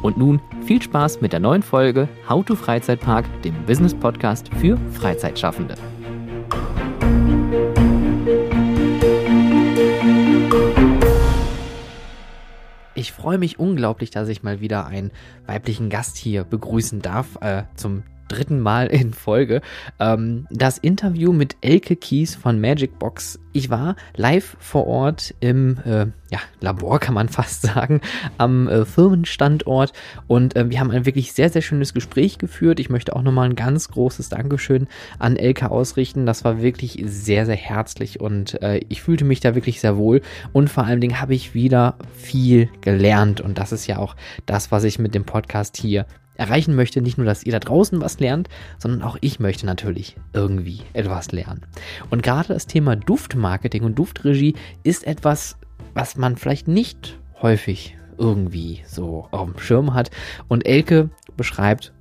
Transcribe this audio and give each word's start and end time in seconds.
Und 0.02 0.18
nun 0.18 0.40
viel 0.66 0.82
Spaß 0.82 1.20
mit 1.20 1.32
der 1.32 1.38
neuen 1.40 1.62
Folge 1.62 2.08
How 2.28 2.44
to 2.44 2.56
Freizeitpark, 2.56 3.24
dem 3.42 3.54
Business 3.64 3.94
Podcast 3.94 4.50
für 4.60 4.76
Freizeitschaffende. 4.92 5.76
Ich 12.94 13.12
freue 13.12 13.38
mich 13.38 13.58
unglaublich, 13.58 14.10
dass 14.10 14.28
ich 14.28 14.42
mal 14.42 14.60
wieder 14.60 14.86
einen 14.86 15.12
weiblichen 15.46 15.90
Gast 15.90 16.16
hier 16.16 16.44
begrüßen 16.44 17.02
darf 17.02 17.36
äh, 17.40 17.64
zum 17.74 18.04
dritten 18.32 18.60
Mal 18.60 18.86
in 18.86 19.12
Folge. 19.12 19.60
Ähm, 20.00 20.46
das 20.50 20.78
Interview 20.78 21.32
mit 21.32 21.56
Elke 21.60 21.96
Kies 21.96 22.34
von 22.34 22.60
Magic 22.60 22.98
Box. 22.98 23.38
Ich 23.52 23.68
war 23.68 23.96
live 24.16 24.56
vor 24.58 24.86
Ort 24.86 25.34
im 25.40 25.76
äh, 25.84 26.06
ja, 26.30 26.40
Labor, 26.60 26.98
kann 26.98 27.14
man 27.14 27.28
fast 27.28 27.62
sagen, 27.62 28.00
am 28.38 28.66
äh, 28.66 28.86
Firmenstandort 28.86 29.92
und 30.26 30.56
äh, 30.56 30.70
wir 30.70 30.80
haben 30.80 30.90
ein 30.90 31.04
wirklich 31.04 31.34
sehr, 31.34 31.50
sehr 31.50 31.60
schönes 31.60 31.92
Gespräch 31.92 32.38
geführt. 32.38 32.80
Ich 32.80 32.88
möchte 32.88 33.14
auch 33.14 33.22
nochmal 33.22 33.50
ein 33.50 33.56
ganz 33.56 33.88
großes 33.88 34.30
Dankeschön 34.30 34.88
an 35.18 35.36
Elke 35.36 35.70
ausrichten. 35.70 36.24
Das 36.24 36.44
war 36.44 36.62
wirklich 36.62 37.02
sehr, 37.06 37.44
sehr 37.44 37.56
herzlich 37.56 38.20
und 38.20 38.60
äh, 38.62 38.80
ich 38.88 39.02
fühlte 39.02 39.26
mich 39.26 39.40
da 39.40 39.54
wirklich 39.54 39.80
sehr 39.80 39.98
wohl 39.98 40.22
und 40.52 40.70
vor 40.70 40.84
allen 40.84 41.02
Dingen 41.02 41.20
habe 41.20 41.34
ich 41.34 41.52
wieder 41.52 41.96
viel 42.14 42.70
gelernt 42.80 43.42
und 43.42 43.58
das 43.58 43.72
ist 43.72 43.86
ja 43.86 43.98
auch 43.98 44.16
das, 44.46 44.72
was 44.72 44.84
ich 44.84 44.98
mit 44.98 45.14
dem 45.14 45.24
Podcast 45.24 45.76
hier 45.76 46.06
erreichen 46.42 46.74
möchte, 46.74 47.00
nicht 47.00 47.18
nur, 47.18 47.26
dass 47.26 47.44
ihr 47.44 47.52
da 47.52 47.60
draußen 47.60 48.00
was 48.00 48.20
lernt, 48.20 48.48
sondern 48.78 49.02
auch 49.02 49.16
ich 49.20 49.40
möchte 49.40 49.64
natürlich 49.64 50.16
irgendwie 50.32 50.80
etwas 50.92 51.32
lernen. 51.32 51.62
Und 52.10 52.22
gerade 52.22 52.52
das 52.52 52.66
Thema 52.66 52.96
Duftmarketing 52.96 53.84
und 53.84 53.98
Duftregie 53.98 54.54
ist 54.82 55.06
etwas, 55.06 55.56
was 55.94 56.16
man 56.16 56.36
vielleicht 56.36 56.68
nicht 56.68 57.18
häufig 57.40 57.96
irgendwie 58.18 58.82
so 58.86 59.28
auf 59.30 59.50
dem 59.50 59.58
Schirm 59.58 59.94
hat. 59.94 60.10
Und 60.48 60.66
Elke 60.66 61.10
beschreibt 61.36 61.92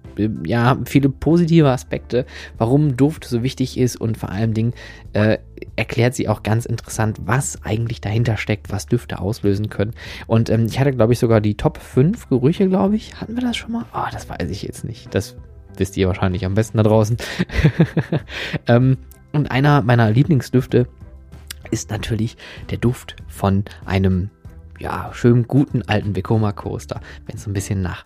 ja, 0.46 0.78
viele 0.86 1.10
positive 1.10 1.70
Aspekte, 1.70 2.26
warum 2.58 2.98
Duft 2.98 3.26
so 3.26 3.44
wichtig 3.44 3.78
ist 3.78 4.00
und 4.00 4.18
vor 4.18 4.30
allen 4.30 4.54
Dingen 4.54 4.74
äh, 5.14 5.38
erklärt 5.76 6.16
sie 6.16 6.28
auch 6.28 6.44
ganz 6.44 6.66
interessant, 6.66 7.18
was 7.26 7.64
eigentlich 7.64 8.02
dahinter 8.02 8.38
steckt, 8.38 8.72
was 8.72 8.86
Düfte 8.86 9.20
auslösen 9.20 9.70
können. 9.70 9.94
Und 10.28 10.50
ähm, 10.50 10.66
ich 10.66 10.80
hatte, 10.80 10.92
glaube 10.92 11.14
ich, 11.14 11.20
sogar 11.20 11.42
die 11.42 11.56
Top 11.56 11.78
5 11.78 12.30
Gerüche, 12.30 12.68
glaube 12.68 12.96
ich. 12.96 13.20
Hatten 13.20 13.36
wir 13.36 13.42
das 13.42 13.58
schon 13.58 13.72
mal? 13.72 13.86
Oh, 13.94 14.08
das 14.12 14.30
weiß 14.30 14.50
ich 14.50 14.64
jetzt 14.64 14.84
nicht. 14.84 15.14
Das 15.14 15.36
wisst 15.78 15.98
ihr 15.98 16.08
wahrscheinlich 16.08 16.46
am 16.46 16.56
besten 16.56 16.78
da 16.78 16.84
draußen. 16.84 17.18
ähm, 18.68 18.98
und 19.32 19.52
einer 19.52 19.82
meiner 19.82 20.12
Lieblingsdüfte 20.12 20.88
ist 21.70 21.90
natürlich 21.90 22.38
der 22.70 22.78
Duft 22.78 23.16
von 23.28 23.64
einem 23.86 24.30
ja, 24.80 25.12
schönen 25.14 25.48
guten 25.48 25.84
alten 25.84 26.16
Vekoma 26.16 26.52
Coaster, 26.52 27.02
wenn 27.26 27.36
es 27.36 27.44
so 27.44 27.50
ein 27.50 27.54
bisschen 27.54 27.82
nach 27.82 28.06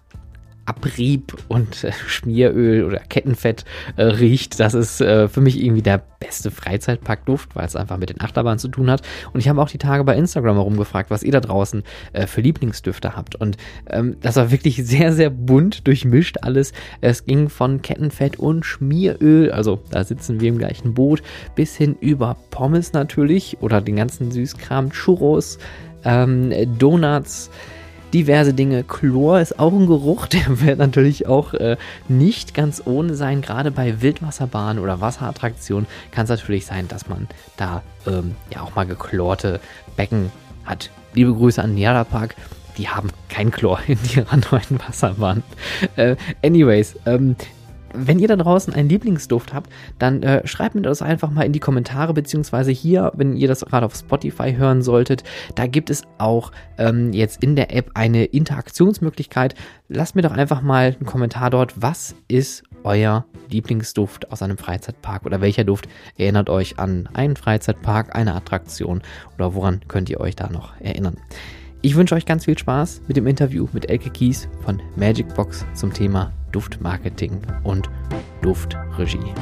Abrieb 0.66 1.36
und 1.48 1.84
äh, 1.84 1.92
Schmieröl 2.08 2.84
oder 2.86 3.00
Kettenfett 3.00 3.66
äh, 3.98 4.03
riecht. 4.03 4.59
Das 4.59 4.74
ist 4.74 5.02
äh, 5.02 5.28
für 5.28 5.42
mich 5.42 5.64
irgendwie 5.64 5.81
der 5.81 6.02
beste 6.20 6.50
Freizeitparkduft, 6.50 7.56
weil 7.56 7.66
es 7.66 7.76
einfach 7.76 7.98
mit 7.98 8.09
den 8.09 8.22
Achterbahnen 8.22 8.58
zu 8.58 8.68
tun 8.68 8.90
hat. 8.90 9.03
Und 9.34 9.40
ich 9.40 9.48
habe 9.48 9.62
auch 9.62 9.70
die 9.70 9.78
Tage 9.78 10.03
bei 10.03 10.16
Instagram 10.16 10.56
herumgefragt, 10.56 11.12
was 11.12 11.24
ihr 11.24 11.31
da 11.31 11.40
draußen 11.40 11.84
äh, 12.14 12.26
für 12.26 12.42
Lieblingsdüfte 12.42 13.16
habt. 13.16 13.36
Und 13.36 13.58
ähm, 13.90 14.18
das 14.22 14.36
war 14.38 14.52
wirklich 14.52 14.84
sehr, 14.86 15.14
sehr 15.14 15.30
bunt 15.30 15.88
durchmischt 15.88 16.38
alles. 16.42 16.74
Es 17.02 17.26
ging 17.26 17.50
von 17.50 17.82
Kettenfett 17.82 18.40
und 18.40 18.66
Schmieröl, 18.66 19.52
also 19.52 19.82
da 19.92 20.03
sitzen 20.03 20.40
wir 20.40 20.50
im 20.50 20.58
gleichen 20.58 20.94
Boot, 20.94 21.22
bis 21.56 21.76
hin 21.76 21.96
über 22.00 22.38
Pommes 22.50 22.94
natürlich 22.94 23.58
oder 23.62 23.82
den 23.82 23.96
ganzen 23.97 24.32
Süßkram, 24.32 24.92
Churros, 24.92 25.59
ähm, 26.03 26.52
Donuts 26.80 27.52
diverse 28.16 28.53
Dinge. 28.53 28.86
Chlor 28.86 29.42
ist 29.42 29.59
auch 29.59 29.74
ein 29.74 29.88
Geruch, 29.88 30.28
der 30.28 30.62
wird 30.62 30.80
natürlich 30.80 31.28
auch 31.28 31.53
äh, 31.53 31.76
nicht 32.08 32.53
ganz 32.53 32.81
ohne 32.86 33.14
sein. 33.16 33.42
Gerade 33.42 33.72
bei 33.72 34.02
Wildwasserbahnen 34.02 34.81
oder 34.81 35.02
Wasserattraktionen 35.02 35.86
kann 36.12 36.24
es 36.24 36.30
natürlich 36.30 36.66
sein, 36.66 36.88
dass 36.88 37.09
man 37.09 37.28
da 37.58 37.84
ähm, 38.08 38.36
ja 38.53 38.62
auch 38.62 38.74
mal 38.74 38.86
geklorte 38.86 39.59
Becken 39.98 40.31
hat. 40.64 40.90
Liebe 41.14 41.34
Grüße 41.34 41.62
an 41.62 41.76
Niara 41.76 42.06
Park. 42.06 42.36
Die 42.78 42.90
haben 42.90 43.09
kein 43.30 43.52
Chlor 43.52 43.80
in 43.88 44.00
ihrer 44.16 44.38
neuen 44.52 44.80
Wasserbahn. 44.88 45.44
Äh, 45.97 46.16
anyways, 46.42 46.96
ähm, 47.06 47.36
wenn 47.98 48.20
ihr 48.20 48.28
da 48.28 48.36
draußen 48.36 48.74
einen 48.74 48.90
Lieblingsduft 48.90 49.54
habt, 49.54 49.72
dann 50.00 50.24
äh, 50.24 50.46
schreibt 50.48 50.76
mir 50.76 50.82
das 50.82 51.02
einfach 51.02 51.32
mal 51.32 51.44
in 51.44 51.54
die 51.54 51.60
Kommentare, 51.60 52.14
beziehungsweise 52.14 52.72
hier, 52.72 53.12
wenn 53.16 53.36
ihr 53.36 53.48
das 53.48 53.66
gerade 53.66 53.86
auf 53.86 53.96
Spotify 53.96 54.54
hören 54.56 54.82
solltet, 54.82 55.24
da 55.56 55.68
gibt 55.68 55.90
es 55.90 56.04
auch 56.18 56.52
ähm, 56.78 57.14
jetzt 57.14 57.44
in 57.44 57.56
der 57.56 57.76
App 57.76 57.92
eine 57.94 58.26
Interaktionsmöglichkeit. 58.26 59.56
Lasst 59.88 60.16
mir 60.16 60.22
doch 60.22 60.32
einfach 60.32 60.62
mal 60.62 60.96
einen 60.96 61.06
Kommentar 61.06 61.50
dort. 61.50 61.74
Was 61.82 62.16
ist 62.28 62.64
euer 62.84 63.26
Lieblingsduft 63.50 64.32
aus 64.32 64.42
einem 64.42 64.58
Freizeitpark 64.58 65.26
oder 65.26 65.42
welcher 65.42 65.64
Duft 65.64 65.88
erinnert 66.18 66.50
euch 66.50 66.80
an 66.80 67.10
einen 67.14 67.36
Freizeitpark, 67.36 68.16
eine 68.16 68.36
Attraktion 68.36 69.02
oder 69.36 69.56
woran 69.56 69.82
könnt 69.88 70.10
ihr 70.10 70.20
euch 70.20 70.36
da 70.36 70.50
noch 70.50 70.80
erinnern? 70.80 71.18
Ich 71.82 71.96
wünsche 71.96 72.16
euch 72.16 72.26
ganz 72.26 72.46
viel 72.46 72.58
Spaß 72.58 73.04
mit 73.08 73.18
dem 73.18 73.28
Interview 73.28 73.68
mit 73.74 73.90
Elke 73.90 74.10
Kies 74.10 74.48
von 74.62 74.82
Magic 74.96 75.36
Box 75.36 75.66
zum 75.76 75.94
Thema 75.94 76.34
Duftmarketing 76.56 77.42
und 77.66 77.90
Duftregie. 78.42 79.34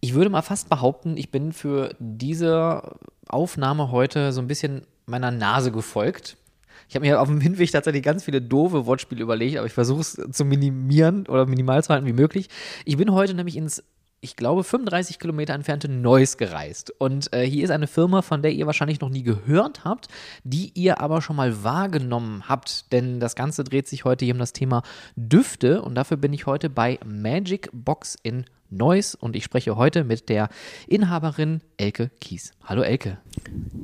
Ich 0.00 0.14
würde 0.14 0.28
mal 0.28 0.42
fast 0.42 0.68
behaupten, 0.68 1.16
ich 1.16 1.30
bin 1.30 1.52
für 1.52 1.94
diese 2.00 2.96
Aufnahme 3.28 3.92
heute 3.92 4.32
so 4.32 4.40
ein 4.40 4.48
bisschen 4.48 4.82
meiner 5.06 5.30
Nase 5.30 5.70
gefolgt. 5.70 6.36
Ich 6.88 6.96
habe 6.96 7.06
mir 7.06 7.20
auf 7.20 7.28
dem 7.28 7.40
Hinweg 7.40 7.70
tatsächlich 7.70 8.02
ganz 8.02 8.24
viele 8.24 8.42
doofe 8.42 8.84
Wortspiele 8.86 9.22
überlegt, 9.22 9.56
aber 9.56 9.66
ich 9.68 9.72
versuche 9.72 10.00
es 10.00 10.20
zu 10.32 10.44
minimieren 10.44 11.28
oder 11.28 11.46
minimal 11.46 11.84
zu 11.84 11.90
halten 11.90 12.06
wie 12.06 12.12
möglich. 12.12 12.48
Ich 12.84 12.96
bin 12.96 13.12
heute 13.12 13.34
nämlich 13.34 13.56
ins 13.56 13.84
ich 14.22 14.36
glaube, 14.36 14.62
35 14.62 15.18
Kilometer 15.18 15.52
entfernte 15.52 15.88
Neuss 15.88 16.36
gereist. 16.36 16.92
Und 16.98 17.32
äh, 17.32 17.44
hier 17.44 17.64
ist 17.64 17.70
eine 17.70 17.88
Firma, 17.88 18.22
von 18.22 18.40
der 18.40 18.52
ihr 18.52 18.66
wahrscheinlich 18.66 19.00
noch 19.00 19.08
nie 19.08 19.24
gehört 19.24 19.84
habt, 19.84 20.06
die 20.44 20.70
ihr 20.74 21.00
aber 21.00 21.20
schon 21.20 21.34
mal 21.34 21.64
wahrgenommen 21.64 22.48
habt. 22.48 22.92
Denn 22.92 23.18
das 23.18 23.34
Ganze 23.34 23.64
dreht 23.64 23.88
sich 23.88 24.04
heute 24.04 24.24
hier 24.24 24.34
um 24.34 24.38
das 24.38 24.52
Thema 24.52 24.82
Düfte. 25.16 25.82
Und 25.82 25.96
dafür 25.96 26.16
bin 26.16 26.32
ich 26.32 26.46
heute 26.46 26.70
bei 26.70 27.00
Magic 27.04 27.68
Box 27.72 28.16
in 28.22 28.44
Neuss 28.72 29.14
und 29.14 29.36
ich 29.36 29.44
spreche 29.44 29.76
heute 29.76 30.02
mit 30.02 30.30
der 30.30 30.48
Inhaberin 30.88 31.60
Elke 31.76 32.10
Kies. 32.20 32.52
Hallo 32.64 32.80
Elke. 32.80 33.18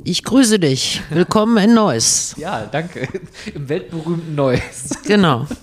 Ich 0.05 0.25
grüße 0.25 0.58
dich. 0.58 1.02
Willkommen 1.11 1.58
in 1.62 1.75
Neuss. 1.75 2.35
ja, 2.38 2.64
danke. 2.64 3.06
Im 3.55 3.69
weltberühmten 3.69 4.35
Neuss. 4.35 4.90
Genau. 5.06 5.46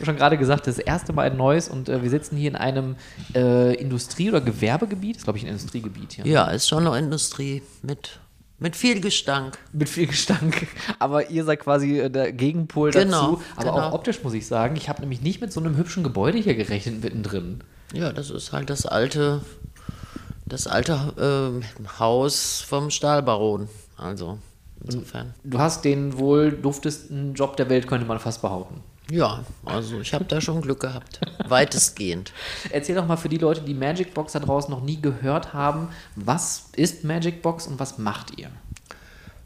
Ich 0.00 0.02
habe 0.02 0.12
schon 0.12 0.16
gerade 0.16 0.38
gesagt, 0.38 0.68
das 0.68 0.78
erste 0.78 1.12
Mal 1.12 1.26
in 1.26 1.36
Neuss 1.36 1.68
und 1.68 1.88
äh, 1.88 2.04
wir 2.04 2.08
sitzen 2.08 2.36
hier 2.36 2.50
in 2.50 2.54
einem 2.54 2.94
äh, 3.34 3.74
Industrie- 3.74 4.28
oder 4.28 4.40
Gewerbegebiet. 4.40 5.16
Das 5.16 5.22
ist, 5.22 5.24
glaube 5.24 5.38
ich, 5.38 5.44
ein 5.44 5.50
Industriegebiet 5.50 6.12
hier. 6.12 6.24
Ja, 6.24 6.44
ist 6.52 6.68
schon 6.68 6.86
eine 6.86 6.96
Industrie 6.96 7.62
mit 7.82 8.20
mit 8.60 8.76
viel 8.76 9.00
Gestank. 9.00 9.58
Mit 9.72 9.88
viel 9.88 10.06
Gestank. 10.06 10.68
Aber 11.00 11.30
ihr 11.30 11.44
seid 11.44 11.58
quasi 11.60 11.98
äh, 11.98 12.10
der 12.10 12.32
Gegenpol 12.32 12.92
genau, 12.92 13.32
dazu. 13.32 13.42
Aber 13.56 13.72
genau. 13.72 13.88
auch 13.88 13.92
optisch 13.92 14.22
muss 14.22 14.34
ich 14.34 14.46
sagen, 14.46 14.76
ich 14.76 14.88
habe 14.88 15.00
nämlich 15.00 15.20
nicht 15.20 15.40
mit 15.40 15.52
so 15.52 15.58
einem 15.58 15.76
hübschen 15.76 16.04
Gebäude 16.04 16.38
hier 16.38 16.54
gerechnet 16.54 17.02
mittendrin. 17.02 17.60
Ja, 17.94 18.12
das 18.12 18.30
ist 18.30 18.52
halt 18.52 18.70
das 18.70 18.86
alte 18.86 19.40
das 20.48 20.66
alte 20.66 21.62
äh, 21.62 21.88
Haus 21.98 22.60
vom 22.66 22.90
Stahlbaron. 22.90 23.68
Also 23.96 24.38
insofern. 24.84 25.34
Du 25.44 25.58
hast 25.58 25.84
den 25.84 26.18
wohl 26.18 26.52
duftesten 26.52 27.34
Job 27.34 27.56
der 27.56 27.68
Welt, 27.68 27.86
könnte 27.86 28.06
man 28.06 28.18
fast 28.18 28.42
behaupten. 28.42 28.82
Ja, 29.10 29.42
also 29.64 30.00
ich 30.00 30.12
habe 30.12 30.26
da 30.26 30.40
schon 30.40 30.60
Glück 30.60 30.80
gehabt. 30.80 31.20
Weitestgehend. 31.48 32.32
Erzähl 32.70 32.94
doch 32.94 33.06
mal 33.06 33.16
für 33.16 33.30
die 33.30 33.38
Leute, 33.38 33.62
die 33.62 33.74
Magic 33.74 34.12
Box 34.12 34.32
da 34.32 34.38
draußen 34.38 34.70
noch 34.70 34.82
nie 34.82 35.00
gehört 35.00 35.54
haben, 35.54 35.88
was 36.14 36.70
ist 36.76 37.04
Magic 37.04 37.40
Box 37.40 37.66
und 37.66 37.80
was 37.80 37.96
macht 37.96 38.38
ihr? 38.38 38.50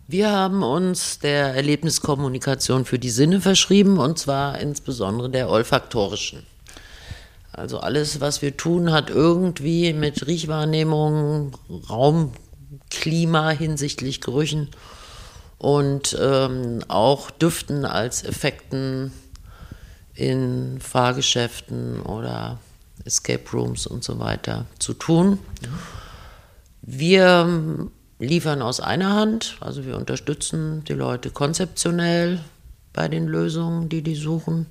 Wir 0.09 0.31
haben 0.33 0.65
uns 0.65 1.21
der 1.21 1.55
Erlebniskommunikation 1.55 2.85
für 2.85 2.99
die 2.99 3.11
Sinne 3.11 3.41
verschrieben 3.41 3.99
und 3.99 4.19
zwar 4.19 4.59
insbesondere 4.59 5.31
der 5.31 5.49
olfaktorischen. 5.49 6.45
Also 7.53 7.81
alles, 7.81 8.21
was 8.21 8.41
wir 8.41 8.57
tun, 8.57 8.93
hat 8.93 9.11
irgendwie 9.11 9.93
mit 9.93 10.27
Riechwahrnehmung, 10.27 11.53
Raumklima 11.91 13.51
hinsichtlich 13.51 14.23
Gerüchen 14.23 14.71
und 15.59 16.17
ähm, 16.19 16.81
auch 16.89 17.31
Düften 17.31 17.85
als 17.85 18.25
Effekten 18.25 19.13
in 20.15 20.81
Fahrgeschäften 20.81 22.01
oder 22.01 22.59
Escape 23.05 23.45
Rooms 23.53 23.87
und 23.87 24.03
so 24.03 24.19
weiter 24.19 24.65
zu 24.79 24.95
tun. 24.95 25.39
Wir 26.81 27.91
liefern 28.19 28.63
aus 28.63 28.81
einer 28.81 29.15
Hand, 29.15 29.57
also 29.61 29.85
wir 29.85 29.99
unterstützen 29.99 30.85
die 30.85 30.95
Leute 30.95 31.31
konzeptionell 31.31 32.41
bei 32.95 33.09
den 33.09 33.27
Lösungen, 33.27 33.91
die 33.91 34.03
die 34.03 34.15
suchen 34.15 34.67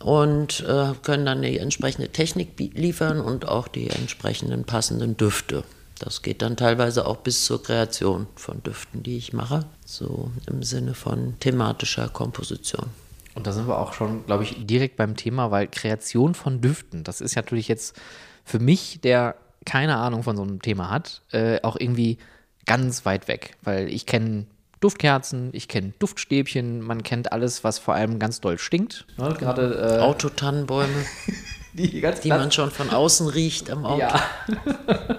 und 0.00 0.64
äh, 0.66 0.92
können 1.02 1.26
dann 1.26 1.42
die 1.42 1.58
entsprechende 1.58 2.08
Technik 2.08 2.58
liefern 2.58 3.20
und 3.20 3.48
auch 3.48 3.68
die 3.68 3.90
entsprechenden 3.90 4.64
passenden 4.64 5.16
Düfte. 5.16 5.64
Das 5.98 6.22
geht 6.22 6.42
dann 6.42 6.56
teilweise 6.56 7.06
auch 7.06 7.18
bis 7.18 7.44
zur 7.44 7.62
Kreation 7.62 8.26
von 8.34 8.62
Düften, 8.62 9.02
die 9.02 9.16
ich 9.16 9.32
mache, 9.32 9.64
so 9.84 10.30
im 10.46 10.62
Sinne 10.62 10.94
von 10.94 11.38
thematischer 11.38 12.08
Komposition. 12.08 12.86
Und 13.34 13.46
da 13.46 13.52
sind 13.52 13.68
wir 13.68 13.78
auch 13.78 13.92
schon, 13.92 14.26
glaube 14.26 14.44
ich, 14.44 14.66
direkt 14.66 14.96
beim 14.96 15.16
Thema, 15.16 15.50
weil 15.50 15.68
Kreation 15.68 16.34
von 16.34 16.60
Düften, 16.60 17.04
das 17.04 17.20
ist 17.20 17.36
natürlich 17.36 17.68
jetzt 17.68 17.96
für 18.44 18.58
mich, 18.58 19.00
der 19.02 19.36
keine 19.64 19.96
Ahnung 19.96 20.22
von 20.22 20.36
so 20.36 20.42
einem 20.42 20.60
Thema 20.60 20.90
hat, 20.90 21.22
äh, 21.32 21.60
auch 21.62 21.76
irgendwie 21.78 22.18
ganz 22.66 23.04
weit 23.04 23.28
weg, 23.28 23.56
weil 23.62 23.88
ich 23.88 24.06
kenne 24.06 24.46
Duftkerzen, 24.80 25.50
ich 25.52 25.68
kenne 25.68 25.92
Duftstäbchen, 25.98 26.80
man 26.80 27.02
kennt 27.02 27.32
alles, 27.32 27.64
was 27.64 27.78
vor 27.78 27.94
allem 27.94 28.18
ganz 28.18 28.40
doll 28.40 28.58
stinkt. 28.58 29.06
Ne? 29.16 29.34
Gerade 29.38 29.98
äh, 29.98 30.00
Autotannenbäume, 30.00 30.92
die, 31.72 32.02
die 32.22 32.28
man 32.28 32.52
schon 32.52 32.70
von 32.70 32.90
außen 32.90 33.28
riecht 33.28 33.70
am 33.70 33.84
Auto. 33.84 34.00
Ja. 34.00 34.20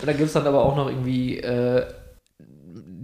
Und 0.00 0.06
dann 0.06 0.16
gibt 0.16 0.28
es 0.28 0.32
dann 0.32 0.46
aber 0.46 0.64
auch 0.64 0.76
noch 0.76 0.88
irgendwie 0.88 1.38
äh, 1.38 1.86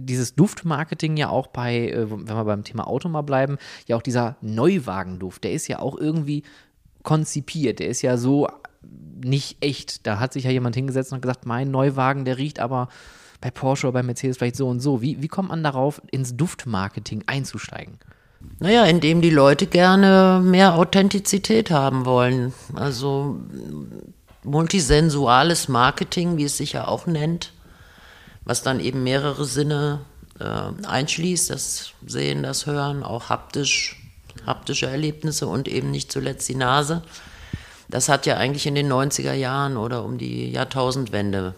dieses 0.07 0.35
Duftmarketing 0.35 1.17
ja 1.17 1.29
auch 1.29 1.47
bei, 1.47 1.89
äh, 1.89 2.09
wenn 2.09 2.27
wir 2.27 2.45
beim 2.45 2.63
Thema 2.63 2.87
Auto 2.87 3.09
mal 3.09 3.21
bleiben, 3.21 3.57
ja 3.87 3.95
auch 3.95 4.01
dieser 4.01 4.37
Neuwagenduft, 4.41 5.43
der 5.43 5.51
ist 5.51 5.67
ja 5.67 5.79
auch 5.79 5.97
irgendwie 5.97 6.43
konzipiert, 7.03 7.79
der 7.79 7.87
ist 7.87 8.01
ja 8.01 8.17
so 8.17 8.47
nicht 9.23 9.57
echt. 9.61 10.05
Da 10.05 10.19
hat 10.19 10.33
sich 10.33 10.45
ja 10.45 10.51
jemand 10.51 10.75
hingesetzt 10.75 11.11
und 11.13 11.21
gesagt, 11.21 11.45
mein 11.45 11.71
Neuwagen, 11.71 12.25
der 12.25 12.37
riecht 12.37 12.59
aber 12.59 12.89
bei 13.41 13.51
Porsche 13.51 13.87
oder 13.87 13.93
bei 13.93 14.03
Mercedes 14.03 14.37
vielleicht 14.37 14.55
so 14.55 14.67
und 14.67 14.79
so. 14.79 15.01
Wie, 15.01 15.21
wie 15.21 15.27
kommt 15.27 15.49
man 15.49 15.63
darauf, 15.63 16.01
ins 16.11 16.35
Duftmarketing 16.35 17.23
einzusteigen? 17.27 17.99
Naja, 18.59 18.85
indem 18.85 19.21
die 19.21 19.29
Leute 19.29 19.67
gerne 19.67 20.41
mehr 20.43 20.75
Authentizität 20.75 21.71
haben 21.71 22.05
wollen. 22.05 22.53
Also 22.73 23.39
multisensuales 24.43 25.67
Marketing, 25.67 26.37
wie 26.37 26.45
es 26.45 26.57
sich 26.57 26.73
ja 26.73 26.87
auch 26.87 27.05
nennt, 27.05 27.51
was 28.45 28.63
dann 28.63 28.79
eben 28.79 29.03
mehrere 29.03 29.45
Sinne 29.45 30.01
äh, 30.39 30.85
einschließt, 30.87 31.49
das 31.49 31.91
Sehen, 32.05 32.43
das 32.43 32.65
Hören, 32.65 33.03
auch 33.03 33.29
haptisch, 33.29 34.01
haptische 34.45 34.87
Erlebnisse 34.87 35.47
und 35.47 35.67
eben 35.67 35.91
nicht 35.91 36.11
zuletzt 36.11 36.47
die 36.47 36.55
Nase. 36.55 37.03
Das 37.89 38.09
hat 38.09 38.25
ja 38.25 38.37
eigentlich 38.37 38.67
in 38.67 38.75
den 38.75 38.91
90er 38.91 39.33
Jahren 39.33 39.77
oder 39.77 40.03
um 40.03 40.17
die 40.17 40.51
Jahrtausendwende 40.51 41.55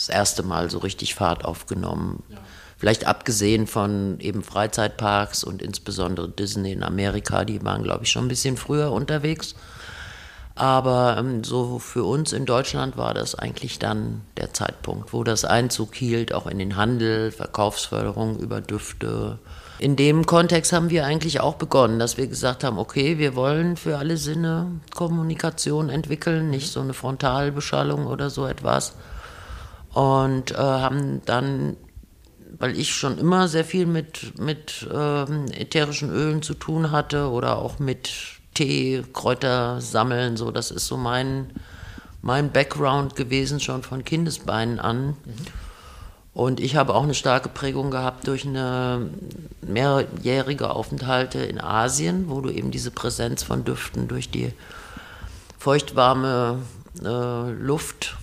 das 0.00 0.08
erste 0.08 0.42
Mal 0.42 0.70
so 0.70 0.78
richtig 0.78 1.14
Fahrt 1.14 1.44
aufgenommen. 1.44 2.22
Ja. 2.28 2.38
Vielleicht 2.78 3.06
abgesehen 3.06 3.66
von 3.66 4.18
eben 4.20 4.42
Freizeitparks 4.42 5.44
und 5.44 5.60
insbesondere 5.60 6.30
Disney 6.30 6.72
in 6.72 6.82
Amerika, 6.82 7.44
die 7.44 7.62
waren, 7.62 7.82
glaube 7.82 8.04
ich, 8.04 8.10
schon 8.10 8.24
ein 8.24 8.28
bisschen 8.28 8.56
früher 8.56 8.90
unterwegs. 8.90 9.54
Aber 10.54 11.16
ähm, 11.18 11.44
so 11.44 11.78
für 11.78 12.04
uns 12.04 12.32
in 12.32 12.46
Deutschland 12.46 12.96
war 12.96 13.14
das 13.14 13.34
eigentlich 13.34 13.78
dann 13.78 14.22
der 14.36 14.52
Zeitpunkt, 14.52 15.12
wo 15.12 15.24
das 15.24 15.44
Einzug 15.44 15.94
hielt, 15.94 16.32
auch 16.32 16.46
in 16.46 16.58
den 16.58 16.76
Handel, 16.76 17.30
Verkaufsförderung 17.30 18.38
über 18.38 18.60
Düfte. 18.60 19.38
In 19.78 19.96
dem 19.96 20.26
Kontext 20.26 20.72
haben 20.72 20.90
wir 20.90 21.06
eigentlich 21.06 21.40
auch 21.40 21.54
begonnen, 21.54 21.98
dass 21.98 22.18
wir 22.18 22.26
gesagt 22.26 22.64
haben, 22.64 22.78
okay, 22.78 23.16
wir 23.18 23.34
wollen 23.36 23.76
für 23.76 23.96
alle 23.96 24.16
Sinne 24.18 24.80
Kommunikation 24.94 25.88
entwickeln, 25.88 26.50
nicht 26.50 26.70
so 26.70 26.80
eine 26.80 26.92
Frontalbeschallung 26.92 28.06
oder 28.06 28.28
so 28.28 28.46
etwas. 28.46 28.94
Und 29.92 30.52
äh, 30.52 30.56
haben 30.56 31.22
dann, 31.24 31.76
weil 32.58 32.78
ich 32.78 32.94
schon 32.94 33.18
immer 33.18 33.48
sehr 33.48 33.64
viel 33.64 33.86
mit, 33.86 34.38
mit 34.38 34.88
ähm, 34.92 35.46
ätherischen 35.52 36.10
Ölen 36.10 36.42
zu 36.42 36.54
tun 36.54 36.90
hatte 36.90 37.30
oder 37.30 37.58
auch 37.58 37.78
mit 37.78 38.10
Tee, 38.54 39.02
Kräuter 39.12 39.80
sammeln, 39.80 40.36
so 40.36 40.50
das 40.50 40.70
ist 40.70 40.86
so 40.86 40.96
mein, 40.96 41.50
mein 42.22 42.52
Background 42.52 43.16
gewesen, 43.16 43.60
schon 43.60 43.82
von 43.82 44.04
Kindesbeinen 44.04 44.78
an. 44.78 45.08
Mhm. 45.08 45.16
Und 46.32 46.60
ich 46.60 46.76
habe 46.76 46.94
auch 46.94 47.02
eine 47.02 47.14
starke 47.14 47.48
Prägung 47.48 47.90
gehabt 47.90 48.26
durch 48.26 48.46
eine 48.46 49.10
mehrjährige 49.62 50.70
Aufenthalte 50.70 51.40
in 51.40 51.60
Asien, 51.60 52.28
wo 52.28 52.40
du 52.40 52.50
eben 52.50 52.70
diese 52.70 52.90
Präsenz 52.90 53.42
von 53.42 53.64
Düften 53.64 54.06
durch 54.06 54.30
die 54.30 54.52
feuchtwarme 55.58 56.60
äh, 57.04 57.50
Luft 57.50 58.16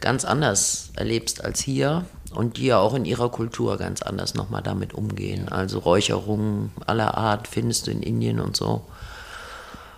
ganz 0.00 0.24
anders 0.24 0.90
erlebst 0.96 1.44
als 1.44 1.60
hier 1.60 2.04
und 2.34 2.56
die 2.56 2.66
ja 2.66 2.78
auch 2.78 2.94
in 2.94 3.04
ihrer 3.04 3.30
Kultur 3.30 3.76
ganz 3.76 4.02
anders 4.02 4.34
nochmal 4.34 4.62
damit 4.62 4.94
umgehen. 4.94 5.48
Also 5.48 5.78
Räucherungen 5.78 6.72
aller 6.86 7.16
Art 7.16 7.48
findest 7.48 7.86
du 7.86 7.90
in 7.90 8.02
Indien 8.02 8.40
und 8.40 8.56
so. 8.56 8.84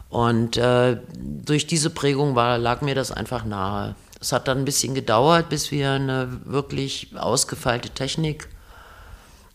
Und 0.09 0.57
äh, 0.57 0.99
durch 1.15 1.67
diese 1.67 1.91
Prägung 1.91 2.35
war, 2.35 2.59
lag 2.59 2.83
mir 2.83 2.95
das 2.95 3.13
einfach 3.13 3.45
nahe. 3.45 3.95
Es 4.21 4.33
hat 4.33 4.47
dann 4.47 4.59
ein 4.59 4.65
bisschen 4.65 4.95
gedauert, 4.95 5.49
bis 5.49 5.71
wir 5.71 5.93
eine 5.93 6.41
wirklich 6.45 7.11
ausgefeilte 7.17 7.91
Technik 7.91 8.49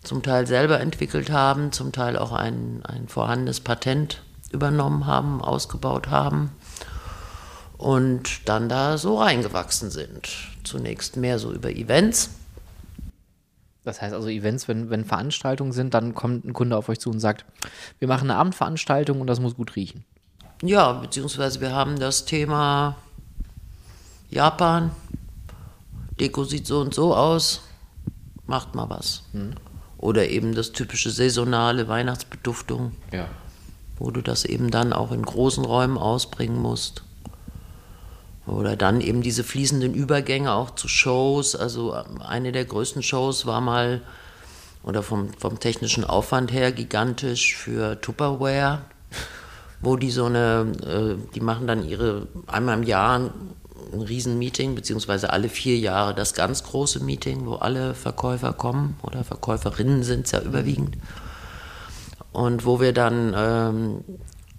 zum 0.04 0.24
Teil 0.24 0.48
selber 0.48 0.80
entwickelt 0.80 1.30
haben, 1.30 1.72
zum 1.72 1.92
Teil 1.92 2.18
auch 2.18 2.32
ein, 2.32 2.82
ein 2.86 3.08
vorhandenes 3.08 3.60
Patent 3.60 4.22
übernommen 4.52 5.06
haben, 5.06 5.42
ausgebaut 5.42 6.10
haben 6.10 6.52
und 7.78 8.48
dann 8.48 8.70
da 8.70 8.98
so 8.98 9.20
reingewachsen 9.20 9.92
sind. 9.92 10.30
Zunächst 10.64 11.18
mehr 11.18 11.40
so 11.40 11.54
über 11.54 11.70
Events. 11.70 12.32
Das 13.84 14.02
heißt 14.02 14.14
also 14.14 14.28
Events, 14.28 14.68
wenn, 14.68 14.90
wenn 14.90 15.06
Veranstaltungen 15.06 15.72
sind, 15.72 15.94
dann 15.94 16.14
kommt 16.14 16.44
ein 16.44 16.54
Kunde 16.54 16.76
auf 16.76 16.90
euch 16.90 17.00
zu 17.00 17.10
und 17.10 17.20
sagt, 17.20 17.46
wir 18.00 18.08
machen 18.08 18.30
eine 18.30 18.40
Abendveranstaltung 18.40 19.22
und 19.22 19.28
das 19.28 19.40
muss 19.40 19.56
gut 19.56 19.76
riechen. 19.76 20.04
Ja, 20.62 20.92
beziehungsweise 20.94 21.62
wir 21.62 21.72
haben 21.72 22.00
das 22.00 22.26
Thema 22.26 22.98
Japan, 24.30 24.92
Deko 26.20 26.44
sieht 26.44 26.68
so 26.68 26.82
und 26.82 26.94
so 26.94 27.16
aus, 27.16 27.62
macht 28.46 28.76
mal 28.76 28.90
was. 28.90 29.24
Hm. 29.32 29.54
Oder 29.98 30.28
eben 30.28 30.54
das 30.54 30.74
typische 30.74 31.10
saisonale 31.10 31.88
Weihnachtsbeduftung, 31.88 32.92
ja. 33.12 33.28
wo 33.98 34.12
du 34.12 34.22
das 34.22 34.46
eben 34.46 34.70
dann 34.70 34.94
auch 34.94 35.12
in 35.12 35.22
großen 35.22 35.64
Räumen 35.64 35.98
ausbringen 35.98 36.62
musst. 36.62 37.04
Oder 38.48 38.76
dann 38.76 39.02
eben 39.02 39.22
diese 39.22 39.44
fließenden 39.44 39.94
Übergänge 39.94 40.54
auch 40.54 40.72
zu 40.72 40.88
Shows. 40.88 41.56
Also 41.56 41.94
eine 42.26 42.52
der 42.52 42.66
größten 42.66 43.04
Shows 43.04 43.46
war 43.46 43.62
mal, 43.62 44.02
oder 44.84 45.04
vom, 45.04 45.34
vom 45.38 45.60
technischen 45.60 46.06
Aufwand 46.06 46.52
her 46.52 46.72
gigantisch 46.72 47.56
für 47.56 48.00
Tupperware 48.00 48.82
wo 49.82 49.96
die 49.96 50.12
so 50.12 50.26
eine, 50.26 50.72
äh, 50.86 51.34
die 51.34 51.42
machen 51.42 51.68
dann 51.68 51.88
ihre, 51.88 52.28
einmal 52.48 52.78
im 52.78 52.84
Jahr 52.84 53.20
ein, 53.20 53.32
ein 53.94 54.02
Riesenmeeting, 54.02 54.76
beziehungsweise 54.76 55.32
alle 55.32 55.50
vier 55.50 55.78
Jahre 55.78 56.14
das 56.14 56.34
ganz 56.34 56.64
große 56.64 57.04
Meeting, 57.04 57.46
wo 57.46 57.56
alle 57.56 57.94
Verkäufer 57.94 58.54
kommen 58.54 58.98
oder 59.04 59.24
Verkäuferinnen 59.24 60.04
sind 60.04 60.26
es 60.26 60.32
ja 60.32 60.42
überwiegend. 60.42 60.98
Und 62.34 62.66
wo 62.66 62.80
wir 62.80 62.94
dann 62.94 63.34
ähm, 63.36 64.04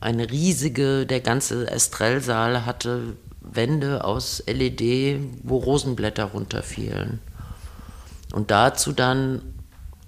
eine 0.01 0.31
riesige, 0.31 1.05
der 1.05 1.21
ganze 1.21 1.71
Estrellsaal 1.71 2.65
hatte 2.65 3.17
Wände 3.53 4.05
aus 4.05 4.43
LED, 4.47 5.21
wo 5.43 5.59
Rosenblätter 5.59 6.25
runterfielen. 6.25 7.21
Und 8.33 8.51
dazu 8.51 8.93
dann 8.93 9.43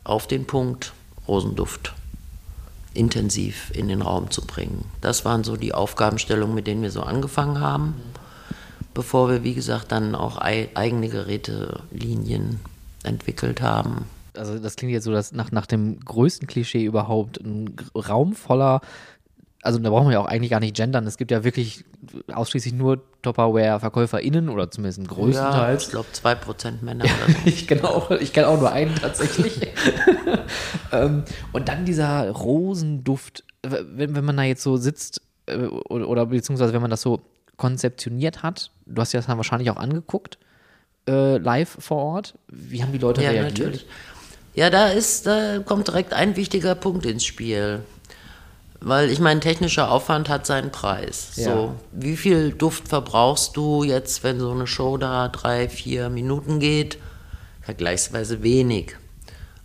auf 0.05 0.27
den 0.27 0.47
Punkt 0.47 0.93
Rosenduft 1.29 1.95
intensiv 2.95 3.71
in 3.75 3.89
den 3.89 4.03
Raum 4.03 4.31
zu 4.31 4.43
bringen. 4.43 4.85
Das 5.01 5.25
waren 5.25 5.45
so 5.45 5.57
die 5.57 5.75
Aufgabenstellungen, 5.75 6.55
mit 6.55 6.67
denen 6.67 6.83
wir 6.83 6.91
so 6.91 7.03
angefangen 7.03 7.61
haben. 7.61 7.95
bevor 8.93 9.31
wir, 9.31 9.45
wie 9.45 9.55
gesagt, 9.55 9.93
dann 9.93 10.17
auch 10.17 10.37
eigene 10.39 11.09
Gerätelinien 11.09 12.59
entwickelt 13.05 13.63
haben. 13.63 14.07
Also 14.37 14.59
das 14.59 14.75
klingt 14.75 14.93
jetzt 14.93 15.05
so, 15.05 15.13
dass 15.13 15.31
nach, 15.33 15.53
nach 15.53 15.67
dem 15.67 16.01
größten 16.01 16.49
Klischee 16.49 16.85
überhaupt 16.85 17.39
ein 17.39 17.77
Raum 17.95 18.35
voller 18.35 18.81
also 19.63 19.79
da 19.79 19.91
brauchen 19.91 20.07
wir 20.07 20.15
ja 20.15 20.21
auch 20.21 20.27
eigentlich 20.27 20.51
gar 20.51 20.61
nicht 20.61 20.75
gendern. 20.75 21.07
Es 21.07 21.19
gibt 21.19 21.31
ja 21.31 21.45
wirklich 21.45 21.85
ausschließlich 22.33 22.73
nur 22.73 23.03
Tupperware-VerkäuferInnen 23.23 24.49
oder 24.49 24.71
zumindest 24.71 25.07
größtenteils. 25.09 25.83
Ja, 25.83 25.87
ich 25.87 25.91
glaube 25.91 26.09
2% 26.15 26.83
Männer. 26.83 27.05
ich 27.45 27.67
kenne 27.67 27.85
auch, 27.85 28.11
kenn 28.33 28.45
auch 28.45 28.59
nur 28.59 28.73
einen 28.73 28.95
tatsächlich. 28.95 29.61
Ähm, 30.93 31.23
und 31.53 31.69
dann 31.69 31.85
dieser 31.85 32.31
Rosenduft, 32.31 33.45
wenn, 33.63 34.17
wenn 34.17 34.25
man 34.25 34.37
da 34.37 34.43
jetzt 34.43 34.63
so 34.63 34.77
sitzt 34.77 35.23
äh, 35.47 35.57
oder, 35.57 36.09
oder, 36.09 36.27
beziehungsweise 36.27 36.73
wenn 36.73 36.81
man 36.81 36.91
das 36.91 37.03
so 37.03 37.21
konzeptioniert 37.57 38.43
hat, 38.43 38.73
du 38.87 39.01
hast 39.01 39.13
dir 39.13 39.19
das 39.19 39.27
dann 39.27 39.37
wahrscheinlich 39.37 39.71
auch 39.71 39.77
angeguckt, 39.77 40.39
äh, 41.09 41.37
live 41.39 41.77
vor 41.79 41.99
Ort. 41.99 42.35
Wie 42.49 42.83
haben 42.83 42.91
die 42.91 42.99
Leute 42.99 43.23
ja, 43.23 43.31
reagiert? 43.31 43.59
Natürlich. 43.59 43.87
Ja, 44.55 44.69
da 44.69 44.89
ist, 44.89 45.27
da 45.27 45.61
kommt 45.61 45.87
direkt 45.87 46.13
ein 46.13 46.35
wichtiger 46.37 46.75
Punkt 46.75 47.07
ins 47.07 47.25
Spiel. 47.25 47.85
Weil 48.81 49.11
ich 49.11 49.21
meine, 49.21 49.41
technischer 49.41 49.91
Aufwand 49.91 50.29
hat 50.31 50.47
seinen 50.47 50.73
Preis. 50.73 51.33
Ja. 51.37 51.45
So, 51.45 51.75
wie 51.93 52.17
viel 52.17 52.53
Duft 52.53 52.89
verbrauchst 52.89 53.57
du 53.57 53.85
jetzt, 53.85 54.25
wenn 54.25 54.41
so 54.41 54.51
eine 54.51 54.67
Show 54.67 54.97
da 54.97 55.29
drei, 55.29 55.69
vier 55.69 56.09
Minuten 56.09 56.61
geht? 56.61 56.99
Vergleichsweise 57.61 58.43
wenig. 58.43 58.97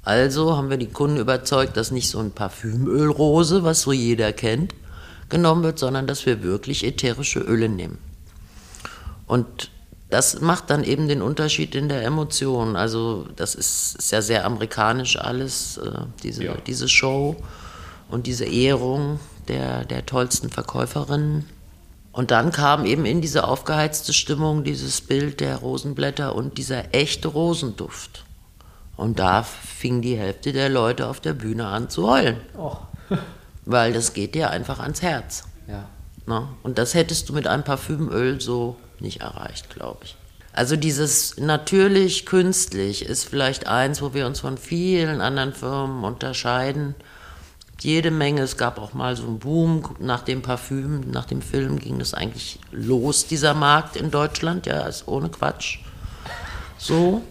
Also 0.04 0.58
haben 0.58 0.70
wir 0.70 0.78
die 0.78 0.92
Kunden 0.92 1.18
überzeugt, 1.18 1.78
dass 1.78 1.92
nicht 1.92 2.10
so 2.10 2.20
ein 2.20 2.32
Parfümölrose, 2.32 3.64
was 3.64 3.82
so 3.82 3.92
jeder 3.94 4.34
kennt, 4.34 4.76
genommen 5.30 5.64
wird, 5.64 5.80
sondern 5.80 6.08
dass 6.08 6.26
wir 6.26 6.44
wirklich 6.44 6.86
ätherische 6.86 7.40
Öle 7.40 7.70
nehmen. 7.70 7.98
Und 9.28 9.72
das 10.10 10.42
macht 10.42 10.70
dann 10.70 10.84
eben 10.84 11.08
den 11.08 11.22
Unterschied 11.22 11.74
in 11.74 11.90
der 11.90 12.04
Emotion. 12.04 12.76
Also 12.76 13.28
das 13.36 13.56
ist, 13.56 13.96
ist 13.96 14.12
ja 14.12 14.22
sehr 14.22 14.46
amerikanisch 14.46 15.18
alles, 15.18 15.78
äh, 15.78 15.90
diese, 16.22 16.44
ja. 16.44 16.56
diese 16.68 16.88
Show 16.88 17.38
und 18.10 18.28
diese 18.28 18.46
Ehrung 18.46 19.20
der, 19.48 19.86
der 19.86 20.06
tollsten 20.06 20.50
Verkäuferinnen. 20.50 21.50
Und 22.12 22.32
dann 22.32 22.52
kam 22.52 22.86
eben 22.86 23.06
in 23.06 23.22
diese 23.22 23.46
aufgeheizte 23.46 24.14
Stimmung 24.14 24.64
dieses 24.64 25.02
Bild 25.02 25.42
der 25.42 25.58
Rosenblätter 25.58 26.34
und 26.34 26.58
dieser 26.58 26.94
echte 26.94 27.28
Rosenduft. 27.28 28.24
Und 28.96 29.20
da 29.20 29.44
fing 29.44 30.02
die 30.02 30.18
Hälfte 30.18 30.54
der 30.54 30.70
Leute 30.70 31.08
auf 31.08 31.20
der 31.20 31.34
Bühne 31.34 31.68
an 31.68 31.90
zu 31.90 32.10
heulen. 32.10 32.38
Oh. 32.58 32.78
Weil 33.66 33.92
das 33.92 34.14
geht 34.14 34.36
dir 34.36 34.52
einfach 34.52 34.80
ans 34.80 35.02
Herz. 35.02 35.44
Ja. 35.68 35.90
Na? 36.26 36.50
Und 36.64 36.78
das 36.78 36.94
hättest 36.94 37.28
du 37.28 37.34
mit 37.34 37.48
einem 37.48 37.64
Parfümöl 37.64 38.40
so 38.40 38.78
nicht 39.00 39.22
erreicht, 39.22 39.70
glaube 39.72 40.06
ich. 40.06 40.16
Also 40.54 40.78
dieses 40.78 41.38
natürlich 41.38 42.26
künstlich 42.26 43.06
ist 43.06 43.26
vielleicht 43.26 43.68
eins, 43.68 44.02
wo 44.02 44.14
wir 44.14 44.26
uns 44.26 44.40
von 44.40 44.58
vielen 44.58 45.20
anderen 45.20 45.54
Firmen 45.54 46.06
unterscheiden 46.06 46.96
jede 47.82 48.12
Menge. 48.12 48.42
Es 48.42 48.58
gab 48.58 48.80
auch 48.80 48.94
mal 48.94 49.16
so 49.16 49.24
einen 49.24 49.40
Boom 49.40 49.96
nach 50.00 50.22
dem 50.22 50.42
Parfüm, 50.42 51.12
nach 51.12 51.26
dem 51.26 51.42
Film 51.42 51.80
ging 51.80 52.00
das 52.00 52.14
eigentlich 52.14 52.60
los, 52.72 53.28
dieser 53.28 53.54
Markt 53.54 53.96
in 53.96 54.12
Deutschland, 54.12 54.66
ja, 54.66 54.82
ist 54.88 55.08
ohne 55.08 55.30
Quatsch. 55.30 55.80
So. 56.78 57.22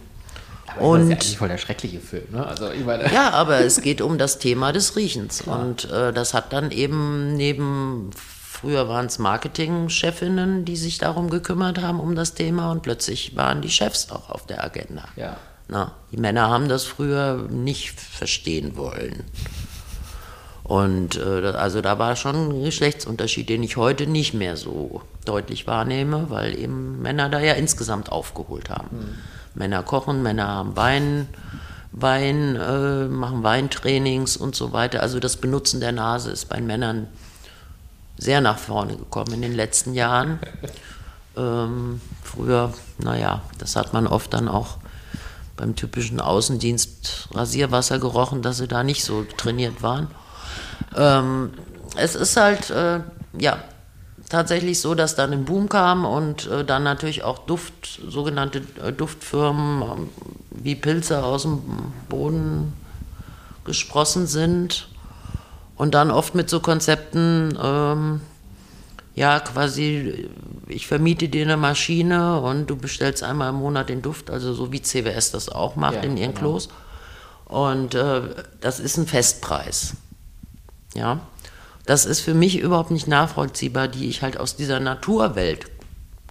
Aber 0.67 0.81
und, 0.81 0.99
das 0.99 1.03
ist 1.03 1.09
ja 1.09 1.15
eigentlich 1.15 1.37
voll 1.37 1.47
der 1.49 1.57
schreckliche 1.57 1.99
Film, 1.99 2.25
ne? 2.31 2.45
Also, 2.45 2.69
ich 2.71 2.83
meine. 2.83 3.11
Ja, 3.13 3.31
aber 3.31 3.59
es 3.59 3.81
geht 3.81 4.01
um 4.01 4.17
das 4.17 4.39
Thema 4.39 4.73
des 4.73 4.95
Riechens. 4.95 5.39
Klar. 5.43 5.59
Und 5.59 5.89
äh, 5.89 6.11
das 6.11 6.33
hat 6.33 6.51
dann 6.51 6.71
eben 6.71 7.35
neben, 7.35 8.09
früher 8.15 8.89
waren 8.89 9.05
es 9.05 9.19
Marketingchefinnen, 9.19 10.65
die 10.65 10.75
sich 10.75 10.97
darum 10.97 11.29
gekümmert 11.29 11.81
haben, 11.81 11.99
um 11.99 12.15
das 12.15 12.33
Thema. 12.33 12.71
Und 12.71 12.81
plötzlich 12.81 13.35
waren 13.35 13.61
die 13.61 13.69
Chefs 13.69 14.11
auch 14.11 14.29
auf 14.29 14.45
der 14.47 14.63
Agenda. 14.63 15.05
Ja. 15.15 15.37
Na, 15.67 15.93
die 16.11 16.17
Männer 16.17 16.49
haben 16.49 16.67
das 16.67 16.83
früher 16.83 17.47
nicht 17.49 17.99
verstehen 17.99 18.75
wollen. 18.77 19.23
Und 20.65 21.17
äh, 21.17 21.53
also 21.55 21.81
da 21.81 21.99
war 21.99 22.15
schon 22.15 22.49
ein 22.49 22.63
Geschlechtsunterschied, 22.63 23.47
den 23.49 23.61
ich 23.61 23.77
heute 23.77 24.07
nicht 24.07 24.33
mehr 24.33 24.57
so 24.57 25.03
deutlich 25.23 25.67
wahrnehme, 25.67 26.31
weil 26.31 26.57
eben 26.57 27.03
Männer 27.03 27.29
da 27.29 27.39
ja 27.39 27.53
insgesamt 27.53 28.11
aufgeholt 28.11 28.71
haben. 28.71 28.97
Mhm. 28.97 29.15
Männer 29.53 29.83
kochen, 29.83 30.23
Männer 30.23 30.47
haben 30.47 30.75
Wein, 30.75 31.27
Wein, 31.91 32.55
äh, 32.55 33.05
machen 33.05 33.43
Weintrainings 33.43 34.37
und 34.37 34.55
so 34.55 34.73
weiter. 34.73 35.03
Also 35.03 35.19
das 35.19 35.37
Benutzen 35.37 35.81
der 35.81 35.91
Nase 35.91 36.31
ist 36.31 36.49
bei 36.49 36.59
Männern 36.59 37.07
sehr 38.17 38.41
nach 38.41 38.57
vorne 38.57 38.97
gekommen 38.97 39.33
in 39.33 39.43
den 39.43 39.53
letzten 39.53 39.93
Jahren. 39.93 40.39
ähm, 41.37 42.01
früher, 42.23 42.73
naja, 42.97 43.43
das 43.59 43.75
hat 43.75 43.93
man 43.93 44.07
oft 44.07 44.33
dann 44.33 44.47
auch 44.47 44.77
beim 45.57 45.75
typischen 45.75 46.19
Außendienst 46.19 47.29
Rasierwasser 47.35 47.99
gerochen, 47.99 48.41
dass 48.41 48.57
sie 48.57 48.67
da 48.67 48.83
nicht 48.83 49.03
so 49.03 49.23
trainiert 49.37 49.83
waren. 49.83 50.07
Ähm, 50.95 51.51
es 51.97 52.15
ist 52.15 52.37
halt, 52.37 52.69
äh, 52.69 52.99
ja, 53.37 53.63
tatsächlich 54.29 54.81
so, 54.81 54.95
dass 54.95 55.15
dann 55.15 55.31
ein 55.31 55.45
Boom 55.45 55.69
kam 55.69 56.05
und 56.05 56.47
äh, 56.47 56.63
dann 56.65 56.83
natürlich 56.83 57.23
auch 57.23 57.39
Duft, 57.39 58.01
sogenannte 58.07 58.61
äh, 58.83 58.91
Duftfirmen 58.91 59.81
ähm, 59.81 60.09
wie 60.51 60.75
Pilze 60.75 61.23
aus 61.23 61.43
dem 61.43 61.61
Boden 62.09 62.73
gesprossen 63.65 64.27
sind 64.27 64.87
und 65.75 65.93
dann 65.93 66.11
oft 66.11 66.35
mit 66.35 66.49
so 66.49 66.59
Konzepten, 66.59 67.57
ähm, 67.61 68.21
ja, 69.15 69.39
quasi, 69.39 70.29
ich 70.67 70.87
vermiete 70.87 71.29
dir 71.29 71.45
eine 71.45 71.57
Maschine 71.57 72.39
und 72.41 72.67
du 72.67 72.75
bestellst 72.75 73.23
einmal 73.23 73.49
im 73.49 73.55
Monat 73.55 73.89
den 73.89 74.01
Duft, 74.01 74.29
also 74.29 74.53
so 74.53 74.71
wie 74.71 74.81
CWS 74.81 75.31
das 75.31 75.49
auch 75.49 75.75
macht 75.75 75.95
ja, 75.95 76.01
in 76.01 76.17
ihren 76.17 76.33
genau. 76.33 76.39
Klos. 76.39 76.69
Und 77.45 77.95
äh, 77.95 78.21
das 78.59 78.79
ist 78.79 78.97
ein 78.97 79.07
Festpreis. 79.07 79.95
Ja, 80.95 81.19
das 81.85 82.05
ist 82.05 82.21
für 82.21 82.33
mich 82.33 82.59
überhaupt 82.59 82.91
nicht 82.91 83.07
nachvollziehbar, 83.07 83.87
die 83.87 84.09
ich 84.09 84.21
halt 84.21 84.39
aus 84.39 84.55
dieser 84.55 84.79
Naturwelt 84.79 85.67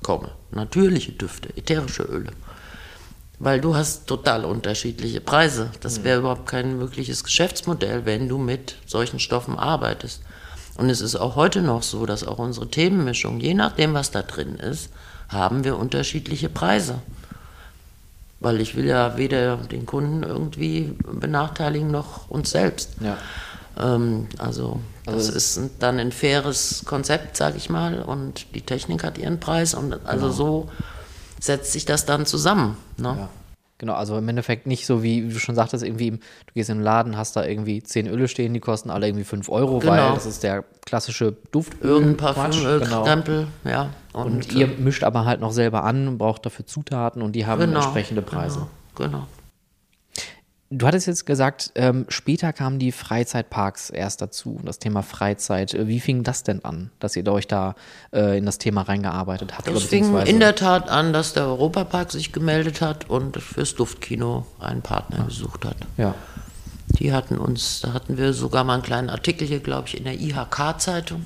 komme. 0.02 0.30
Natürliche 0.50 1.12
Düfte, 1.12 1.56
ätherische 1.56 2.02
Öle. 2.02 2.32
Weil 3.38 3.60
du 3.60 3.76
hast 3.76 4.06
total 4.06 4.44
unterschiedliche 4.44 5.20
Preise. 5.20 5.70
Das 5.80 6.02
wäre 6.02 6.20
überhaupt 6.20 6.46
kein 6.46 6.80
wirkliches 6.80 7.24
Geschäftsmodell, 7.24 8.04
wenn 8.04 8.28
du 8.28 8.38
mit 8.38 8.76
solchen 8.86 9.18
Stoffen 9.18 9.58
arbeitest. 9.58 10.22
Und 10.76 10.90
es 10.90 11.00
ist 11.00 11.16
auch 11.16 11.36
heute 11.36 11.60
noch 11.60 11.82
so, 11.82 12.06
dass 12.06 12.26
auch 12.26 12.38
unsere 12.38 12.68
Themenmischung, 12.68 13.40
je 13.40 13.54
nachdem, 13.54 13.94
was 13.94 14.10
da 14.10 14.22
drin 14.22 14.56
ist, 14.56 14.90
haben 15.28 15.64
wir 15.64 15.78
unterschiedliche 15.78 16.48
Preise. 16.48 17.00
Weil 18.40 18.60
ich 18.60 18.76
will 18.76 18.86
ja 18.86 19.16
weder 19.16 19.56
den 19.56 19.86
Kunden 19.86 20.22
irgendwie 20.22 20.96
benachteiligen 21.12 21.90
noch 21.90 22.28
uns 22.28 22.50
selbst. 22.50 22.96
Ja. 23.00 23.18
Ähm, 23.78 24.26
also, 24.38 24.80
also 25.06 25.18
das 25.18 25.28
ist 25.28 25.60
dann 25.78 25.98
ein 25.98 26.12
faires 26.12 26.84
Konzept, 26.86 27.36
sage 27.36 27.56
ich 27.56 27.70
mal, 27.70 28.02
und 28.02 28.54
die 28.54 28.62
Technik 28.62 29.04
hat 29.04 29.18
ihren 29.18 29.40
Preis 29.40 29.74
und 29.74 30.06
also 30.06 30.26
genau. 30.26 30.32
so 30.32 30.68
setzt 31.40 31.72
sich 31.72 31.84
das 31.84 32.06
dann 32.06 32.26
zusammen. 32.26 32.76
Ne? 32.96 33.16
Ja. 33.18 33.28
Genau, 33.78 33.94
also 33.94 34.16
im 34.16 34.28
Endeffekt 34.28 34.66
nicht 34.68 34.86
so 34.86 35.02
wie, 35.02 35.28
du 35.28 35.38
schon 35.38 35.56
sagtest, 35.56 35.84
irgendwie, 35.84 36.12
du 36.12 36.18
gehst 36.54 36.70
in 36.70 36.78
den 36.78 36.84
Laden, 36.84 37.16
hast 37.16 37.34
da 37.34 37.44
irgendwie 37.44 37.82
zehn 37.82 38.06
Öle 38.06 38.28
stehen, 38.28 38.54
die 38.54 38.60
kosten 38.60 38.88
alle 38.88 39.08
irgendwie 39.08 39.24
5 39.24 39.48
Euro, 39.48 39.80
genau. 39.80 39.92
weil 39.92 40.14
das 40.14 40.26
ist 40.26 40.44
der 40.44 40.64
klassische 40.86 41.36
Duft. 41.50 41.82
Irgendein 41.82 42.16
Parfüm, 42.16 42.80
genau. 42.80 43.02
Krempel, 43.02 43.48
ja. 43.64 43.90
Und, 44.12 44.26
und 44.26 44.52
ihr 44.54 44.66
äh, 44.66 44.76
mischt 44.78 45.02
aber 45.02 45.24
halt 45.24 45.40
noch 45.40 45.50
selber 45.50 45.82
an, 45.82 46.18
braucht 46.18 46.46
dafür 46.46 46.66
Zutaten 46.66 47.20
und 47.20 47.32
die 47.32 47.46
haben 47.46 47.60
genau, 47.60 47.80
entsprechende 47.80 48.22
Preise. 48.22 48.68
Genau, 48.94 49.10
genau. 49.10 49.26
Du 50.76 50.88
hattest 50.88 51.06
jetzt 51.06 51.24
gesagt, 51.24 51.70
ähm, 51.76 52.04
später 52.08 52.52
kamen 52.52 52.80
die 52.80 52.90
Freizeitparks 52.90 53.90
erst 53.90 54.20
dazu, 54.20 54.58
das 54.64 54.80
Thema 54.80 55.02
Freizeit. 55.02 55.72
Äh, 55.72 55.86
wie 55.86 56.00
fing 56.00 56.24
das 56.24 56.42
denn 56.42 56.64
an, 56.64 56.90
dass 56.98 57.14
ihr 57.14 57.26
euch 57.28 57.46
da 57.46 57.76
äh, 58.12 58.36
in 58.38 58.44
das 58.44 58.58
Thema 58.58 58.82
reingearbeitet 58.82 59.56
habt? 59.56 59.68
Es 59.68 59.84
fing 59.84 60.16
in 60.26 60.40
der 60.40 60.56
Tat 60.56 60.88
an, 60.88 61.12
dass 61.12 61.32
der 61.32 61.46
Europapark 61.46 62.10
sich 62.10 62.32
gemeldet 62.32 62.80
hat 62.80 63.08
und 63.08 63.36
fürs 63.36 63.76
Duftkino 63.76 64.46
einen 64.58 64.82
Partner 64.82 65.20
ah. 65.20 65.24
gesucht 65.26 65.64
hat. 65.64 65.76
Ja. 65.96 66.16
Die 66.98 67.12
hatten 67.12 67.38
uns, 67.38 67.80
da 67.80 67.92
hatten 67.92 68.18
wir 68.18 68.32
sogar 68.32 68.64
mal 68.64 68.74
einen 68.74 68.82
kleinen 68.82 69.10
Artikel 69.10 69.46
hier, 69.46 69.60
glaube 69.60 69.86
ich, 69.86 69.96
in 69.96 70.04
der 70.04 70.20
IHK-Zeitung. 70.20 71.24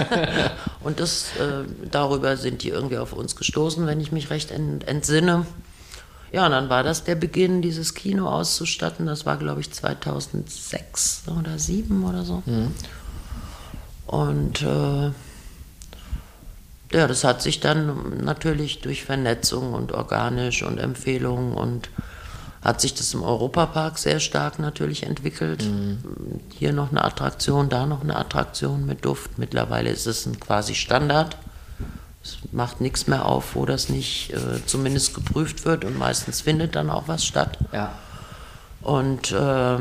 und 0.82 1.00
das, 1.00 1.36
äh, 1.36 1.64
darüber 1.90 2.38
sind 2.38 2.62
die 2.62 2.70
irgendwie 2.70 2.96
auf 2.96 3.12
uns 3.12 3.36
gestoßen, 3.36 3.86
wenn 3.86 4.00
ich 4.00 4.10
mich 4.10 4.30
recht 4.30 4.50
entsinne. 4.50 5.44
Ja, 6.32 6.46
und 6.46 6.52
dann 6.52 6.68
war 6.68 6.82
das 6.82 7.04
der 7.04 7.16
Beginn, 7.16 7.60
dieses 7.60 7.94
Kino 7.94 8.28
auszustatten. 8.28 9.06
Das 9.06 9.26
war, 9.26 9.36
glaube 9.36 9.60
ich, 9.60 9.72
2006 9.72 11.24
oder 11.26 11.56
2007 11.56 12.04
oder 12.04 12.24
so. 12.24 12.42
Mhm. 12.46 12.74
Und 14.06 14.62
äh, 14.62 15.10
ja, 16.92 17.06
das 17.06 17.24
hat 17.24 17.42
sich 17.42 17.60
dann 17.60 18.24
natürlich 18.24 18.80
durch 18.80 19.04
Vernetzung 19.04 19.74
und 19.74 19.92
organisch 19.92 20.62
und 20.62 20.78
Empfehlungen 20.78 21.54
und 21.54 21.88
hat 22.62 22.80
sich 22.80 22.94
das 22.94 23.14
im 23.14 23.22
Europapark 23.22 23.98
sehr 23.98 24.20
stark 24.20 24.58
natürlich 24.58 25.04
entwickelt. 25.04 25.64
Mhm. 25.64 25.98
Hier 26.58 26.72
noch 26.72 26.90
eine 26.90 27.04
Attraktion, 27.04 27.68
da 27.68 27.86
noch 27.86 28.02
eine 28.02 28.16
Attraktion 28.16 28.86
mit 28.86 29.04
Duft. 29.04 29.38
Mittlerweile 29.38 29.90
ist 29.90 30.06
es 30.06 30.26
ein 30.26 30.38
quasi 30.38 30.74
Standard. 30.74 31.36
Es 32.22 32.38
macht 32.52 32.80
nichts 32.80 33.06
mehr 33.06 33.24
auf, 33.26 33.54
wo 33.54 33.64
das 33.64 33.88
nicht 33.88 34.32
äh, 34.32 34.64
zumindest 34.66 35.14
geprüft 35.14 35.64
wird 35.64 35.84
und 35.84 35.98
meistens 35.98 36.42
findet 36.42 36.76
dann 36.76 36.90
auch 36.90 37.08
was 37.08 37.24
statt. 37.24 37.58
Ja. 37.72 37.98
Und 38.82 39.32
äh, 39.32 39.78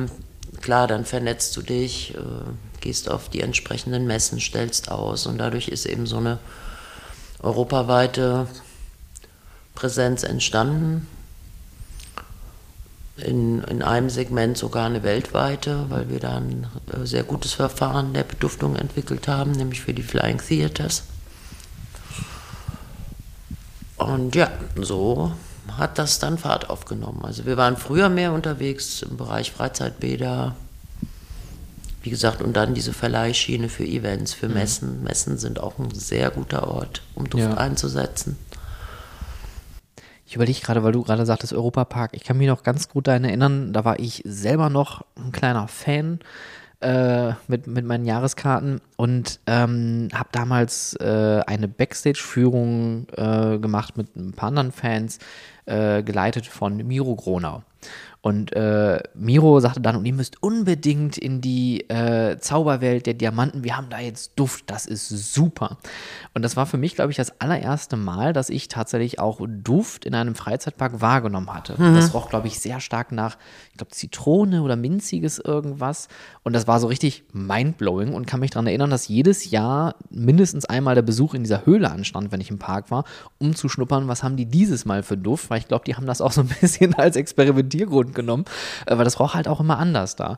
klar, 0.61 0.87
dann 0.87 1.05
vernetzt 1.05 1.55
du 1.57 1.61
dich, 1.61 2.15
äh, 2.15 2.19
gehst 2.79 3.09
auf 3.09 3.29
die 3.29 3.41
entsprechenden 3.41 4.07
Messen, 4.07 4.39
stellst 4.39 4.89
aus 4.89 5.27
und 5.27 5.37
dadurch 5.37 5.67
ist 5.67 5.85
eben 5.85 6.05
so 6.05 6.17
eine 6.17 6.39
europaweite 7.39 8.47
Präsenz 9.75 10.23
entstanden. 10.23 11.07
In, 13.17 13.63
in 13.65 13.81
einem 13.81 14.09
Segment 14.09 14.57
sogar 14.57 14.85
eine 14.85 15.03
weltweite, 15.03 15.85
weil 15.89 16.09
wir 16.09 16.21
da 16.21 16.37
ein 16.37 16.67
äh, 16.93 17.05
sehr 17.05 17.23
gutes 17.23 17.51
Verfahren 17.51 18.13
der 18.13 18.23
Beduftung 18.23 18.77
entwickelt 18.77 19.27
haben, 19.27 19.51
nämlich 19.51 19.81
für 19.81 19.93
die 19.93 20.03
Flying 20.03 20.37
Theaters. 20.37 21.03
Und 23.99 24.35
ja, 24.35 24.49
so 24.75 25.31
hat 25.77 25.97
das 25.99 26.19
dann 26.19 26.37
Fahrt 26.37 26.69
aufgenommen. 26.69 27.21
Also 27.23 27.45
wir 27.45 27.57
waren 27.57 27.77
früher 27.77 28.09
mehr 28.09 28.33
unterwegs 28.33 29.01
im 29.03 29.17
Bereich 29.17 29.51
Freizeitbäder, 29.51 30.55
wie 32.01 32.09
gesagt, 32.09 32.41
und 32.41 32.53
dann 32.53 32.73
diese 32.73 32.93
Verleihschiene 32.93 33.69
für 33.69 33.83
Events, 33.85 34.33
für 34.33 34.47
Messen. 34.47 35.03
Messen 35.03 35.37
sind 35.37 35.59
auch 35.59 35.77
ein 35.77 35.91
sehr 35.93 36.31
guter 36.31 36.67
Ort, 36.67 37.01
um 37.15 37.29
Duft 37.29 37.43
Ja. 37.43 37.53
einzusetzen. 37.55 38.37
Ich 40.25 40.35
überlege 40.35 40.59
gerade, 40.61 40.83
weil 40.83 40.91
du 40.91 41.03
gerade 41.03 41.25
sagtest 41.25 41.53
Europapark. 41.53 42.11
Ich 42.13 42.23
kann 42.23 42.37
mich 42.37 42.47
noch 42.47 42.63
ganz 42.63 42.87
gut 42.87 43.07
daran 43.07 43.23
erinnern, 43.25 43.73
da 43.73 43.83
war 43.83 43.99
ich 43.99 44.21
selber 44.25 44.69
noch 44.69 45.03
ein 45.17 45.31
kleiner 45.31 45.67
Fan 45.67 46.19
äh, 46.81 47.33
mit, 47.47 47.67
mit 47.67 47.85
meinen 47.85 48.05
Jahreskarten 48.05 48.81
und 48.95 49.39
ähm, 49.47 50.09
habe 50.13 50.29
damals 50.31 50.95
äh, 50.95 51.41
eine 51.45 51.67
Backstage-Führung 51.67 53.07
äh, 53.15 53.57
gemacht 53.59 53.97
mit 53.97 54.15
ein 54.15 54.33
paar 54.33 54.49
anderen 54.49 54.71
Fans, 54.71 55.19
äh, 55.65 56.03
geleitet 56.03 56.47
von 56.47 56.77
Miro 56.77 57.15
Gronau. 57.15 57.63
Und 58.21 58.53
äh, 58.53 59.01
Miro 59.13 59.59
sagte 59.61 59.79
dann, 59.79 59.95
und 59.95 60.05
ihr 60.05 60.13
müsst 60.13 60.43
unbedingt 60.43 61.17
in 61.17 61.39
die 61.39 61.89
äh, 61.89 62.37
Zauberwelt 62.37 63.05
der 63.05 63.13
Diamanten. 63.13 63.63
Wir 63.63 63.77
haben 63.77 63.89
da 63.89 63.99
jetzt 63.99 64.33
Duft, 64.35 64.69
das 64.69 64.85
ist 64.85 65.33
super. 65.33 65.77
Und 66.33 66.41
das 66.41 66.57
war 66.57 66.65
für 66.65 66.77
mich, 66.77 66.95
glaube 66.95 67.11
ich, 67.11 67.17
das 67.17 67.39
allererste 67.39 67.95
Mal, 67.95 68.33
dass 68.33 68.49
ich 68.49 68.67
tatsächlich 68.67 69.19
auch 69.19 69.39
Duft 69.47 70.03
in 70.03 70.15
einem 70.15 70.35
Freizeitpark 70.35 70.99
wahrgenommen 70.99 71.53
hatte. 71.53 71.75
Das 71.95 72.13
roch, 72.13 72.29
glaube 72.29 72.47
ich, 72.47 72.59
sehr 72.59 72.81
stark 72.81 73.13
nach, 73.13 73.37
ich 73.71 73.77
glaube, 73.77 73.91
Zitrone 73.91 74.63
oder 74.63 74.75
minziges 74.75 75.39
irgendwas. 75.39 76.09
Und 76.43 76.51
das 76.53 76.67
war 76.67 76.81
so 76.81 76.87
richtig 76.87 77.23
mindblowing 77.31 78.13
und 78.13 78.27
kann 78.27 78.41
mich 78.41 78.51
daran 78.51 78.67
erinnern, 78.67 78.89
dass 78.89 79.07
jedes 79.07 79.49
Jahr 79.49 79.95
mindestens 80.09 80.65
einmal 80.65 80.95
der 80.95 81.03
Besuch 81.03 81.33
in 81.35 81.43
dieser 81.43 81.65
Höhle 81.65 81.89
anstand, 81.89 82.33
wenn 82.33 82.41
ich 82.41 82.51
im 82.51 82.59
Park 82.59 82.91
war, 82.91 83.05
um 83.37 83.55
zu 83.55 83.69
schnuppern, 83.69 84.09
was 84.09 84.23
haben 84.23 84.35
die 84.35 84.45
dieses 84.45 84.83
Mal 84.83 85.03
für 85.03 85.15
Duft, 85.15 85.49
weil 85.49 85.59
ich 85.59 85.67
glaube, 85.69 85.85
die 85.85 85.95
haben 85.95 86.05
das 86.05 86.19
auch 86.19 86.33
so 86.33 86.41
ein 86.41 86.49
bisschen 86.59 86.93
als 86.95 87.15
Experimentiergrund 87.15 88.08
genommen, 88.13 88.45
äh, 88.85 88.97
weil 88.97 89.05
das 89.05 89.19
roch 89.19 89.33
halt 89.33 89.47
auch 89.47 89.59
immer 89.59 89.77
anders 89.77 90.15
da. 90.15 90.37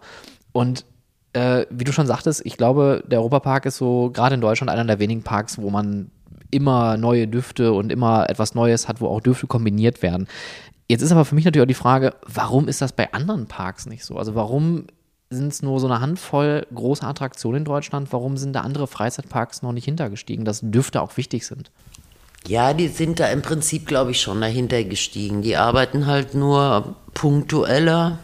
Und 0.51 0.85
äh, 1.33 1.65
wie 1.69 1.83
du 1.83 1.93
schon 1.93 2.07
sagtest, 2.07 2.45
ich 2.45 2.57
glaube, 2.57 3.03
der 3.07 3.19
Europapark 3.19 3.65
ist 3.65 3.77
so 3.77 4.11
gerade 4.11 4.35
in 4.35 4.41
Deutschland 4.41 4.69
einer 4.69 4.85
der 4.85 4.99
wenigen 4.99 5.23
Parks, 5.23 5.57
wo 5.57 5.69
man 5.69 6.11
immer 6.51 6.97
neue 6.97 7.27
Düfte 7.27 7.71
und 7.73 7.91
immer 7.91 8.29
etwas 8.29 8.55
Neues 8.55 8.87
hat, 8.87 8.99
wo 8.99 9.07
auch 9.07 9.21
Düfte 9.21 9.47
kombiniert 9.47 10.01
werden. 10.01 10.27
Jetzt 10.89 11.01
ist 11.01 11.11
aber 11.13 11.23
für 11.23 11.35
mich 11.35 11.45
natürlich 11.45 11.63
auch 11.63 11.67
die 11.67 11.73
Frage, 11.73 12.13
warum 12.27 12.67
ist 12.67 12.81
das 12.81 12.91
bei 12.91 13.13
anderen 13.13 13.47
Parks 13.47 13.85
nicht 13.85 14.03
so? 14.03 14.17
Also 14.17 14.35
warum 14.35 14.87
sind 15.29 15.53
es 15.53 15.61
nur 15.61 15.79
so 15.79 15.87
eine 15.87 16.01
Handvoll 16.01 16.67
große 16.75 17.07
Attraktionen 17.07 17.59
in 17.59 17.65
Deutschland? 17.65 18.11
Warum 18.11 18.35
sind 18.35 18.53
da 18.53 18.61
andere 18.61 18.87
Freizeitparks 18.87 19.61
noch 19.61 19.71
nicht 19.71 19.85
hintergestiegen, 19.85 20.43
dass 20.43 20.59
Düfte 20.61 21.01
auch 21.01 21.15
wichtig 21.15 21.47
sind? 21.47 21.71
Ja, 22.47 22.73
die 22.73 22.87
sind 22.87 23.19
da 23.19 23.27
im 23.27 23.41
Prinzip, 23.41 23.87
glaube 23.87 24.11
ich, 24.11 24.21
schon 24.21 24.41
dahinter 24.41 24.83
gestiegen. 24.83 25.41
Die 25.41 25.57
arbeiten 25.57 26.07
halt 26.07 26.33
nur 26.33 26.95
punktueller 27.13 28.19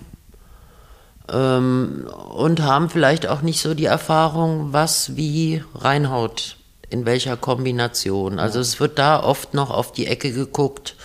ähm, 1.31 2.09
und 2.33 2.61
haben 2.61 2.89
vielleicht 2.89 3.27
auch 3.27 3.41
nicht 3.41 3.61
so 3.61 3.73
die 3.73 3.85
Erfahrung, 3.85 4.73
was 4.73 5.15
wie 5.15 5.63
reinhaut, 5.75 6.57
in 6.89 7.05
welcher 7.05 7.37
Kombination. 7.37 8.39
Also 8.39 8.59
es 8.59 8.79
wird 8.79 8.97
da 8.97 9.21
oft 9.21 9.53
noch 9.53 9.69
auf 9.69 9.91
die 9.91 10.07
Ecke 10.07 10.31
geguckt. 10.31 10.95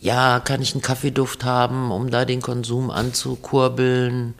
Ja, 0.00 0.40
kann 0.40 0.62
ich 0.62 0.72
einen 0.72 0.82
Kaffeeduft 0.82 1.44
haben, 1.44 1.90
um 1.90 2.10
da 2.10 2.24
den 2.24 2.42
Konsum 2.42 2.90
anzukurbeln? 2.90 4.34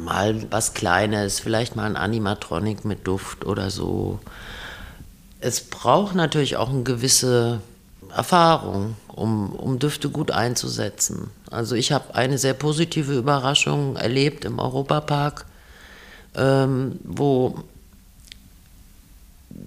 Mal 0.00 0.46
was 0.50 0.74
Kleines, 0.74 1.38
vielleicht 1.38 1.76
mal 1.76 1.84
ein 1.84 1.96
Animatronic 1.96 2.84
mit 2.84 3.06
Duft 3.06 3.44
oder 3.44 3.70
so 3.70 4.18
es 5.44 5.60
braucht 5.60 6.14
natürlich 6.14 6.56
auch 6.56 6.70
eine 6.70 6.84
gewisse 6.84 7.60
Erfahrung, 8.16 8.96
um, 9.08 9.52
um 9.52 9.78
Düfte 9.78 10.08
gut 10.08 10.30
einzusetzen. 10.30 11.30
Also 11.50 11.74
ich 11.74 11.92
habe 11.92 12.14
eine 12.14 12.38
sehr 12.38 12.54
positive 12.54 13.12
Überraschung 13.12 13.96
erlebt 13.96 14.46
im 14.46 14.58
Europapark, 14.58 15.44
ähm, 16.34 16.98
wo 17.04 17.62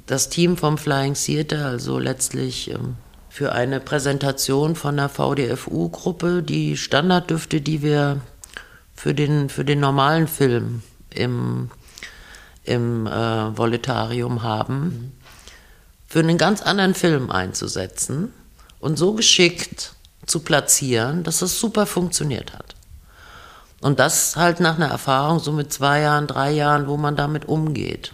das 0.08 0.30
Team 0.30 0.58
vom 0.58 0.80
Flying 0.80 1.14
Theater, 1.14 1.68
also 1.68 2.00
letztlich 2.00 2.72
ähm, 2.72 2.96
für 3.30 3.52
eine 3.52 3.80
Präsentation 3.80 4.76
von 4.76 4.98
der 4.98 5.10
VDFU-Gruppe, 5.10 6.42
die 6.42 6.76
Standarddüfte, 6.76 7.62
die 7.62 7.84
wir 7.84 8.22
für 8.96 9.14
den, 9.14 9.50
für 9.50 9.64
den 9.64 9.80
normalen 9.80 10.28
Film 10.28 10.82
im, 11.12 11.70
im 12.64 13.06
äh, 13.06 13.56
Voletarium 13.56 14.42
haben, 14.42 15.14
für 16.08 16.20
einen 16.20 16.38
ganz 16.38 16.62
anderen 16.62 16.96
Film 16.96 17.30
einzusetzen 17.30 18.34
und 18.80 18.98
so 18.98 19.14
geschickt 19.14 19.94
zu 20.26 20.40
platzieren, 20.40 21.24
dass 21.24 21.42
es 21.42 21.60
super 21.60 21.86
funktioniert 21.86 22.54
hat. 22.54 22.76
Und 23.82 24.00
das 24.00 24.36
halt 24.36 24.60
nach 24.60 24.76
einer 24.76 24.88
Erfahrung, 24.88 25.40
so 25.40 25.52
mit 25.52 25.72
zwei 25.72 26.02
Jahren, 26.02 26.28
drei 26.28 26.52
Jahren, 26.52 26.88
wo 26.88 26.98
man 26.98 27.16
damit 27.16 27.48
umgeht. 27.48 28.14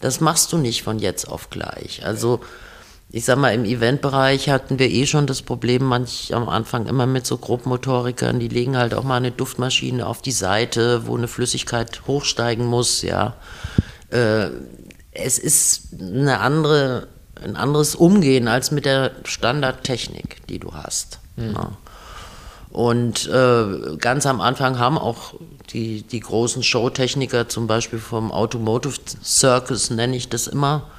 Das 0.00 0.20
machst 0.20 0.52
du 0.52 0.58
nicht 0.58 0.82
von 0.82 0.98
jetzt 0.98 1.28
auf 1.28 1.50
gleich. 1.50 2.04
Also, 2.04 2.40
ich 3.10 3.24
sag 3.24 3.38
mal, 3.38 3.54
im 3.54 3.64
Eventbereich 3.64 4.48
hatten 4.48 4.78
wir 4.78 4.90
eh 4.90 5.06
schon 5.06 5.26
das 5.26 5.42
Problem, 5.42 5.84
manch 5.84 6.34
am 6.34 6.48
Anfang 6.48 6.86
immer 6.86 7.06
mit 7.06 7.26
so 7.26 7.36
Grobmotorikern, 7.36 8.40
die 8.40 8.48
legen 8.48 8.76
halt 8.76 8.94
auch 8.94 9.04
mal 9.04 9.16
eine 9.16 9.30
Duftmaschine 9.30 10.06
auf 10.06 10.22
die 10.22 10.32
Seite, 10.32 11.06
wo 11.06 11.16
eine 11.16 11.28
Flüssigkeit 11.28 12.02
hochsteigen 12.06 12.66
muss, 12.66 13.02
ja. 13.02 13.34
Äh, 14.10 14.48
es 15.14 15.38
ist 15.38 15.88
eine 15.98 16.40
andere, 16.40 17.08
ein 17.42 17.56
anderes 17.56 17.94
Umgehen 17.94 18.48
als 18.48 18.70
mit 18.70 18.84
der 18.84 19.12
Standardtechnik, 19.24 20.46
die 20.48 20.58
du 20.58 20.74
hast. 20.74 21.20
Ja. 21.36 21.72
Und 22.70 23.28
äh, 23.28 23.96
ganz 23.98 24.26
am 24.26 24.40
Anfang 24.40 24.80
haben 24.80 24.98
auch 24.98 25.34
die, 25.70 26.02
die 26.02 26.20
großen 26.20 26.64
Showtechniker, 26.64 27.48
zum 27.48 27.68
Beispiel 27.68 28.00
vom 28.00 28.32
Automotive 28.32 28.96
Circus 29.22 29.90
nenne 29.90 30.16
ich 30.16 30.28
das 30.28 30.48
immer, 30.48 30.90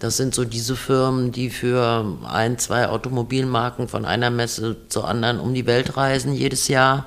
das 0.00 0.16
sind 0.16 0.34
so 0.34 0.44
diese 0.44 0.76
Firmen, 0.76 1.32
die 1.32 1.50
für 1.50 2.04
ein, 2.28 2.58
zwei 2.58 2.88
Automobilmarken 2.88 3.88
von 3.88 4.04
einer 4.04 4.30
Messe 4.30 4.76
zur 4.88 5.08
anderen 5.08 5.38
um 5.38 5.54
die 5.54 5.66
Welt 5.66 5.96
reisen 5.96 6.34
jedes 6.34 6.68
Jahr. 6.68 7.06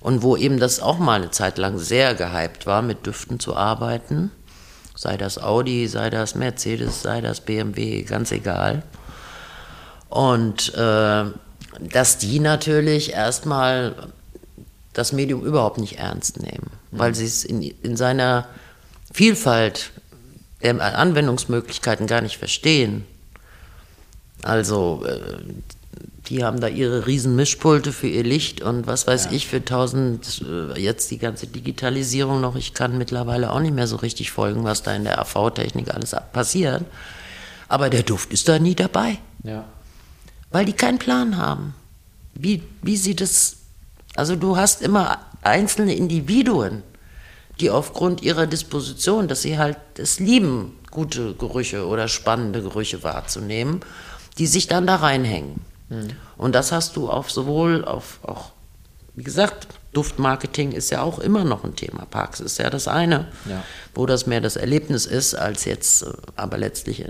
Und 0.00 0.22
wo 0.22 0.36
eben 0.36 0.58
das 0.58 0.80
auch 0.80 0.98
mal 0.98 1.20
eine 1.20 1.30
Zeit 1.30 1.58
lang 1.58 1.78
sehr 1.78 2.14
gehypt 2.14 2.66
war, 2.66 2.82
mit 2.82 3.06
Düften 3.06 3.38
zu 3.38 3.54
arbeiten 3.54 4.30
sei 4.94 5.16
das 5.16 5.38
Audi, 5.38 5.88
sei 5.88 6.10
das 6.10 6.34
Mercedes, 6.34 7.02
sei 7.02 7.20
das 7.20 7.40
BMW, 7.40 8.02
ganz 8.02 8.32
egal. 8.32 8.82
Und 10.08 10.74
äh, 10.74 11.24
dass 11.80 12.18
die 12.18 12.38
natürlich 12.38 13.12
erstmal 13.12 13.94
das 14.92 15.12
Medium 15.12 15.44
überhaupt 15.44 15.78
nicht 15.78 15.98
ernst 15.98 16.40
nehmen, 16.40 16.70
mhm. 16.90 16.98
weil 16.98 17.14
sie 17.14 17.24
es 17.24 17.44
in, 17.44 17.62
in 17.62 17.96
seiner 17.96 18.46
Vielfalt 19.12 19.90
der 20.62 20.80
Anwendungsmöglichkeiten 20.80 22.06
gar 22.06 22.20
nicht 22.20 22.36
verstehen. 22.36 23.06
Also 24.42 25.04
äh, 25.06 25.38
die 26.28 26.44
haben 26.44 26.60
da 26.60 26.68
ihre 26.68 27.06
riesen 27.06 27.34
Mischpulte 27.36 27.92
für 27.92 28.06
ihr 28.06 28.22
Licht 28.22 28.62
und 28.62 28.86
was 28.86 29.06
weiß 29.06 29.26
ja. 29.26 29.32
ich 29.32 29.48
für 29.48 29.64
tausend, 29.64 30.42
äh, 30.48 30.80
jetzt 30.80 31.10
die 31.10 31.18
ganze 31.18 31.46
Digitalisierung 31.46 32.40
noch, 32.40 32.56
ich 32.56 32.74
kann 32.74 32.96
mittlerweile 32.96 33.50
auch 33.50 33.60
nicht 33.60 33.74
mehr 33.74 33.86
so 33.86 33.96
richtig 33.96 34.30
folgen, 34.30 34.64
was 34.64 34.82
da 34.82 34.94
in 34.94 35.04
der 35.04 35.18
AV-Technik 35.20 35.92
alles 35.92 36.14
passiert. 36.32 36.84
Aber 37.68 37.90
der 37.90 38.02
Duft 38.02 38.32
ist 38.32 38.48
da 38.48 38.58
nie 38.58 38.74
dabei. 38.74 39.18
Ja. 39.42 39.64
Weil 40.50 40.64
die 40.64 40.74
keinen 40.74 40.98
Plan 40.98 41.36
haben. 41.36 41.74
Wie, 42.34 42.62
wie 42.82 42.96
sie 42.96 43.16
das, 43.16 43.56
also 44.14 44.36
du 44.36 44.56
hast 44.56 44.80
immer 44.82 45.18
einzelne 45.42 45.94
Individuen, 45.94 46.82
die 47.60 47.70
aufgrund 47.70 48.22
ihrer 48.22 48.46
Disposition, 48.46 49.28
dass 49.28 49.42
sie 49.42 49.58
halt 49.58 49.78
es 49.98 50.20
lieben, 50.20 50.78
gute 50.90 51.34
Gerüche 51.34 51.86
oder 51.86 52.08
spannende 52.08 52.62
Gerüche 52.62 53.02
wahrzunehmen, 53.02 53.80
die 54.38 54.46
sich 54.46 54.68
dann 54.68 54.86
da 54.86 54.96
reinhängen. 54.96 55.71
Und 56.36 56.54
das 56.54 56.72
hast 56.72 56.96
du 56.96 57.08
auf 57.08 57.30
sowohl 57.30 57.84
auf 57.84 58.18
auch, 58.22 58.50
wie 59.14 59.22
gesagt, 59.24 59.66
Duftmarketing 59.92 60.72
ist 60.72 60.90
ja 60.90 61.02
auch 61.02 61.18
immer 61.18 61.44
noch 61.44 61.64
ein 61.64 61.76
Thema. 61.76 62.06
Parks 62.06 62.40
ist 62.40 62.58
ja 62.58 62.70
das 62.70 62.88
eine, 62.88 63.26
Ja. 63.44 63.62
wo 63.94 64.06
das 64.06 64.26
mehr 64.26 64.40
das 64.40 64.56
Erlebnis 64.56 65.04
ist, 65.04 65.34
als 65.34 65.64
jetzt, 65.66 66.02
äh, 66.04 66.12
aber 66.34 66.56
letztlich 66.56 67.04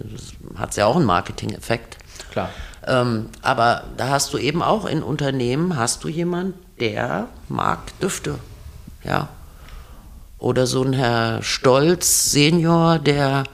hat 0.56 0.70
es 0.70 0.76
ja 0.76 0.86
auch 0.86 0.96
einen 0.96 1.04
Marketing-Effekt. 1.04 1.96
Klar. 2.32 2.50
Ähm, 2.84 3.28
aber 3.40 3.84
da 3.96 4.08
hast 4.08 4.32
du 4.34 4.38
eben 4.38 4.62
auch 4.62 4.84
in 4.86 5.02
Unternehmen, 5.04 5.76
hast 5.76 6.02
du 6.02 6.08
jemand, 6.08 6.54
der 6.80 7.28
mag 7.48 7.78
Düfte. 8.00 8.38
Ja. 9.04 9.28
Oder 10.38 10.66
so 10.66 10.82
ein 10.82 10.92
Herr 10.92 11.40
Stolz, 11.44 12.32
Senior, 12.32 12.98
der 12.98 13.44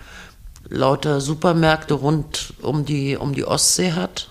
lauter 0.70 1.20
Supermärkte 1.20 1.92
rund 1.94 2.54
um 2.62 2.86
die, 2.86 3.16
um 3.18 3.34
die 3.34 3.44
Ostsee 3.44 3.92
hat 3.92 4.30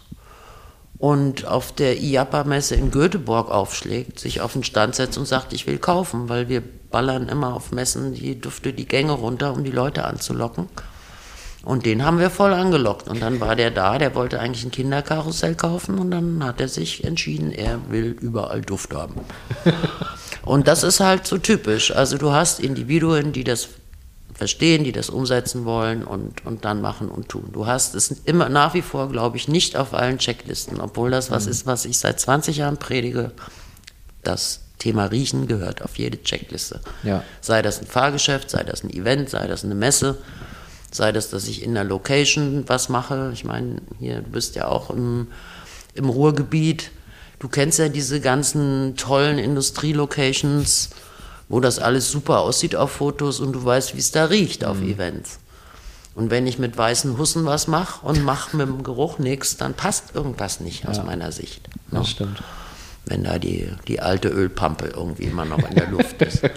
und 0.99 1.45
auf 1.45 1.71
der 1.71 1.99
IAPA-Messe 1.99 2.75
in 2.75 2.91
Göteborg 2.91 3.51
aufschlägt, 3.51 4.19
sich 4.19 4.41
auf 4.41 4.53
den 4.53 4.63
Stand 4.63 4.95
setzt 4.95 5.17
und 5.17 5.27
sagt, 5.27 5.53
ich 5.53 5.67
will 5.67 5.77
kaufen, 5.77 6.29
weil 6.29 6.49
wir 6.49 6.63
ballern 6.89 7.29
immer 7.29 7.53
auf 7.53 7.71
Messen 7.71 8.13
die 8.13 8.39
Düfte 8.39 8.73
die 8.73 8.87
Gänge 8.87 9.11
runter, 9.11 9.53
um 9.53 9.63
die 9.63 9.71
Leute 9.71 10.05
anzulocken. 10.05 10.67
Und 11.63 11.85
den 11.85 12.05
haben 12.05 12.17
wir 12.17 12.29
voll 12.29 12.53
angelockt. 12.53 13.09
Und 13.09 13.21
dann 13.21 13.41
war 13.41 13.55
der 13.55 13.71
da, 13.71 13.97
der 13.97 14.15
wollte 14.15 14.39
eigentlich 14.39 14.63
ein 14.63 14.71
Kinderkarussell 14.71 15.53
kaufen 15.53 15.99
und 15.99 16.11
dann 16.11 16.43
hat 16.43 16.61
er 16.61 16.69
sich 16.69 17.03
entschieden, 17.03 17.51
er 17.51 17.79
will 17.89 18.15
überall 18.21 18.61
Duft 18.61 18.93
haben. 18.93 19.15
und 20.45 20.67
das 20.67 20.83
ist 20.83 21.01
halt 21.01 21.27
so 21.27 21.37
typisch. 21.37 21.91
Also 21.91 22.17
du 22.17 22.31
hast 22.31 22.61
Individuen, 22.61 23.33
die 23.33 23.43
das 23.43 23.67
verstehen, 24.37 24.83
die 24.83 24.91
das 24.91 25.09
umsetzen 25.09 25.65
wollen 25.65 26.03
und, 26.03 26.45
und 26.45 26.63
dann 26.63 26.79
machen 26.79 27.09
und 27.09 27.27
tun. 27.27 27.49
Du 27.51 27.65
hast 27.65 27.95
es 27.95 28.11
immer 28.25 28.49
nach 28.49 28.75
wie 28.75 28.83
vor, 28.83 29.09
glaube 29.09 29.35
ich, 29.37 29.47
nicht 29.47 29.75
auf 29.75 29.95
allen 29.95 30.19
Checklisten, 30.19 30.79
obwohl 30.79 31.09
das 31.09 31.31
was 31.31 31.47
ist, 31.47 31.65
was 31.65 31.85
ich 31.85 31.97
seit 31.97 32.19
20 32.19 32.57
Jahren 32.57 32.77
predige. 32.77 33.31
Das 34.21 34.61
Thema 34.77 35.05
Riechen 35.05 35.47
gehört 35.47 35.81
auf 35.81 35.97
jede 35.97 36.21
Checkliste. 36.21 36.81
Ja. 37.01 37.23
Sei 37.41 37.63
das 37.63 37.81
ein 37.81 37.87
Fahrgeschäft, 37.87 38.51
sei 38.51 38.63
das 38.63 38.83
ein 38.83 38.91
Event, 38.91 39.31
sei 39.31 39.47
das 39.47 39.65
eine 39.65 39.73
Messe, 39.73 40.19
sei 40.91 41.11
das, 41.11 41.31
dass 41.31 41.47
ich 41.47 41.63
in 41.63 41.73
der 41.73 41.83
Location 41.83 42.63
was 42.67 42.89
mache. 42.89 43.31
Ich 43.33 43.43
meine, 43.43 43.81
hier, 43.99 44.21
du 44.21 44.29
bist 44.29 44.55
ja 44.55 44.67
auch 44.67 44.91
im, 44.91 45.29
im 45.95 46.09
Ruhrgebiet. 46.09 46.91
Du 47.39 47.47
kennst 47.47 47.79
ja 47.79 47.89
diese 47.89 48.21
ganzen 48.21 48.95
tollen 48.97 49.39
Industrielocations, 49.39 50.91
wo 51.49 51.59
das 51.59 51.79
alles 51.79 52.11
super 52.11 52.39
aussieht 52.39 52.75
auf 52.75 52.91
Fotos 52.91 53.39
und 53.39 53.53
du 53.53 53.63
weißt, 53.63 53.95
wie 53.95 53.99
es 53.99 54.11
da 54.11 54.25
riecht 54.25 54.65
auf 54.65 54.81
Events. 54.81 55.39
Und 56.15 56.31
wenn 56.31 56.47
ich 56.47 56.57
mit 56.57 56.75
weißen 56.77 57.17
Hussen 57.17 57.45
was 57.45 57.67
mache 57.67 58.05
und 58.05 58.23
mache 58.23 58.57
mit 58.57 58.67
dem 58.67 58.83
Geruch 58.83 59.19
nichts, 59.19 59.55
dann 59.57 59.75
passt 59.75 60.15
irgendwas 60.15 60.59
nicht 60.59 60.87
aus 60.87 61.03
meiner 61.03 61.31
Sicht. 61.31 61.67
ne? 61.91 61.99
Das 61.99 62.09
stimmt. 62.09 62.41
Wenn 63.09 63.23
da 63.23 63.39
die, 63.39 63.69
die 63.87 64.01
alte 64.01 64.27
Ölpampe 64.27 64.87
irgendwie 64.87 65.23
immer 65.23 65.45
noch 65.45 65.59
in 65.59 65.75
der 65.75 65.87
Luft 65.87 66.21
ist. 66.21 66.43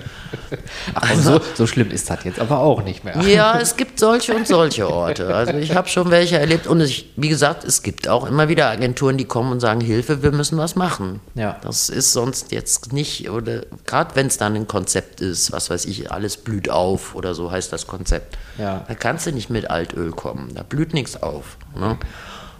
Und 1.12 1.22
so, 1.22 1.40
so 1.54 1.66
schlimm 1.66 1.90
ist 1.90 2.10
das 2.10 2.24
jetzt 2.24 2.40
aber 2.40 2.58
auch 2.58 2.82
nicht 2.82 3.04
mehr. 3.04 3.20
Ja, 3.22 3.58
es 3.60 3.76
gibt 3.76 3.98
solche 4.00 4.34
und 4.34 4.46
solche 4.46 4.90
Orte. 4.90 5.34
Also 5.34 5.54
ich 5.54 5.74
habe 5.74 5.88
schon 5.88 6.10
welche 6.10 6.38
erlebt 6.38 6.66
und 6.66 6.80
ich, 6.80 7.12
wie 7.16 7.28
gesagt, 7.28 7.64
es 7.64 7.82
gibt 7.82 8.08
auch 8.08 8.26
immer 8.26 8.48
wieder 8.48 8.68
Agenturen, 8.68 9.16
die 9.16 9.24
kommen 9.24 9.52
und 9.52 9.60
sagen, 9.60 9.80
Hilfe, 9.80 10.22
wir 10.22 10.32
müssen 10.32 10.58
was 10.58 10.76
machen. 10.76 11.20
Ja. 11.34 11.56
Das 11.62 11.88
ist 11.88 12.12
sonst 12.12 12.52
jetzt 12.52 12.92
nicht, 12.92 13.30
oder 13.30 13.62
gerade 13.86 14.16
wenn 14.16 14.26
es 14.26 14.38
dann 14.38 14.56
ein 14.56 14.66
Konzept 14.66 15.20
ist, 15.20 15.52
was 15.52 15.70
weiß 15.70 15.84
ich, 15.84 16.10
alles 16.10 16.36
blüht 16.36 16.70
auf 16.70 17.14
oder 17.14 17.34
so 17.34 17.50
heißt 17.50 17.72
das 17.72 17.86
Konzept. 17.86 18.36
Ja. 18.58 18.84
Da 18.88 18.94
kannst 18.94 19.26
du 19.26 19.32
nicht 19.32 19.50
mit 19.50 19.70
Altöl 19.70 20.10
kommen, 20.10 20.52
da 20.54 20.62
blüht 20.62 20.94
nichts 20.94 21.22
auf. 21.22 21.56
Ne? 21.78 21.98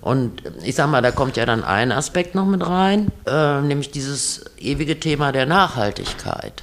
Und 0.00 0.42
ich 0.64 0.74
sag 0.74 0.90
mal, 0.90 1.02
da 1.02 1.10
kommt 1.10 1.36
ja 1.36 1.44
dann 1.44 1.62
ein 1.62 1.92
Aspekt 1.92 2.34
noch 2.34 2.46
mit 2.46 2.66
rein, 2.66 3.12
äh, 3.26 3.60
nämlich 3.60 3.90
dieses 3.90 4.44
ewige 4.58 4.98
Thema 4.98 5.30
der 5.32 5.46
Nachhaltigkeit. 5.46 6.62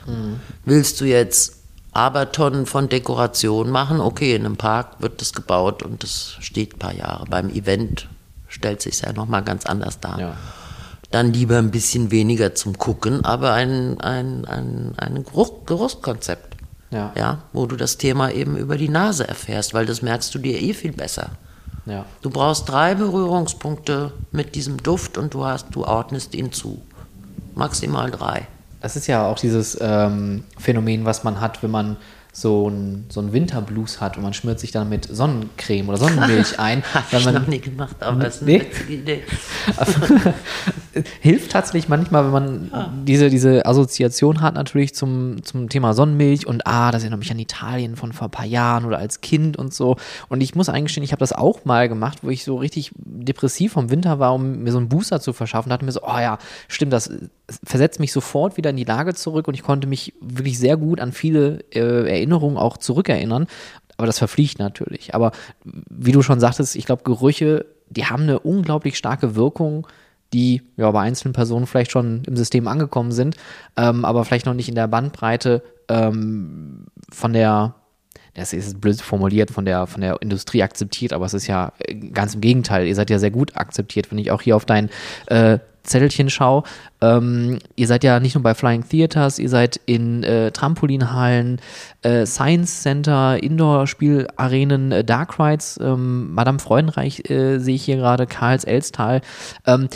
Willst 0.65 0.99
du 0.99 1.05
jetzt 1.05 1.57
Abertonnen 1.91 2.65
von 2.65 2.89
Dekoration 2.89 3.69
machen? 3.69 3.99
Okay, 3.99 4.35
in 4.35 4.45
einem 4.45 4.57
Park 4.57 4.99
wird 4.99 5.21
das 5.21 5.33
gebaut 5.33 5.83
und 5.83 6.03
das 6.03 6.37
steht 6.39 6.75
ein 6.75 6.79
paar 6.79 6.93
Jahre. 6.93 7.25
Beim 7.29 7.49
Event 7.49 8.07
stellt 8.47 8.81
sich 8.81 9.01
ja 9.01 9.13
nochmal 9.13 9.43
ganz 9.43 9.65
anders 9.65 9.99
dar. 9.99 10.19
Ja. 10.19 10.37
Dann 11.11 11.31
lieber 11.31 11.57
ein 11.57 11.71
bisschen 11.71 12.11
weniger 12.11 12.53
zum 12.53 12.77
Gucken, 12.77 13.23
aber 13.23 13.53
ein, 13.53 13.99
ein, 14.01 14.45
ein, 14.45 14.93
ein 14.97 15.23
Geruch, 15.23 15.65
Geruchskonzept. 15.65 16.55
Ja. 16.89 17.11
ja, 17.17 17.43
wo 17.51 17.65
du 17.65 17.75
das 17.75 17.97
Thema 17.97 18.31
eben 18.31 18.55
über 18.55 18.77
die 18.77 18.87
Nase 18.87 19.27
erfährst, 19.27 19.73
weil 19.73 19.85
das 19.85 20.01
merkst 20.01 20.33
du 20.33 20.39
dir 20.39 20.61
eh 20.61 20.73
viel 20.73 20.93
besser. 20.93 21.31
Ja. 21.87 22.05
Du 22.21 22.29
brauchst 22.29 22.69
drei 22.69 22.95
Berührungspunkte 22.95 24.11
mit 24.31 24.55
diesem 24.55 24.77
Duft 24.77 25.17
und 25.17 25.33
du 25.33 25.45
hast, 25.45 25.67
du 25.71 25.85
ordnest 25.85 26.35
ihn 26.35 26.51
zu. 26.51 26.81
Maximal 27.55 28.11
drei. 28.11 28.47
Das 28.81 28.95
ist 28.95 29.07
ja 29.07 29.25
auch 29.25 29.39
dieses 29.39 29.77
ähm, 29.81 30.43
Phänomen, 30.57 31.05
was 31.05 31.23
man 31.23 31.41
hat, 31.41 31.63
wenn 31.63 31.71
man 31.71 31.97
so 32.39 32.69
ein, 32.69 33.05
so 33.09 33.19
ein 33.19 33.33
Winterblues 33.33 33.99
hat 33.99 34.15
und 34.15 34.21
man 34.21 34.31
schmiert 34.31 34.59
sich 34.59 34.71
dann 34.71 34.89
mit 34.89 35.05
Sonnencreme 35.05 35.89
oder 35.89 35.97
Sonnenmilch 35.97 36.59
ein. 36.59 36.83
Hab 36.93 37.11
weil 37.11 37.19
ich 37.21 37.25
man, 37.25 37.33
noch 37.33 37.47
nie 37.47 37.59
gemacht, 37.59 37.95
aber 37.99 38.23
das 38.23 38.35
ist 38.35 38.41
eine 38.43 38.51
Nee. 38.51 38.59
witzige 38.59 38.93
Idee. 38.93 39.23
hilft 41.19 41.51
tatsächlich 41.51 41.89
manchmal, 41.89 42.25
wenn 42.25 42.31
man 42.31 42.71
diese, 43.05 43.31
diese 43.31 43.65
Assoziation 43.65 44.41
hat 44.41 44.53
natürlich 44.53 44.93
zum, 44.93 45.43
zum 45.43 45.69
Thema 45.69 45.95
Sonnenmilch 45.95 46.45
und 46.45 46.67
ah, 46.67 46.91
das 46.91 47.01
erinnert 47.01 47.19
mich 47.19 47.31
an 47.31 47.39
Italien 47.39 47.95
von 47.95 48.13
vor 48.13 48.27
ein 48.27 48.31
paar 48.31 48.45
Jahren 48.45 48.85
oder 48.85 48.99
als 48.99 49.21
Kind 49.21 49.57
und 49.57 49.73
so. 49.73 49.97
Und 50.29 50.41
ich 50.41 50.53
muss 50.53 50.69
eingestehen, 50.69 51.03
ich 51.03 51.13
habe 51.13 51.19
das 51.19 51.33
auch 51.33 51.65
mal 51.65 51.89
gemacht, 51.89 52.19
wo 52.21 52.29
ich 52.29 52.43
so 52.43 52.57
richtig 52.57 52.91
depressiv 52.97 53.73
vom 53.73 53.89
Winter 53.89 54.19
war, 54.19 54.35
um 54.35 54.59
mir 54.63 54.71
so 54.71 54.77
einen 54.77 54.89
Booster 54.89 55.19
zu 55.19 55.33
verschaffen. 55.33 55.69
Da 55.69 55.75
dachte 55.75 55.85
mir 55.85 55.91
so, 55.91 56.03
oh 56.03 56.19
ja, 56.19 56.37
stimmt, 56.67 56.93
das 56.93 57.09
versetzt 57.63 57.99
mich 57.99 58.11
sofort 58.11 58.57
wieder 58.57 58.69
in 58.69 58.75
die 58.75 58.83
Lage 58.83 59.13
zurück 59.13 59.47
und 59.47 59.53
ich 59.53 59.63
konnte 59.63 59.87
mich 59.87 60.13
wirklich 60.19 60.59
sehr 60.59 60.77
gut 60.77 60.99
an 60.99 61.13
viele 61.13 61.63
äh, 61.73 62.21
Erinnerungen 62.27 62.57
auch 62.57 62.77
zurückerinnern. 62.77 63.47
Aber 63.97 64.05
das 64.05 64.19
verfliegt 64.19 64.59
natürlich. 64.59 65.15
Aber 65.15 65.31
wie 65.63 66.11
du 66.11 66.21
schon 66.21 66.39
sagtest, 66.39 66.75
ich 66.75 66.85
glaube, 66.85 67.03
Gerüche, 67.03 67.65
die 67.89 68.05
haben 68.05 68.23
eine 68.23 68.39
unglaublich 68.39 68.97
starke 68.97 69.35
Wirkung, 69.35 69.87
die 70.33 70.61
ja 70.75 70.91
bei 70.91 71.01
einzelnen 71.01 71.33
Personen 71.33 71.65
vielleicht 71.65 71.91
schon 71.91 72.23
im 72.25 72.35
System 72.35 72.67
angekommen 72.67 73.11
sind, 73.11 73.37
ähm, 73.77 74.03
aber 74.03 74.25
vielleicht 74.25 74.45
noch 74.45 74.53
nicht 74.53 74.67
in 74.69 74.75
der 74.75 74.87
Bandbreite 74.87 75.63
ähm, 75.87 76.85
von 77.11 77.31
der, 77.33 77.75
das 78.37 78.53
ist 78.53 78.79
blöd 78.79 79.01
formuliert, 79.01 79.51
von 79.51 79.65
der, 79.65 79.87
von 79.87 80.01
der 80.01 80.21
Industrie 80.21 80.63
akzeptiert, 80.63 81.11
aber 81.11 81.25
es 81.25 81.33
ist 81.33 81.47
ja 81.47 81.73
äh, 81.79 81.95
ganz 81.95 82.35
im 82.35 82.41
Gegenteil. 82.41 82.87
Ihr 82.87 82.95
seid 82.95 83.09
ja 83.09 83.19
sehr 83.19 83.31
gut 83.31 83.55
akzeptiert, 83.57 84.11
wenn 84.11 84.17
ich 84.17 84.31
auch 84.31 84.41
hier 84.41 84.55
auf 84.55 84.65
dein 84.65 84.89
äh, 85.27 85.59
Zettelchen 85.83 86.29
schaue. 86.29 86.63
Ähm, 87.01 87.59
ihr 87.75 87.87
seid 87.87 88.03
ja 88.03 88.19
nicht 88.19 88.35
nur 88.35 88.43
bei 88.43 88.53
Flying 88.53 88.87
Theaters, 88.87 89.39
ihr 89.39 89.49
seid 89.49 89.79
in 89.85 90.23
äh, 90.23 90.51
Trampolinhallen, 90.51 91.59
äh, 92.03 92.25
Science 92.25 92.83
Center, 92.83 93.41
Indoor-Spielarenen, 93.41 94.91
äh, 94.91 95.03
Dark 95.03 95.39
Rides, 95.39 95.79
ähm, 95.81 96.33
Madame 96.33 96.59
Freudenreich 96.59 97.29
äh, 97.29 97.57
sehe 97.59 97.75
ich 97.75 97.85
hier 97.85 97.97
gerade, 97.97 98.27
Karls 98.27 98.65
Elstal. 98.65 99.21
Ähm, 99.65 99.87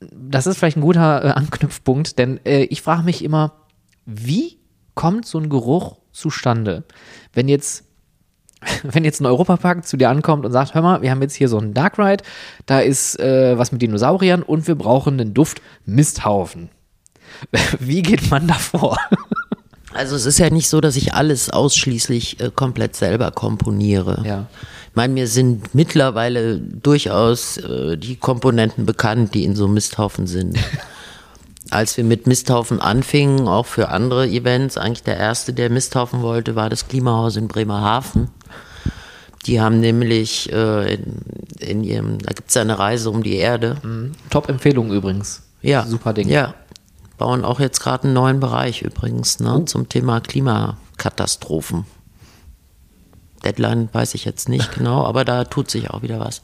das 0.00 0.46
ist 0.46 0.58
vielleicht 0.58 0.76
ein 0.76 0.82
guter 0.82 1.24
äh, 1.24 1.28
Anknüpfpunkt, 1.28 2.18
denn 2.18 2.40
ich 2.44 2.82
frage 2.82 3.04
mich 3.04 3.22
immer, 3.22 3.52
wie 4.04 4.58
kommt 4.94 5.26
so 5.26 5.38
ein 5.38 5.48
Geruch 5.48 6.01
zustande? 6.12 6.84
Wenn 7.32 7.48
jetzt, 7.48 7.84
wenn 8.82 9.04
jetzt 9.04 9.20
ein 9.20 9.26
Europapark 9.26 9.86
zu 9.86 9.96
dir 9.96 10.10
ankommt 10.10 10.44
und 10.44 10.52
sagt, 10.52 10.74
hör 10.74 10.82
mal, 10.82 11.02
wir 11.02 11.10
haben 11.10 11.22
jetzt 11.22 11.34
hier 11.34 11.48
so 11.48 11.58
einen 11.58 11.74
Dark 11.74 11.98
Ride, 11.98 12.24
da 12.66 12.80
ist 12.80 13.18
äh, 13.18 13.58
was 13.58 13.72
mit 13.72 13.82
Dinosauriern 13.82 14.42
und 14.42 14.68
wir 14.68 14.74
brauchen 14.74 15.18
den 15.18 15.34
Duft 15.34 15.60
Misthaufen. 15.84 16.68
Wie 17.78 18.02
geht 18.02 18.30
man 18.30 18.46
da 18.46 18.54
vor? 18.54 18.98
Also 19.94 20.16
es 20.16 20.24
ist 20.24 20.38
ja 20.38 20.48
nicht 20.48 20.68
so, 20.70 20.80
dass 20.80 20.96
ich 20.96 21.12
alles 21.12 21.50
ausschließlich 21.50 22.40
äh, 22.40 22.50
komplett 22.54 22.96
selber 22.96 23.30
komponiere. 23.30 24.22
Ja. 24.26 24.46
Ich 24.88 24.96
meine, 24.96 25.12
mir 25.12 25.26
sind 25.26 25.74
mittlerweile 25.74 26.58
durchaus 26.58 27.56
äh, 27.58 27.96
die 27.96 28.16
Komponenten 28.16 28.86
bekannt, 28.86 29.34
die 29.34 29.44
in 29.44 29.54
so 29.54 29.68
Misthaufen 29.68 30.26
sind. 30.26 30.58
Als 31.70 31.96
wir 31.96 32.04
mit 32.04 32.26
Misthaufen 32.26 32.80
anfingen, 32.80 33.48
auch 33.48 33.66
für 33.66 33.88
andere 33.88 34.26
Events, 34.28 34.76
eigentlich 34.76 35.04
der 35.04 35.16
erste, 35.16 35.52
der 35.52 35.70
Misthaufen 35.70 36.20
wollte, 36.22 36.54
war 36.56 36.68
das 36.68 36.88
Klimahaus 36.88 37.36
in 37.36 37.48
Bremerhaven. 37.48 38.30
Die 39.46 39.60
haben 39.60 39.80
nämlich 39.80 40.52
äh, 40.52 40.94
in, 40.94 41.22
in 41.58 41.84
ihrem, 41.84 42.18
da 42.18 42.32
gibt 42.32 42.48
es 42.50 42.54
ja 42.54 42.62
eine 42.62 42.78
Reise 42.78 43.10
um 43.10 43.22
die 43.22 43.36
Erde. 43.36 43.76
Top-Empfehlung 44.30 44.92
übrigens. 44.92 45.42
Ja. 45.62 45.84
Super 45.86 46.12
Ding. 46.12 46.28
Ja. 46.28 46.54
Bauen 47.18 47.44
auch 47.44 47.60
jetzt 47.60 47.80
gerade 47.80 48.04
einen 48.04 48.14
neuen 48.14 48.40
Bereich 48.40 48.82
übrigens 48.82 49.40
ne, 49.40 49.58
Oh. 49.58 49.64
zum 49.64 49.88
Thema 49.88 50.20
Klimakatastrophen. 50.20 51.84
Deadline 53.44 53.88
weiß 53.92 54.14
ich 54.14 54.24
jetzt 54.24 54.48
nicht 54.48 54.72
genau, 54.76 55.04
aber 55.04 55.24
da 55.24 55.44
tut 55.44 55.70
sich 55.70 55.90
auch 55.90 56.02
wieder 56.02 56.20
was. 56.20 56.42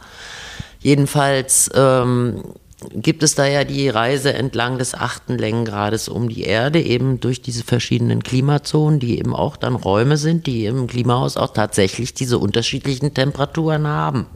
Jedenfalls 0.81 1.71
ähm, 1.75 2.43
gibt 2.91 3.23
es 3.23 3.35
da 3.35 3.45
ja 3.47 3.65
die 3.65 3.89
Reise 3.89 4.33
entlang 4.35 4.79
des 4.79 4.95
achten 4.95 5.37
Längengrades 5.37 6.09
um 6.09 6.29
die 6.29 6.43
Erde, 6.43 6.81
eben 6.81 7.19
durch 7.19 7.43
diese 7.43 7.65
verschiedenen 7.65 8.23
Klimazonen, 8.23 9.01
die 9.01 9.19
eben 9.19 9.35
auch 9.35 9.57
dann 9.57 9.75
Räume 9.75 10.17
sind, 10.17 10.47
die 10.47 10.67
im 10.67 10.87
Klimahaus 10.87 11.37
auch 11.37 11.53
tatsächlich 11.53 12.15
diese 12.15 12.39
unterschiedlichen 12.39 13.15
Temperaturen 13.15 13.87
haben. 13.87 14.27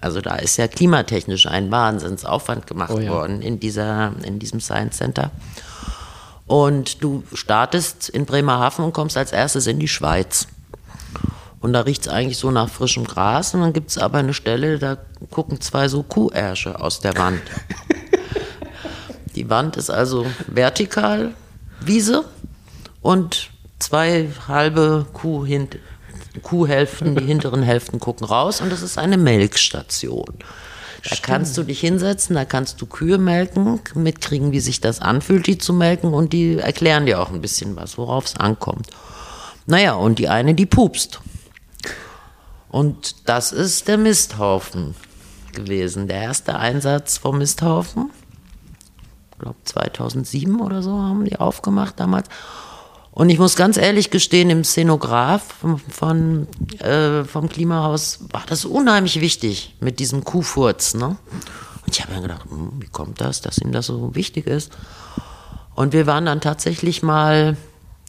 Also 0.00 0.20
da 0.20 0.36
ist 0.36 0.56
ja 0.56 0.68
klimatechnisch 0.68 1.46
ein 1.46 1.70
Wahnsinnsaufwand 1.70 2.66
gemacht 2.66 2.92
Oh 2.94 3.00
ja. 3.00 3.10
worden 3.10 3.42
in, 3.42 3.60
dieser, 3.60 4.12
in 4.24 4.38
diesem 4.38 4.60
Science 4.60 4.96
Center. 4.96 5.30
Und 6.46 7.02
du 7.02 7.22
startest 7.32 8.08
in 8.08 8.26
Bremerhaven 8.26 8.84
und 8.84 8.92
kommst 8.92 9.16
als 9.16 9.32
erstes 9.32 9.66
in 9.66 9.78
die 9.78 9.88
Schweiz. 9.88 10.48
Und 11.60 11.74
da 11.74 11.82
riecht 11.82 12.02
es 12.02 12.08
eigentlich 12.08 12.38
so 12.38 12.50
nach 12.50 12.70
frischem 12.70 13.04
Gras. 13.04 13.54
Und 13.54 13.60
dann 13.60 13.72
gibt 13.72 13.90
es 13.90 13.98
aber 13.98 14.18
eine 14.18 14.34
Stelle, 14.34 14.78
da 14.78 14.96
gucken 15.30 15.60
zwei 15.60 15.88
so 15.88 16.02
Kuhärsche 16.02 16.80
aus 16.80 17.00
der 17.00 17.16
Wand. 17.16 17.42
die 19.36 19.50
Wand 19.50 19.76
ist 19.76 19.90
also 19.90 20.26
vertikal, 20.46 21.34
Wiese 21.80 22.24
und 23.02 23.50
zwei 23.78 24.28
halbe 24.48 25.06
Kuh 25.12 25.44
hint 25.44 25.78
Kuhhälften, 26.42 27.16
die 27.16 27.24
hinteren 27.24 27.62
Hälften 27.62 27.98
gucken 27.98 28.26
raus 28.26 28.60
und 28.60 28.70
das 28.70 28.82
ist 28.82 28.98
eine 28.98 29.16
Melkstation. 29.16 30.34
Da 31.08 31.16
kannst 31.20 31.56
du 31.56 31.62
dich 31.62 31.80
hinsetzen, 31.80 32.36
da 32.36 32.44
kannst 32.44 32.80
du 32.80 32.86
Kühe 32.86 33.18
melken, 33.18 33.80
mitkriegen, 33.94 34.52
wie 34.52 34.60
sich 34.60 34.80
das 34.80 35.00
anfühlt, 35.00 35.46
die 35.46 35.58
zu 35.58 35.72
melken 35.72 36.12
und 36.12 36.32
die 36.32 36.58
erklären 36.58 37.06
dir 37.06 37.20
auch 37.20 37.30
ein 37.30 37.40
bisschen 37.40 37.74
was, 37.74 37.98
worauf 37.98 38.26
es 38.26 38.36
ankommt. 38.36 38.88
Naja, 39.66 39.94
und 39.94 40.18
die 40.18 40.28
eine, 40.28 40.54
die 40.54 40.66
pupst. 40.66 41.20
Und 42.70 43.28
das 43.28 43.52
ist 43.52 43.88
der 43.88 43.98
Misthaufen 43.98 44.94
gewesen, 45.52 46.06
der 46.06 46.22
erste 46.22 46.56
Einsatz 46.56 47.18
vom 47.18 47.38
Misthaufen. 47.38 48.10
Ich 49.32 49.38
glaube 49.38 49.58
2007 49.64 50.60
oder 50.60 50.82
so 50.82 50.92
haben 50.92 51.24
die 51.24 51.36
aufgemacht 51.36 51.98
damals. 51.98 52.28
Und 53.12 53.28
ich 53.28 53.38
muss 53.38 53.56
ganz 53.56 53.76
ehrlich 53.76 54.10
gestehen, 54.10 54.50
im 54.50 54.62
Szenograph 54.62 55.42
von, 55.42 55.78
von 55.78 56.46
äh, 56.78 57.24
vom 57.24 57.48
Klimahaus 57.48 58.20
war 58.30 58.44
das 58.46 58.64
unheimlich 58.64 59.20
wichtig 59.20 59.74
mit 59.80 59.98
diesem 59.98 60.22
Kuhfurz. 60.22 60.94
Ne? 60.94 61.16
Und 61.86 61.96
ich 61.96 62.02
habe 62.02 62.14
mir 62.14 62.22
gedacht, 62.22 62.44
hm, 62.48 62.72
wie 62.78 62.88
kommt 62.88 63.20
das, 63.20 63.40
dass 63.40 63.58
ihm 63.58 63.72
das 63.72 63.86
so 63.86 64.14
wichtig 64.14 64.46
ist? 64.46 64.70
Und 65.74 65.92
wir 65.92 66.06
waren 66.06 66.26
dann 66.26 66.40
tatsächlich 66.40 67.02
mal 67.02 67.56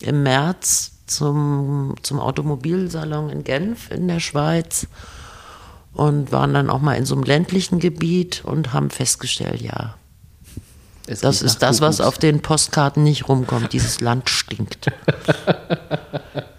im 0.01 0.23
März 0.23 0.90
zum, 1.11 1.95
zum 2.01 2.19
Automobilsalon 2.19 3.29
in 3.29 3.43
Genf 3.43 3.91
in 3.91 4.07
der 4.07 4.19
Schweiz 4.19 4.87
und 5.93 6.31
waren 6.31 6.53
dann 6.53 6.69
auch 6.69 6.81
mal 6.81 6.95
in 6.95 7.05
so 7.05 7.15
einem 7.15 7.23
ländlichen 7.23 7.79
Gebiet 7.79 8.43
und 8.45 8.73
haben 8.73 8.89
festgestellt, 8.89 9.61
ja, 9.61 9.95
es 11.07 11.21
das 11.21 11.41
ist 11.41 11.61
das, 11.61 11.81
was 11.81 11.99
auf 11.99 12.17
den 12.17 12.41
Postkarten 12.41 13.03
nicht 13.03 13.27
rumkommt. 13.27 13.73
Dieses 13.73 13.99
Land 14.01 14.29
stinkt. 14.29 14.87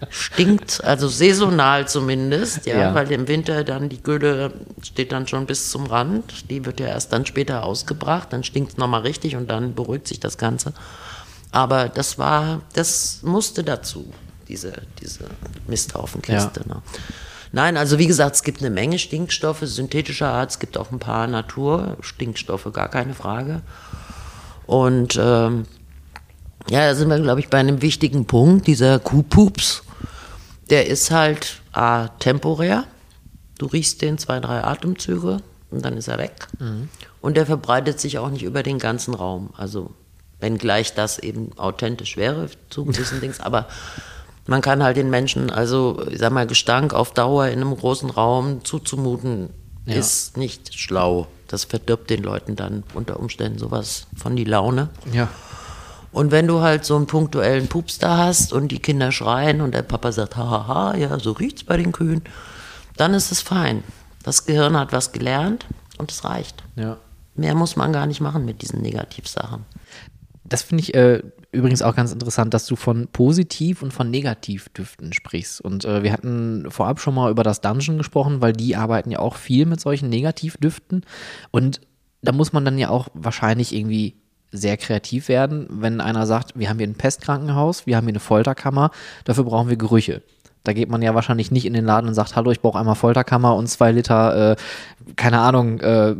stinkt, 0.09 0.83
also 0.83 1.07
saisonal 1.07 1.87
zumindest, 1.87 2.65
ja, 2.65 2.77
ja, 2.77 2.93
weil 2.93 3.11
im 3.11 3.27
Winter 3.27 3.63
dann 3.63 3.89
die 3.89 4.03
Gülle 4.03 4.53
steht 4.81 5.11
dann 5.11 5.27
schon 5.27 5.45
bis 5.45 5.71
zum 5.71 5.87
Rand. 5.87 6.51
Die 6.51 6.65
wird 6.65 6.79
ja 6.79 6.87
erst 6.87 7.13
dann 7.13 7.25
später 7.25 7.63
ausgebracht, 7.63 8.31
dann 8.31 8.43
stinkt 8.43 8.73
es 8.73 8.77
nochmal 8.77 9.01
richtig 9.01 9.35
und 9.35 9.49
dann 9.49 9.73
beruhigt 9.73 10.07
sich 10.07 10.19
das 10.19 10.37
Ganze. 10.37 10.73
Aber 11.51 11.89
das 11.89 12.19
war, 12.19 12.61
das 12.73 13.21
musste 13.23 13.63
dazu, 13.63 14.11
diese, 14.53 14.73
diese 15.01 15.25
Misthaufenkiste. 15.67 16.61
Ja. 16.67 16.75
Ne? 16.75 16.81
Nein, 17.51 17.75
also 17.75 17.99
wie 17.99 18.07
gesagt, 18.07 18.35
es 18.35 18.43
gibt 18.43 18.61
eine 18.61 18.69
Menge 18.69 18.99
Stinkstoffe 18.99 19.61
synthetischer 19.63 20.29
Art, 20.29 20.51
es 20.51 20.59
gibt 20.59 20.77
auch 20.77 20.91
ein 20.91 20.99
paar 20.99 21.27
Naturstinkstoffe, 21.27 22.71
gar 22.71 22.87
keine 22.87 23.13
Frage. 23.13 23.61
Und 24.65 25.17
ähm, 25.19 25.65
ja, 26.69 26.87
da 26.87 26.95
sind 26.95 27.09
wir, 27.09 27.19
glaube 27.19 27.41
ich, 27.41 27.49
bei 27.49 27.57
einem 27.57 27.81
wichtigen 27.81 28.25
Punkt. 28.25 28.67
Dieser 28.67 28.99
Kuhpups, 28.99 29.83
der 30.69 30.87
ist 30.87 31.11
halt 31.11 31.61
A, 31.73 32.07
temporär. 32.19 32.85
Du 33.57 33.65
riechst 33.65 34.01
den 34.01 34.17
zwei, 34.17 34.39
drei 34.39 34.63
Atemzüge 34.63 35.37
und 35.71 35.83
dann 35.83 35.97
ist 35.97 36.07
er 36.07 36.19
weg. 36.19 36.47
Mhm. 36.59 36.89
Und 37.21 37.37
der 37.37 37.45
verbreitet 37.45 37.99
sich 37.99 38.19
auch 38.19 38.29
nicht 38.29 38.43
über 38.43 38.63
den 38.63 38.79
ganzen 38.79 39.13
Raum. 39.13 39.49
Also, 39.57 39.91
wenngleich 40.39 40.93
das 40.93 41.19
eben 41.19 41.57
authentisch 41.57 42.17
wäre 42.17 42.49
zu 42.69 42.85
gewissen 42.85 43.21
Dings, 43.21 43.39
aber 43.39 43.67
man 44.45 44.61
kann 44.61 44.83
halt 44.83 44.97
den 44.97 45.09
Menschen, 45.09 45.49
also, 45.49 46.05
ich 46.09 46.19
sag 46.19 46.31
mal, 46.31 46.47
Gestank 46.47 46.93
auf 46.93 47.13
Dauer 47.13 47.47
in 47.47 47.61
einem 47.61 47.75
großen 47.75 48.09
Raum 48.09 48.63
zuzumuten, 48.65 49.49
ja. 49.85 49.95
ist 49.95 50.37
nicht 50.37 50.77
schlau. 50.77 51.27
Das 51.47 51.65
verdirbt 51.65 52.09
den 52.09 52.23
Leuten 52.23 52.55
dann 52.55 52.83
unter 52.93 53.19
Umständen 53.19 53.59
sowas 53.59 54.07
von 54.15 54.35
die 54.35 54.43
Laune. 54.43 54.89
Ja. 55.11 55.29
Und 56.11 56.31
wenn 56.31 56.47
du 56.47 56.61
halt 56.61 56.85
so 56.85 56.95
einen 56.95 57.07
punktuellen 57.07 57.67
Pups 57.67 57.99
da 57.99 58.17
hast 58.17 58.53
und 58.53 58.67
die 58.69 58.79
Kinder 58.79 59.11
schreien 59.11 59.61
und 59.61 59.73
der 59.73 59.81
Papa 59.81 60.11
sagt, 60.11 60.35
hahaha, 60.35 60.95
ja, 60.95 61.19
so 61.19 61.31
riecht's 61.31 61.63
bei 61.63 61.77
den 61.77 61.91
Kühen, 61.91 62.21
dann 62.97 63.13
ist 63.13 63.31
es 63.31 63.41
fein. 63.41 63.83
Das 64.23 64.45
Gehirn 64.45 64.77
hat 64.77 64.93
was 64.93 65.11
gelernt 65.11 65.65
und 65.97 66.11
es 66.11 66.23
reicht. 66.23 66.63
Ja. 66.75 66.97
Mehr 67.35 67.55
muss 67.55 67.75
man 67.75 67.91
gar 67.93 68.05
nicht 68.05 68.21
machen 68.21 68.45
mit 68.45 68.61
diesen 68.61 68.81
Negativsachen. 68.81 69.65
Das 70.43 70.61
finde 70.61 70.83
ich 70.83 70.93
äh, 70.93 71.23
übrigens 71.53 71.81
auch 71.81 71.95
ganz 71.95 72.11
interessant, 72.11 72.53
dass 72.53 72.65
du 72.65 72.75
von 72.75 73.07
Positiv- 73.07 73.83
und 73.83 73.93
von 73.93 74.09
Negativdüften 74.09 75.13
sprichst. 75.13 75.61
Und 75.61 75.85
äh, 75.85 76.03
wir 76.03 76.11
hatten 76.11 76.65
vorab 76.69 76.99
schon 76.99 77.13
mal 77.15 77.31
über 77.31 77.43
das 77.43 77.61
Dungeon 77.61 77.97
gesprochen, 77.97 78.41
weil 78.41 78.53
die 78.53 78.75
arbeiten 78.75 79.11
ja 79.11 79.19
auch 79.19 79.35
viel 79.35 79.65
mit 79.65 79.79
solchen 79.79 80.09
Negativdüften. 80.09 81.05
Und 81.51 81.79
da 82.21 82.31
muss 82.31 82.53
man 82.53 82.65
dann 82.65 82.77
ja 82.77 82.89
auch 82.89 83.07
wahrscheinlich 83.13 83.73
irgendwie 83.73 84.15
sehr 84.51 84.77
kreativ 84.77 85.29
werden, 85.29 85.67
wenn 85.69 86.01
einer 86.01 86.25
sagt, 86.25 86.57
wir 86.57 86.69
haben 86.69 86.77
hier 86.77 86.87
ein 86.87 86.95
Pestkrankenhaus, 86.95 87.85
wir 87.85 87.97
haben 87.97 88.05
hier 88.05 88.13
eine 88.13 88.19
Folterkammer, 88.19 88.91
dafür 89.25 89.43
brauchen 89.43 89.69
wir 89.69 89.77
Gerüche. 89.77 90.21
Da 90.63 90.73
geht 90.73 90.89
man 90.89 91.01
ja 91.01 91.13
wahrscheinlich 91.13 91.51
nicht 91.51 91.65
in 91.65 91.73
den 91.73 91.85
Laden 91.85 92.07
und 92.07 92.13
sagt, 92.13 92.35
hallo, 92.35 92.51
ich 92.51 92.61
brauche 92.61 92.79
einmal 92.79 92.95
Folterkammer 92.95 93.55
und 93.55 93.67
zwei 93.67 93.91
Liter, 93.91 94.51
äh, 94.51 94.55
keine 95.15 95.39
Ahnung, 95.39 95.79
äh, 95.81 96.15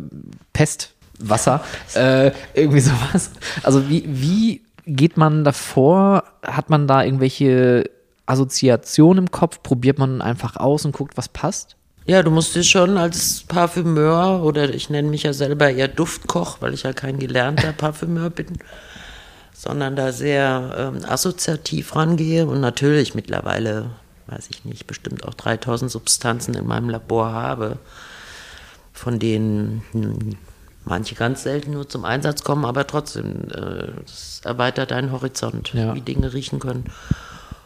Pestwasser, 0.51 1.63
äh, 1.93 2.31
irgendwie 2.53 2.81
sowas. 2.81 3.31
Also 3.61 3.87
wie, 3.89 4.03
wie 4.07 4.61
geht 4.85 5.17
man 5.17 5.43
davor? 5.43 6.23
Hat 6.43 6.69
man 6.69 6.87
da 6.87 7.03
irgendwelche 7.03 7.89
Assoziationen 8.25 9.25
im 9.25 9.31
Kopf? 9.31 9.61
Probiert 9.63 9.99
man 9.99 10.21
einfach 10.21 10.57
aus 10.57 10.85
und 10.85 10.93
guckt, 10.93 11.17
was 11.17 11.29
passt? 11.29 11.75
Ja, 12.05 12.21
du 12.21 12.31
musst 12.31 12.55
dich 12.55 12.69
schon 12.69 12.97
als 12.97 13.43
Parfümeur 13.47 14.43
oder 14.43 14.73
ich 14.73 14.89
nenne 14.89 15.09
mich 15.09 15.23
ja 15.23 15.31
selber 15.31 15.69
eher 15.69 15.87
Duftkoch, 15.87 16.57
weil 16.59 16.73
ich 16.73 16.83
ja 16.83 16.91
kein 16.91 17.17
gelernter 17.17 17.71
Parfümeur 17.77 18.29
bin, 18.29 18.57
sondern 19.53 19.95
da 19.95 20.11
sehr 20.11 20.75
ähm, 20.77 21.05
assoziativ 21.05 21.95
rangehe 21.95 22.45
und 22.45 22.59
natürlich 22.59 23.15
mittlerweile, 23.15 23.91
weiß 24.27 24.49
ich 24.49 24.65
nicht, 24.65 24.85
bestimmt 24.85 25.25
auch 25.25 25.33
3000 25.33 25.89
Substanzen 25.89 26.55
in 26.55 26.67
meinem 26.67 26.89
Labor 26.89 27.31
habe, 27.31 27.77
von 28.91 29.17
denen 29.17 29.83
hm, 29.93 30.35
manche 30.85 31.15
ganz 31.15 31.43
selten 31.43 31.71
nur 31.71 31.87
zum 31.87 32.05
Einsatz 32.05 32.43
kommen, 32.43 32.65
aber 32.65 32.87
trotzdem, 32.87 33.49
äh, 33.51 34.01
das 34.05 34.41
erweitert 34.43 34.91
deinen 34.91 35.11
Horizont, 35.11 35.73
ja. 35.73 35.93
wie 35.95 36.01
Dinge 36.01 36.33
riechen 36.33 36.59
können. 36.59 36.85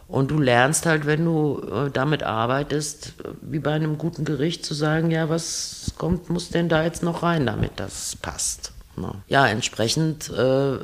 Und 0.08 0.32
du 0.32 0.40
lernst 0.40 0.86
halt, 0.86 1.06
wenn 1.06 1.26
du 1.26 1.62
äh, 1.70 1.92
damit 1.92 2.24
arbeitest, 2.24 3.14
wie 3.42 3.60
bei 3.60 3.74
einem 3.74 3.98
guten 3.98 4.24
Gericht 4.24 4.66
zu 4.66 4.74
sagen, 4.74 5.12
ja, 5.12 5.30
was 5.30 5.94
kommt, 5.98 6.30
muss 6.30 6.50
denn 6.50 6.70
da 6.70 6.84
jetzt 6.84 7.04
noch 7.04 7.24
rein, 7.24 7.46
damit 7.46 7.72
das 7.76 8.16
passt. 8.16 8.72
Ne? 8.96 9.12
Ja, 9.28 9.48
entsprechend 9.48 10.30
äh, 10.30 10.78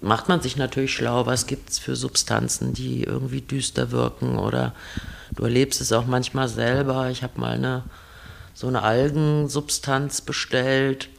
macht 0.00 0.28
man 0.28 0.40
sich 0.40 0.56
natürlich 0.56 0.92
schlau, 0.92 1.26
was 1.26 1.46
gibt 1.46 1.70
es 1.70 1.78
für 1.78 1.94
Substanzen, 1.94 2.74
die 2.74 3.04
irgendwie 3.04 3.40
düster 3.40 3.92
wirken 3.92 4.38
oder 4.38 4.74
du 5.34 5.44
erlebst 5.44 5.80
es 5.80 5.92
auch 5.92 6.06
manchmal 6.06 6.48
selber. 6.48 7.10
Ich 7.10 7.22
habe 7.22 7.40
mal 7.40 7.52
eine 7.52 7.84
so 8.58 8.66
eine 8.66 8.82
Algensubstanz 8.82 10.20
bestellt. 10.20 11.10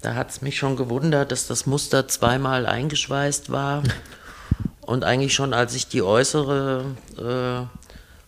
Da 0.00 0.14
hat 0.14 0.30
es 0.30 0.42
mich 0.42 0.56
schon 0.56 0.76
gewundert, 0.76 1.32
dass 1.32 1.48
das 1.48 1.66
Muster 1.66 2.06
zweimal 2.06 2.66
eingeschweißt 2.66 3.50
war. 3.50 3.82
Und 4.80 5.02
eigentlich 5.02 5.34
schon, 5.34 5.52
als 5.52 5.74
ich 5.74 5.88
die 5.88 6.02
äußere 6.02 6.84
äh, 7.18 7.80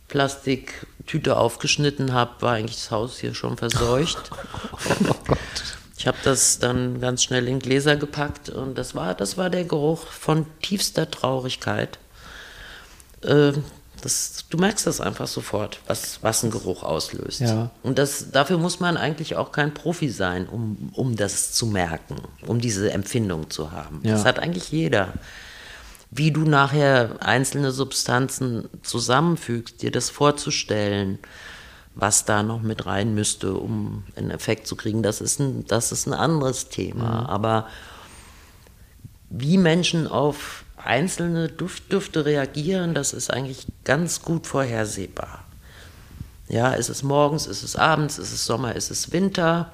Plastiktüte 0.08 1.36
aufgeschnitten 1.36 2.12
habe, 2.12 2.32
war 2.40 2.54
eigentlich 2.54 2.74
das 2.74 2.90
Haus 2.90 3.18
hier 3.18 3.34
schon 3.34 3.56
verseucht. 3.56 4.18
Oh 4.72 5.34
ich 5.96 6.06
habe 6.06 6.18
das 6.24 6.58
dann 6.58 7.00
ganz 7.00 7.24
schnell 7.24 7.48
in 7.48 7.58
Gläser 7.58 7.96
gepackt 7.96 8.50
und 8.50 8.78
das 8.78 8.94
war, 8.94 9.14
das 9.14 9.36
war 9.36 9.50
der 9.50 9.64
Geruch 9.64 10.06
von 10.06 10.46
tiefster 10.62 11.10
Traurigkeit. 11.10 11.98
Äh, 13.22 13.52
das, 14.02 14.44
du 14.48 14.58
merkst 14.58 14.86
das 14.86 15.00
einfach 15.00 15.26
sofort, 15.26 15.80
was, 15.86 16.22
was 16.22 16.42
ein 16.42 16.50
Geruch 16.50 16.82
auslöst. 16.82 17.40
Ja. 17.40 17.70
Und 17.82 17.98
das, 17.98 18.30
dafür 18.30 18.58
muss 18.58 18.80
man 18.80 18.96
eigentlich 18.96 19.36
auch 19.36 19.52
kein 19.52 19.74
Profi 19.74 20.08
sein, 20.08 20.48
um, 20.48 20.90
um 20.92 21.16
das 21.16 21.52
zu 21.52 21.66
merken, 21.66 22.16
um 22.46 22.60
diese 22.60 22.92
Empfindung 22.92 23.50
zu 23.50 23.72
haben. 23.72 24.00
Ja. 24.02 24.12
Das 24.12 24.24
hat 24.24 24.38
eigentlich 24.38 24.70
jeder. 24.70 25.14
Wie 26.10 26.30
du 26.30 26.42
nachher 26.42 27.16
einzelne 27.20 27.70
Substanzen 27.70 28.68
zusammenfügst, 28.82 29.82
dir 29.82 29.90
das 29.90 30.08
vorzustellen, 30.10 31.18
was 31.94 32.24
da 32.24 32.42
noch 32.42 32.62
mit 32.62 32.86
rein 32.86 33.14
müsste, 33.14 33.54
um 33.54 34.04
einen 34.16 34.30
Effekt 34.30 34.66
zu 34.66 34.76
kriegen, 34.76 35.02
das 35.02 35.20
ist 35.20 35.40
ein, 35.40 35.66
das 35.66 35.92
ist 35.92 36.06
ein 36.06 36.14
anderes 36.14 36.68
Thema. 36.68 37.22
Mhm. 37.22 37.26
Aber 37.26 37.66
wie 39.30 39.58
Menschen 39.58 40.06
auf 40.06 40.64
einzelne 40.88 41.48
Duft, 41.48 41.92
Düfte 41.92 42.24
reagieren, 42.24 42.94
das 42.94 43.12
ist 43.12 43.32
eigentlich 43.32 43.66
ganz 43.84 44.22
gut 44.22 44.46
vorhersehbar. 44.46 45.44
Ja, 46.48 46.72
ist 46.72 46.88
es 46.88 47.02
morgens, 47.02 47.46
ist 47.46 47.62
es 47.62 47.76
abends, 47.76 48.18
ist 48.18 48.32
es 48.32 48.46
Sommer, 48.46 48.74
ist 48.74 48.90
es 48.90 49.12
Winter? 49.12 49.70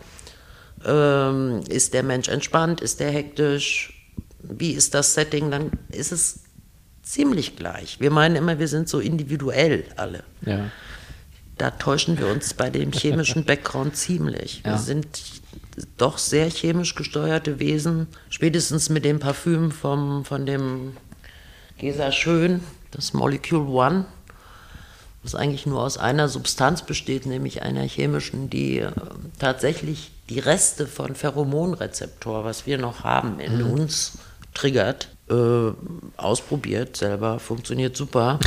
Ähm, 0.84 1.62
ist 1.68 1.94
der 1.94 2.02
Mensch 2.02 2.28
entspannt, 2.28 2.80
ist 2.80 3.00
der 3.00 3.10
hektisch? 3.10 3.90
wie 4.46 4.72
ist 4.72 4.92
das 4.92 5.14
Setting, 5.14 5.50
dann 5.50 5.70
ist 5.88 6.12
es 6.12 6.40
ziemlich 7.02 7.56
gleich. 7.56 7.98
Wir 8.00 8.10
meinen 8.10 8.36
immer, 8.36 8.58
wir 8.58 8.68
sind 8.68 8.88
so 8.90 9.00
individuell 9.00 9.84
alle. 9.96 10.22
Ja. 10.44 10.70
Da 11.56 11.70
täuschen 11.70 12.18
wir 12.18 12.26
uns 12.26 12.52
bei 12.52 12.68
dem 12.68 12.92
chemischen 12.92 13.44
Background 13.46 13.96
ziemlich. 13.96 14.62
Wir 14.64 14.72
Ja. 14.72 14.78
sind 14.78 15.06
doch 15.96 16.18
sehr 16.18 16.50
chemisch 16.50 16.94
gesteuerte 16.94 17.58
Wesen. 17.58 18.06
Spätestens 18.28 18.90
mit 18.90 19.04
dem 19.04 19.18
Parfüm 19.18 19.70
vom, 19.70 20.24
von 20.24 20.44
dem 20.46 20.96
Gesa 21.78 22.12
Schön, 22.12 22.60
das 22.92 23.14
Molecule 23.14 23.66
One, 23.68 24.04
was 25.22 25.34
eigentlich 25.34 25.66
nur 25.66 25.82
aus 25.82 25.98
einer 25.98 26.28
Substanz 26.28 26.82
besteht, 26.82 27.26
nämlich 27.26 27.62
einer 27.62 27.82
chemischen, 27.82 28.48
die 28.48 28.78
äh, 28.78 28.92
tatsächlich 29.38 30.12
die 30.28 30.38
Reste 30.38 30.86
von 30.86 31.14
Pheromonrezeptor, 31.14 32.44
was 32.44 32.66
wir 32.66 32.78
noch 32.78 33.02
haben, 33.04 33.40
in 33.40 33.62
uns 33.62 34.18
triggert, 34.54 35.08
äh, 35.28 35.72
ausprobiert 36.16 36.96
selber, 36.96 37.38
funktioniert 37.40 37.96
super. 37.96 38.38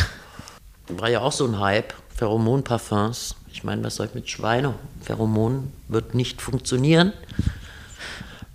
War 0.87 1.09
ja 1.09 1.21
auch 1.21 1.33
so 1.33 1.45
ein 1.45 1.59
Hype, 1.59 1.93
Pheromonparfums. 2.15 3.35
Ich 3.51 3.63
meine, 3.63 3.83
was 3.83 3.95
soll 3.95 4.07
ich 4.07 4.13
mit 4.13 4.29
Schweinepheromonen? 4.29 5.73
Wird 5.89 6.15
nicht 6.15 6.41
funktionieren. 6.41 7.11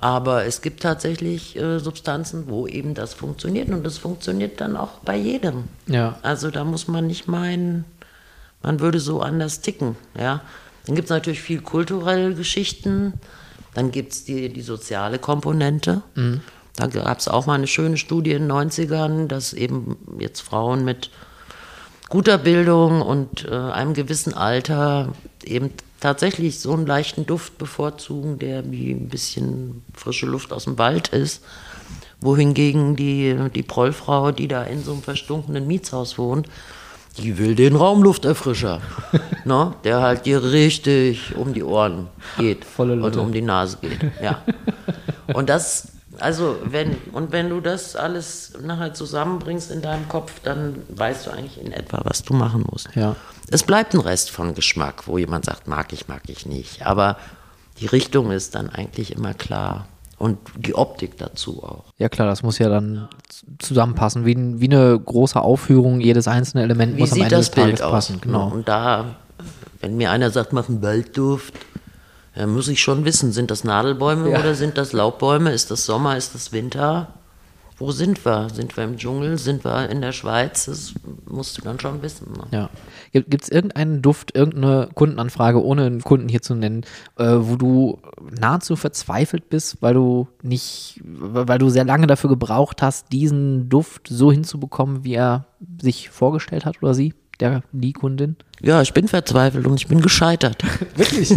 Aber 0.03 0.47
es 0.47 0.63
gibt 0.63 0.83
tatsächlich 0.83 1.57
äh, 1.57 1.79
Substanzen, 1.79 2.49
wo 2.49 2.67
eben 2.67 2.95
das 2.95 3.15
funktioniert 3.15 3.69
und 3.69 3.85
das 3.85 3.99
funktioniert 3.99 4.61
dann 4.61 4.77
auch 4.77 4.99
bei 5.05 5.17
jedem. 5.17 5.69
Ja. 5.87 6.19
Also 6.23 6.51
da 6.51 6.65
muss 6.65 6.89
man 6.89 7.07
nicht 7.07 7.29
meinen, 7.29 7.85
man 8.65 8.81
würde 8.81 8.99
so 8.99 9.21
anders 9.21 9.61
ticken. 9.61 9.95
Ja? 10.19 10.41
Dann 10.87 10.97
gibt 10.97 11.07
es 11.07 11.11
natürlich 11.11 11.41
viel 11.41 11.61
kulturelle 11.61 12.35
Geschichten, 12.35 13.13
dann 13.75 13.93
gibt 13.93 14.13
es 14.13 14.25
die, 14.25 14.49
die 14.49 14.63
soziale 14.63 15.21
Komponente. 15.21 16.03
Da 16.75 16.89
gab 16.89 17.21
es 17.21 17.29
auch 17.29 17.47
mal 17.47 17.55
eine 17.55 17.69
schöne 17.69 17.97
Studie 17.97 18.33
in 18.33 18.49
den 18.49 18.53
90ern, 18.53 19.29
dass 19.29 19.53
eben 19.53 19.99
jetzt 20.19 20.41
Frauen 20.41 20.85
mit 20.85 21.11
guter 22.09 22.39
Bildung 22.39 23.03
und 23.03 23.45
äh, 23.45 23.55
einem 23.55 23.95
gewissen 23.95 24.35
Alter 24.35 25.13
eben 25.45 25.71
tatsächlich 26.03 26.59
so 26.59 26.73
einen 26.73 26.87
leichten 26.87 27.27
Duft 27.27 27.59
bevorzugen, 27.59 28.39
der 28.39 28.71
wie 28.71 28.91
ein 28.91 29.09
bisschen 29.09 29.83
frische 29.95 30.27
Luft 30.27 30.53
aus 30.53 30.65
dem 30.65 30.77
Wald 30.77 31.09
ist. 31.09 31.43
Wohingegen 32.21 32.97
die, 32.97 33.37
die 33.55 33.63
Prollfrau, 33.63 34.33
die 34.33 34.49
da 34.49 34.65
in 34.65 34.83
so 34.83 34.93
einem 34.93 35.03
verstunkenen 35.03 35.67
Mietshaus 35.67 36.19
wohnt, 36.19 36.49
die 37.19 37.39
will 37.39 37.55
den 37.55 37.77
Raumlufterfrischer, 37.77 38.81
ne, 39.45 39.75
der 39.85 40.01
halt 40.01 40.27
dir 40.27 40.43
richtig 40.43 41.37
um 41.37 41.53
die 41.55 41.63
Ohren 41.63 42.09
geht 42.37 42.65
Volle 42.65 42.95
und 42.95 43.17
um 43.17 43.33
die 43.33 43.43
Nase 43.43 43.79
geht. 43.81 44.01
Ja. 44.23 44.43
Und 45.35 45.49
das, 45.49 45.92
also 46.23 46.57
wenn, 46.65 46.97
und 47.13 47.33
wenn 47.33 47.51
du 47.51 47.61
das 47.61 47.97
alles 47.97 48.53
nachher 48.63 48.95
zusammenbringst 48.95 49.71
in 49.71 49.83
deinem 49.83 50.09
Kopf, 50.09 50.33
dann 50.43 50.83
weißt 50.89 51.27
du 51.27 51.31
eigentlich 51.31 51.61
in 51.61 51.73
etwa, 51.73 52.01
was 52.05 52.23
du 52.23 52.35
machen 52.35 52.65
musst. 52.71 52.89
Ja. 52.95 53.17
Es 53.51 53.63
bleibt 53.65 53.95
ein 53.95 54.01
Rest 54.01 54.31
von 54.31 54.55
Geschmack, 54.55 55.07
wo 55.07 55.19
jemand 55.19 55.45
sagt, 55.45 55.67
mag 55.67 55.93
ich, 55.93 56.09
mag 56.09 56.23
ich 56.29 56.47
nicht. 56.47 56.87
Aber 56.87 57.17
die 57.81 57.87
Richtung 57.87 58.31
ist 58.31 58.55
dann 58.55 58.71
eigentlich 58.71 59.13
immer 59.13 59.35
klar. 59.35 59.87
Und 60.19 60.39
die 60.57 60.77
Optik 60.77 61.19
dazu 61.19 61.65
auch. 61.65 61.85
Ja 61.99 62.09
klar, 62.09 62.29
das 62.29 62.45
muss 62.45 62.59
ja 62.59 62.69
dann 62.69 63.09
zusammenpassen, 63.59 64.25
wie, 64.25 64.37
wie 64.61 64.67
eine 64.67 64.99
große 64.99 65.41
Aufführung, 65.41 66.01
jedes 66.01 66.29
einzelne 66.29 66.63
Element 66.63 66.97
Wie 66.97 67.01
muss 67.01 67.13
am 67.13 67.19
Ende 67.19 67.31
das 67.31 67.47
des 67.47 67.51
Tages 67.51 67.67
Bild 67.71 67.83
aus? 67.83 67.91
passen. 67.91 68.21
Genau. 68.21 68.47
Und 68.47 68.69
da, 68.69 69.17
wenn 69.81 69.97
mir 69.97 70.13
einer 70.13 70.31
sagt, 70.31 70.53
mach 70.53 70.69
einen 70.69 70.81
Waldduft, 70.81 71.55
dann 72.35 72.51
muss 72.53 72.69
ich 72.69 72.81
schon 72.81 73.05
wissen, 73.05 73.33
sind 73.33 73.51
das 73.51 73.65
Nadelbäume 73.65 74.31
Ja. 74.31 74.41
oder 74.41 74.55
sind 74.55 74.79
das 74.79 74.93
Laubbäume? 74.93 75.53
Ist 75.53 75.71
das 75.71 75.85
Sommer, 75.85 76.17
ist 76.17 76.35
das 76.35 76.53
Winter? 76.53 77.09
Wo 77.79 77.91
sind 77.91 78.25
wir? 78.25 78.49
Sind 78.53 78.77
wir 78.77 78.85
im 78.85 78.97
Dschungel? 78.97 79.39
Sind 79.39 79.65
wir 79.65 79.91
in 79.91 80.01
der 80.03 80.13
Schweiz? 80.13 80.67
Das 80.67 80.95
musst 81.29 81.59
du 81.59 81.63
dann 81.63 81.81
schon 81.81 82.01
wissen. 82.01 82.29
Ne? 82.33 82.47
Ja. 82.53 82.71
Gibt 83.13 83.43
es 83.43 83.49
irgendeinen 83.49 84.03
Duft, 84.03 84.37
irgendeine 84.37 84.89
Kundenanfrage, 84.95 85.63
ohne 85.65 85.87
einen 85.87 86.01
Kunden 86.01 86.29
hier 86.29 86.43
zu 86.43 86.55
nennen, 86.55 86.85
äh, 87.19 87.25
wo 87.41 87.57
du 87.57 87.99
nahezu 88.39 88.77
verzweifelt 88.77 89.49
bist, 89.49 89.79
weil 89.81 89.95
du 89.95 90.29
nicht, 90.43 91.01
weil 91.05 91.59
du 91.59 91.71
sehr 91.71 91.85
lange 91.85 92.07
dafür 92.07 92.31
gebraucht 92.31 92.83
hast, 92.83 93.11
diesen 93.13 93.69
Duft 93.69 94.07
so 94.09 94.31
hinzubekommen, 94.31 95.03
wie 95.03 95.15
er 95.15 95.47
sich 95.81 96.09
vorgestellt 96.09 96.65
hat 96.65 96.83
oder 96.83 96.95
sie, 96.95 97.15
der, 97.43 97.63
die 97.73 97.93
Kundin? 97.93 98.37
Ja, 98.61 98.81
ich 98.83 98.93
bin 98.93 99.09
verzweifelt 99.09 99.67
und 99.67 99.75
ich 99.75 99.89
bin 99.89 100.01
gescheitert. 100.01 100.63
Wirklich? 100.97 101.31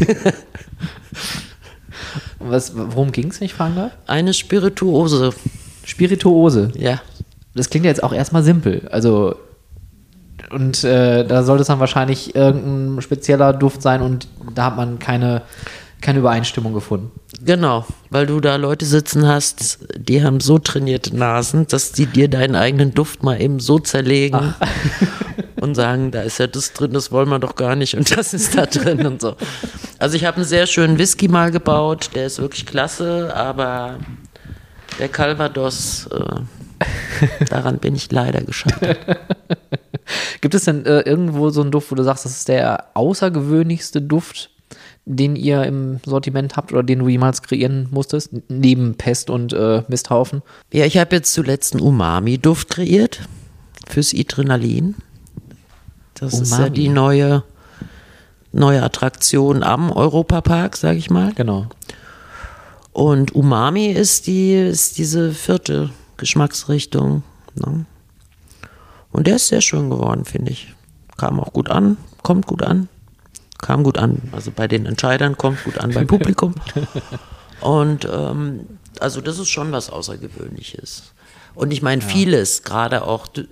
Was, 2.40 2.74
worum 2.76 3.12
ging 3.12 3.30
es, 3.30 3.40
wenn 3.40 3.46
ich 3.46 3.54
fragen 3.54 3.76
darf? 3.76 3.92
Eine 4.06 4.34
Spirituose, 4.34 5.32
Spirituose. 5.84 6.72
ja. 6.76 7.02
Das 7.56 7.70
klingt 7.70 7.86
ja 7.86 7.90
jetzt 7.92 8.04
auch 8.04 8.12
erstmal 8.12 8.44
simpel. 8.44 8.86
Also, 8.92 9.36
und 10.52 10.84
äh, 10.84 11.26
da 11.26 11.42
sollte 11.44 11.62
es 11.62 11.68
dann 11.68 11.80
wahrscheinlich 11.80 12.36
irgendein 12.36 13.02
spezieller 13.02 13.54
Duft 13.54 13.82
sein 13.82 14.02
und 14.02 14.28
da 14.54 14.66
hat 14.66 14.76
man 14.76 15.00
keine, 15.00 15.42
keine 16.02 16.20
Übereinstimmung 16.20 16.74
gefunden. 16.74 17.12
Genau, 17.42 17.86
weil 18.10 18.26
du 18.26 18.42
da 18.42 18.58
Leute 18.58 18.86
sitzen 18.86 19.26
hast, 19.26 19.88
die 19.98 20.22
haben 20.22 20.42
so 20.42 20.60
trainierte 20.60 21.16
Nasen, 21.16 21.66
dass 21.68 21.94
die 21.94 22.08
dir 22.08 22.28
deinen 22.28 22.56
eigenen 22.56 22.94
Duft 22.94 23.24
mal 23.24 23.40
eben 23.42 23.62
so 23.62 23.80
zerlegen 23.80 24.54
und 25.66 25.76
sagen, 25.76 26.12
da 26.12 26.22
ist 26.22 26.38
ja 26.38 26.48
das 26.48 26.74
drin, 26.74 26.94
das 26.94 27.12
wollen 27.12 27.30
wir 27.30 27.40
doch 27.40 27.56
gar 27.56 27.76
nicht 27.76 27.96
und 27.96 28.16
das 28.16 28.34
ist 28.34 28.58
da 28.58 28.66
drin 28.66 29.06
und 29.06 29.22
so. 29.22 29.36
Also 30.00 30.16
ich 30.16 30.26
habe 30.26 30.38
einen 30.38 30.46
sehr 30.46 30.68
schönen 30.68 30.98
Whisky 30.98 31.28
mal 31.28 31.52
gebaut, 31.52 32.12
der 32.16 32.28
ist 32.28 32.40
wirklich 32.40 32.66
klasse, 32.66 33.34
aber 33.36 34.00
der 35.00 35.10
Calvados, 35.10 36.08
äh, 36.08 37.46
daran 37.50 37.80
bin 37.80 37.96
ich 37.96 38.12
leider 38.12 38.42
gescheitert. 38.42 39.00
Gibt 40.42 40.54
es 40.54 40.66
denn 40.66 40.86
äh, 40.86 41.02
irgendwo 41.02 41.50
so 41.50 41.62
einen 41.62 41.72
Duft, 41.72 41.92
wo 41.92 41.96
du 41.96 42.04
sagst, 42.04 42.26
das 42.26 42.38
ist 42.38 42.48
der 42.48 42.86
außergewöhnlichste 42.94 44.02
Duft, 44.02 44.52
den 45.06 45.36
ihr 45.36 45.64
im 45.64 46.00
Sortiment 46.06 46.56
habt 46.56 46.72
oder 46.72 46.84
den 46.84 47.00
du 47.00 47.08
jemals 47.08 47.42
kreieren 47.42 47.88
musstest? 47.92 48.32
Neben 48.50 48.96
Pest 48.96 49.30
und 49.30 49.54
äh, 49.54 49.84
Misthaufen? 49.88 50.42
Ja, 50.72 50.86
ich 50.86 50.98
habe 50.98 51.16
jetzt 51.16 51.34
zuletzt 51.34 51.74
einen 51.74 51.84
Umami-Duft 51.84 52.70
kreiert 52.70 53.22
fürs 53.88 54.14
Adrenalin. 54.14 54.96
Das 56.16 56.34
ist 56.34 56.52
ja 56.52 56.58
Umami. 56.58 56.72
die 56.72 56.90
neue, 56.90 57.44
neue 58.52 58.82
Attraktion 58.84 59.64
am 59.64 59.92
Europapark, 59.92 60.78
sage 60.78 60.98
ich 60.98 61.10
mal. 61.10 61.34
Genau. 61.34 61.68
Und 62.94 63.36
Umami 63.36 63.88
ist, 63.88 64.28
die, 64.28 64.54
ist 64.54 64.98
diese 64.98 65.34
vierte 65.34 65.90
Geschmacksrichtung. 66.18 67.24
Ne? 67.56 67.86
Und 69.12 69.28
der 69.28 69.36
ist 69.36 69.50
sehr 69.50 69.62
schön 69.62 69.90
geworden, 69.90 70.26
finde 70.26 70.52
ich. 70.52 70.74
Kam 71.18 71.40
auch 71.40 71.54
gut 71.54 71.70
an, 71.70 71.98
kommt 72.24 72.48
gut 72.48 72.64
an. 72.64 72.90
Kam 73.58 73.84
gut 73.84 73.98
an, 73.98 74.22
also 74.34 74.52
bei 74.52 74.68
den 74.68 74.86
Entscheidern 74.86 75.38
kommt 75.38 75.64
gut 75.64 75.78
an 75.78 75.92
beim 75.92 76.08
Publikum. 76.08 76.54
Und 77.62 78.08
ähm, 78.12 78.68
also 79.00 79.22
das 79.22 79.40
ist 79.40 79.50
schon 79.50 79.72
was 79.72 79.90
Außergewöhnliches. 79.90 81.15
Und 81.56 81.72
ich 81.72 81.82
meine, 81.82 82.02
vieles, 82.02 82.64
gerade 82.64 83.04
auch 83.04 83.28
äh, 83.38 83.44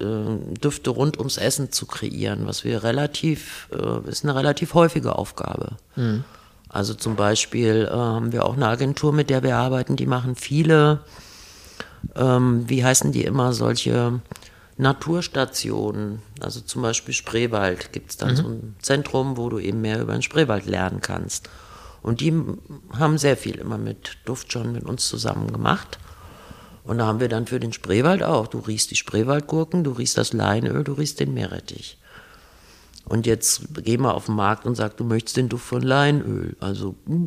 Düfte 0.61 0.89
rund 0.89 1.17
ums 1.17 1.37
Essen 1.37 1.71
zu 1.71 1.85
kreieren, 1.85 2.45
was 2.45 2.63
wir 2.63 2.83
relativ, 2.83 3.69
äh, 3.71 4.09
ist 4.09 4.23
eine 4.23 4.35
relativ 4.35 4.73
häufige 4.73 5.15
Aufgabe. 5.17 5.77
Also 6.67 6.93
zum 6.93 7.15
Beispiel 7.15 7.87
äh, 7.89 7.95
haben 7.95 8.31
wir 8.33 8.45
auch 8.45 8.55
eine 8.55 8.67
Agentur, 8.67 9.13
mit 9.13 9.29
der 9.29 9.43
wir 9.43 9.55
arbeiten, 9.55 9.95
die 9.95 10.07
machen 10.07 10.35
viele, 10.35 11.01
ähm, 12.15 12.67
wie 12.67 12.83
heißen 12.83 13.11
die 13.11 13.23
immer, 13.23 13.53
solche 13.53 14.19
Naturstationen. 14.77 16.21
Also 16.41 16.61
zum 16.61 16.81
Beispiel 16.81 17.13
Spreewald 17.13 17.93
gibt 17.93 18.11
es 18.11 18.17
dann 18.17 18.35
so 18.35 18.43
ein 18.43 18.75
Zentrum, 18.81 19.37
wo 19.37 19.49
du 19.49 19.59
eben 19.59 19.81
mehr 19.81 20.01
über 20.01 20.13
den 20.13 20.23
Spreewald 20.23 20.65
lernen 20.65 20.99
kannst. 20.99 21.49
Und 22.01 22.19
die 22.19 22.33
haben 22.91 23.17
sehr 23.17 23.37
viel 23.37 23.55
immer 23.55 23.77
mit 23.77 24.17
Duft 24.25 24.51
schon 24.51 24.73
mit 24.73 24.83
uns 24.83 25.07
zusammen 25.07 25.51
gemacht. 25.53 25.99
Und 26.83 26.97
da 26.97 27.05
haben 27.05 27.19
wir 27.19 27.29
dann 27.29 27.47
für 27.47 27.59
den 27.59 27.71
Spreewald 27.71 28.23
auch, 28.23 28.47
du 28.47 28.59
riechst 28.59 28.91
die 28.91 28.95
Spreewaldgurken, 28.95 29.83
du 29.83 29.91
riechst 29.91 30.17
das 30.17 30.33
Leinöl, 30.33 30.83
du 30.83 30.93
riechst 30.93 31.19
den 31.19 31.33
Meerrettich. 31.33 31.97
Und 33.05 33.25
jetzt 33.25 33.63
geh 33.83 33.97
mal 33.97 34.11
auf 34.11 34.25
den 34.25 34.35
Markt 34.35 34.65
und 34.65 34.75
sag, 34.75 34.97
du 34.97 35.03
möchtest 35.03 35.37
den 35.37 35.49
Duft 35.49 35.65
von 35.65 35.81
Leinöl. 35.81 36.55
Also, 36.59 36.95
mm. 37.05 37.25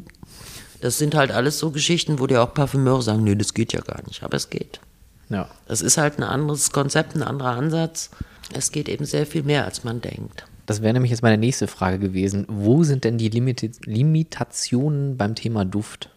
das 0.81 0.99
sind 0.99 1.15
halt 1.15 1.31
alles 1.31 1.59
so 1.59 1.71
Geschichten, 1.71 2.19
wo 2.19 2.27
dir 2.27 2.43
auch 2.43 2.55
Parfümeure 2.55 3.03
sagen, 3.03 3.25
nee, 3.25 3.35
das 3.35 3.55
geht 3.55 3.73
ja 3.73 3.81
gar 3.81 4.03
nicht. 4.07 4.23
Aber 4.23 4.37
es 4.37 4.51
geht. 4.51 4.81
Ja. 5.29 5.49
Das 5.67 5.83
ist 5.83 5.99
halt 5.99 6.19
ein 6.19 6.23
anderes 6.23 6.71
Konzept, 6.71 7.15
ein 7.15 7.23
anderer 7.23 7.51
Ansatz. 7.51 8.11
Es 8.53 8.73
geht 8.73 8.89
eben 8.89 9.05
sehr 9.05 9.27
viel 9.27 9.43
mehr, 9.43 9.65
als 9.65 9.85
man 9.85 10.01
denkt. 10.01 10.47
Das 10.67 10.83
wäre 10.83 10.93
nämlich 10.93 11.11
jetzt 11.11 11.23
meine 11.23 11.39
nächste 11.39 11.67
Frage 11.67 11.99
gewesen. 11.99 12.47
Wo 12.49 12.83
sind 12.83 13.05
denn 13.05 13.19
die 13.19 13.29
Limiti 13.29 13.71
Limitationen 13.85 15.17
beim 15.17 15.35
Thema 15.35 15.65
Duft? 15.65 16.11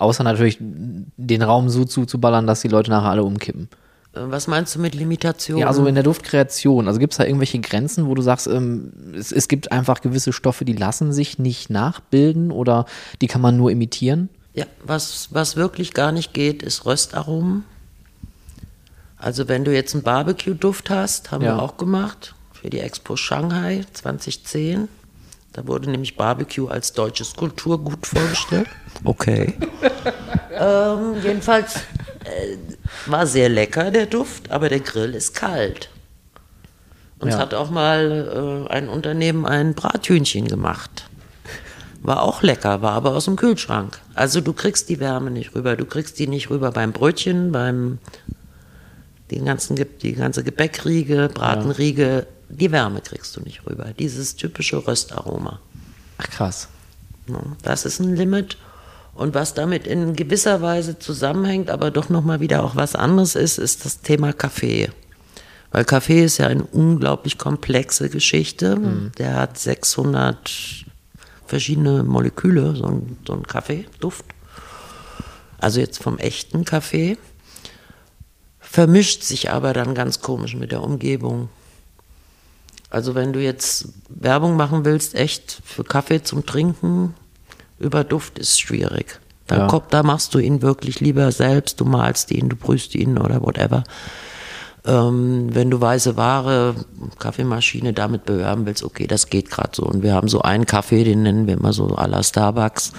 Außer 0.00 0.24
natürlich 0.24 0.56
den 0.60 1.42
Raum 1.42 1.68
so 1.68 1.84
zuzuballern, 1.84 2.46
dass 2.46 2.62
die 2.62 2.68
Leute 2.68 2.90
nachher 2.90 3.10
alle 3.10 3.22
umkippen. 3.22 3.68
Äh, 4.14 4.20
Was 4.24 4.46
meinst 4.46 4.74
du 4.74 4.78
mit 4.80 4.94
Limitationen? 4.94 5.60
Ja, 5.60 5.66
also 5.66 5.84
in 5.86 5.94
der 5.94 6.02
Duftkreation, 6.04 6.88
also 6.88 6.98
gibt 6.98 7.12
es 7.12 7.18
da 7.18 7.24
irgendwelche 7.24 7.58
Grenzen, 7.60 8.06
wo 8.06 8.14
du 8.14 8.22
sagst, 8.22 8.46
ähm, 8.46 8.92
es, 9.14 9.30
es 9.30 9.46
gibt 9.46 9.70
einfach 9.72 10.00
gewisse 10.00 10.32
Stoffe, 10.32 10.64
die 10.64 10.72
lassen 10.72 11.12
sich 11.12 11.38
nicht 11.38 11.68
nachbilden 11.68 12.50
oder 12.50 12.86
die 13.20 13.26
kann 13.26 13.42
man 13.42 13.58
nur 13.58 13.70
imitieren? 13.70 14.30
Ja, 14.54 14.64
was, 14.82 15.28
was 15.32 15.56
wirklich 15.56 15.92
gar 15.92 16.12
nicht 16.12 16.32
geht, 16.32 16.62
ist 16.62 16.86
Röstaromen. 16.86 17.64
Also 19.18 19.48
wenn 19.48 19.64
du 19.66 19.74
jetzt 19.74 19.94
einen 19.94 20.02
Barbecue-Duft 20.02 20.88
hast, 20.88 21.30
haben 21.30 21.44
Ja. 21.44 21.56
wir 21.56 21.62
auch 21.62 21.76
gemacht 21.76 22.34
für 22.54 22.70
die 22.70 22.80
Expo 22.80 23.16
Shanghai 23.16 23.84
2010. 23.92 24.88
Da 25.52 25.66
wurde 25.66 25.90
nämlich 25.90 26.16
Barbecue 26.16 26.68
als 26.68 26.94
deutsches 26.94 27.34
Kulturgut 27.34 28.06
vorgestellt. 28.06 28.68
Okay. 29.04 29.54
ähm, 30.58 31.14
jedenfalls 31.22 31.76
äh, 31.76 32.56
war 33.06 33.26
sehr 33.26 33.48
lecker 33.48 33.90
der 33.90 34.06
Duft, 34.06 34.50
aber 34.50 34.68
der 34.68 34.80
Grill 34.80 35.14
ist 35.14 35.34
kalt. 35.34 35.88
Uns 37.18 37.34
Ja. 37.34 37.38
hat 37.40 37.54
auch 37.54 37.70
mal 37.70 38.66
äh, 38.68 38.72
ein 38.72 38.88
Unternehmen 38.88 39.46
ein 39.46 39.74
Brathühnchen 39.74 40.48
gemacht. 40.48 41.06
War 42.02 42.22
auch 42.22 42.42
lecker, 42.42 42.80
war 42.80 42.92
aber 42.92 43.14
aus 43.14 43.26
dem 43.26 43.36
Kühlschrank. 43.36 43.98
Also 44.14 44.40
du 44.40 44.54
kriegst 44.54 44.88
die 44.88 45.00
Wärme 45.00 45.30
nicht 45.30 45.54
rüber. 45.54 45.76
Du 45.76 45.84
kriegst 45.84 46.18
die 46.18 46.26
nicht 46.26 46.48
rüber 46.48 46.70
beim 46.72 46.92
Brötchen, 46.92 47.52
beim 47.52 47.98
den 49.30 49.44
ganzen, 49.44 49.76
die 50.02 50.14
ganze 50.14 50.42
Gebäckriege, 50.42 51.28
Bratenriege. 51.32 52.26
Die 52.48 52.72
Wärme 52.72 53.00
kriegst 53.02 53.36
du 53.36 53.42
nicht 53.42 53.66
rüber. 53.66 53.92
Dieses 53.98 54.34
typische 54.34 54.86
Röstaroma. 54.86 55.60
Ach 56.18 56.28
krass. 56.30 56.68
Ne? 57.26 57.38
Das 57.62 57.84
ist 57.84 58.00
ein 58.00 58.16
Limit. 58.16 58.56
Und 59.14 59.34
was 59.34 59.54
damit 59.54 59.86
in 59.86 60.14
gewisser 60.14 60.62
Weise 60.62 60.98
zusammenhängt, 60.98 61.70
aber 61.70 61.90
doch 61.90 62.08
nochmal 62.08 62.40
wieder 62.40 62.64
auch 62.64 62.76
was 62.76 62.94
anderes 62.94 63.34
ist, 63.34 63.58
ist 63.58 63.84
das 63.84 64.00
Thema 64.00 64.32
Kaffee. 64.32 64.90
Weil 65.72 65.84
Kaffee 65.84 66.24
ist 66.24 66.38
ja 66.38 66.46
eine 66.46 66.64
unglaublich 66.64 67.38
komplexe 67.38 68.10
Geschichte. 68.10 69.10
Der 69.18 69.34
hat 69.36 69.58
600 69.58 70.84
verschiedene 71.46 72.02
Moleküle, 72.02 72.74
so 72.76 72.86
ein, 72.86 73.18
so 73.26 73.34
ein 73.34 73.46
Kaffeeduft. 73.46 74.24
Also 75.58 75.80
jetzt 75.80 76.02
vom 76.02 76.18
echten 76.18 76.64
Kaffee. 76.64 77.18
Vermischt 78.58 79.24
sich 79.24 79.50
aber 79.50 79.72
dann 79.72 79.94
ganz 79.94 80.20
komisch 80.20 80.54
mit 80.54 80.72
der 80.72 80.82
Umgebung. 80.82 81.48
Also 82.88 83.14
wenn 83.14 83.32
du 83.32 83.40
jetzt 83.40 83.88
Werbung 84.08 84.56
machen 84.56 84.84
willst, 84.84 85.14
echt 85.14 85.60
für 85.64 85.84
Kaffee 85.84 86.22
zum 86.22 86.46
Trinken, 86.46 87.14
über 87.80 88.04
Duft 88.04 88.38
ist 88.38 88.60
schwierig. 88.60 89.18
Da, 89.46 89.58
Ja. 89.58 89.66
kommt, 89.66 89.92
da 89.92 90.02
machst 90.04 90.32
du 90.34 90.38
ihn 90.38 90.62
wirklich 90.62 91.00
lieber 91.00 91.32
selbst, 91.32 91.80
du 91.80 91.84
malst 91.84 92.30
ihn, 92.30 92.48
du 92.48 92.56
brühst 92.56 92.94
ihn 92.94 93.18
oder 93.18 93.42
whatever. 93.42 93.82
Ähm, 94.86 95.48
wenn 95.52 95.70
du 95.70 95.80
weiße 95.80 96.16
Ware, 96.16 96.74
Kaffeemaschine 97.18 97.92
damit 97.92 98.24
bewerben 98.24 98.64
willst, 98.64 98.82
okay, 98.82 99.06
das 99.06 99.28
geht 99.28 99.50
gerade 99.50 99.70
so. 99.74 99.82
Und 99.84 100.02
wir 100.02 100.14
haben 100.14 100.28
so 100.28 100.40
einen 100.42 100.64
Kaffee, 100.66 101.04
den 101.04 101.22
nennen 101.22 101.46
wir 101.46 101.54
immer 101.54 101.72
so 101.72 101.88
à 101.96 102.06
la 102.06 102.22
Starbucks, 102.22 102.92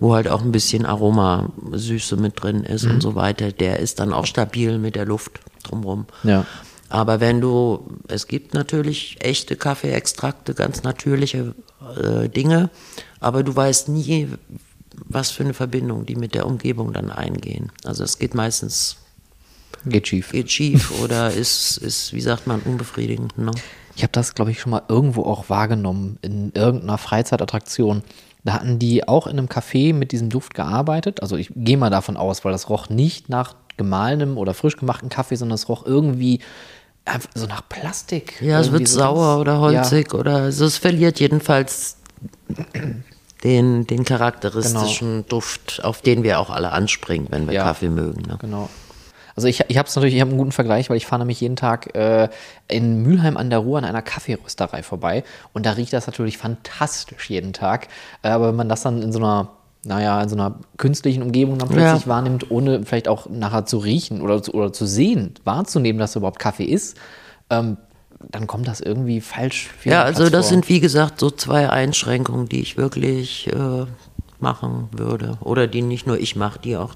wo 0.00 0.14
halt 0.14 0.28
auch 0.28 0.42
ein 0.42 0.52
bisschen 0.52 0.84
Aromasüße 0.84 2.16
mit 2.16 2.42
drin 2.42 2.64
ist 2.64 2.84
und 2.84 3.00
so 3.00 3.14
weiter. 3.14 3.52
Der 3.52 3.78
ist 3.78 4.00
dann 4.00 4.12
auch 4.12 4.26
stabil 4.26 4.78
mit 4.78 4.96
der 4.96 5.06
Luft 5.06 5.40
drumrum. 5.62 6.06
Ja. 6.24 6.44
Aber 6.90 7.20
wenn 7.20 7.40
du, 7.40 7.88
es 8.08 8.26
gibt 8.28 8.52
natürlich 8.52 9.16
echte 9.20 9.56
Kaffeeextrakte, 9.56 10.52
ganz 10.54 10.82
natürliche 10.82 11.54
äh, 11.98 12.28
Dinge, 12.28 12.68
aber 13.24 13.42
du 13.42 13.54
weißt 13.54 13.88
nie, 13.88 14.28
was 15.06 15.30
für 15.30 15.42
eine 15.42 15.54
Verbindung 15.54 16.06
die 16.06 16.16
mit 16.16 16.34
der 16.34 16.46
Umgebung 16.46 16.92
dann 16.92 17.10
eingehen. 17.10 17.72
Also 17.84 18.04
es 18.04 18.18
geht 18.18 18.34
meistens, 18.34 18.96
Geht 19.86 20.08
schief. 20.08 20.32
geht 20.32 20.50
schief 20.50 20.92
oder 21.02 21.30
ist, 21.30 21.76
ist, 21.78 22.12
wie 22.12 22.20
sagt 22.20 22.46
man, 22.46 22.60
unbefriedigend. 22.60 23.36
Ne? 23.36 23.50
Ich 23.96 24.02
habe 24.02 24.12
das, 24.12 24.34
glaube 24.34 24.50
ich, 24.50 24.60
schon 24.60 24.70
mal 24.70 24.82
irgendwo 24.88 25.22
auch 25.22 25.48
wahrgenommen, 25.48 26.18
in 26.22 26.52
irgendeiner 26.54 26.98
Freizeitattraktion. 26.98 28.02
Da 28.44 28.54
hatten 28.54 28.78
die 28.78 29.08
auch 29.08 29.26
in 29.26 29.38
einem 29.38 29.48
Café 29.48 29.94
mit 29.94 30.12
diesem 30.12 30.30
Duft 30.30 30.54
gearbeitet. 30.54 31.22
Also 31.22 31.36
ich 31.36 31.50
gehe 31.54 31.76
mal 31.76 31.90
davon 31.90 32.16
aus, 32.16 32.44
weil 32.44 32.52
das 32.52 32.68
roch 32.68 32.88
nicht 32.88 33.28
nach 33.28 33.56
gemahlenem 33.76 34.38
oder 34.38 34.54
frisch 34.54 34.76
gemachten 34.76 35.08
Kaffee, 35.08 35.36
sondern 35.36 35.54
es 35.54 35.68
roch 35.68 35.84
irgendwie 35.86 36.40
so 37.34 37.46
nach 37.46 37.68
Plastik. 37.68 38.40
Ja, 38.40 38.60
es 38.60 38.72
wird 38.72 38.88
so 38.88 38.98
sauer 38.98 39.40
oder 39.40 39.60
holzig 39.60 40.14
oder 40.14 40.36
also 40.36 40.64
es 40.64 40.78
verliert 40.78 41.20
jedenfalls 41.20 41.98
den, 43.44 43.86
den 43.86 44.04
charakteristischen 44.04 45.26
Duft, 45.28 45.84
auf 45.84 46.00
den 46.00 46.22
wir 46.22 46.40
auch 46.40 46.50
alle 46.50 46.72
anspringen, 46.72 47.28
wenn 47.30 47.46
wir 47.46 47.54
Ja. 47.54 47.64
Kaffee 47.64 47.88
mögen. 47.90 48.22
Ne? 48.22 48.38
Genau. 48.40 48.68
Also 49.36 49.48
ich, 49.48 49.64
ich 49.68 49.78
habe 49.78 49.88
es 49.88 49.94
natürlich, 49.96 50.14
ich 50.14 50.20
habe 50.20 50.30
einen 50.30 50.38
guten 50.38 50.52
Vergleich, 50.52 50.88
weil 50.90 50.96
ich 50.96 51.06
fahre 51.06 51.18
nämlich 51.20 51.40
jeden 51.40 51.56
Tag 51.56 51.94
äh, 51.96 52.28
in 52.68 53.02
Mülheim 53.02 53.36
an 53.36 53.50
der 53.50 53.58
Ruhr 53.58 53.78
an 53.78 53.84
einer 53.84 54.00
Kaffeerösterei 54.02 54.82
vorbei 54.84 55.24
und 55.52 55.66
da 55.66 55.72
riecht 55.72 55.92
das 55.92 56.06
natürlich 56.06 56.38
fantastisch 56.38 57.30
jeden 57.30 57.52
Tag. 57.52 57.88
Äh, 58.22 58.28
aber 58.28 58.48
wenn 58.48 58.56
man 58.56 58.68
das 58.68 58.82
dann 58.82 59.02
in 59.02 59.12
so 59.12 59.18
einer, 59.18 59.48
naja, 59.84 60.22
in 60.22 60.28
so 60.28 60.36
einer 60.36 60.54
künstlichen 60.76 61.22
Umgebung 61.22 61.58
dann 61.58 61.68
plötzlich 61.68 62.02
Ja. 62.02 62.06
wahrnimmt, 62.06 62.50
ohne 62.52 62.84
vielleicht 62.84 63.08
auch 63.08 63.28
nachher 63.28 63.66
zu 63.66 63.78
riechen 63.78 64.20
oder 64.22 64.40
zu, 64.40 64.54
oder 64.54 64.72
zu 64.72 64.86
sehen, 64.86 65.34
wahrzunehmen, 65.42 65.98
dass 65.98 66.12
da 66.12 66.18
überhaupt 66.18 66.38
Kaffee 66.38 66.64
ist, 66.64 66.96
ähm, 67.50 67.76
dann 68.30 68.46
kommt 68.46 68.68
das 68.68 68.80
irgendwie 68.80 69.20
falsch. 69.20 69.70
Ja, 69.84 70.02
also 70.02 70.22
Platz 70.22 70.32
das 70.32 70.46
vor. 70.46 70.50
sind 70.54 70.68
wie 70.68 70.80
gesagt 70.80 71.20
so 71.20 71.30
zwei 71.30 71.70
Einschränkungen, 71.70 72.48
die 72.48 72.60
ich 72.60 72.76
wirklich 72.76 73.48
äh, 73.52 73.86
machen 74.40 74.88
würde. 74.92 75.38
Oder 75.40 75.66
die 75.66 75.82
nicht 75.82 76.06
nur 76.06 76.18
ich 76.18 76.36
mache, 76.36 76.58
die 76.58 76.76
auch. 76.76 76.94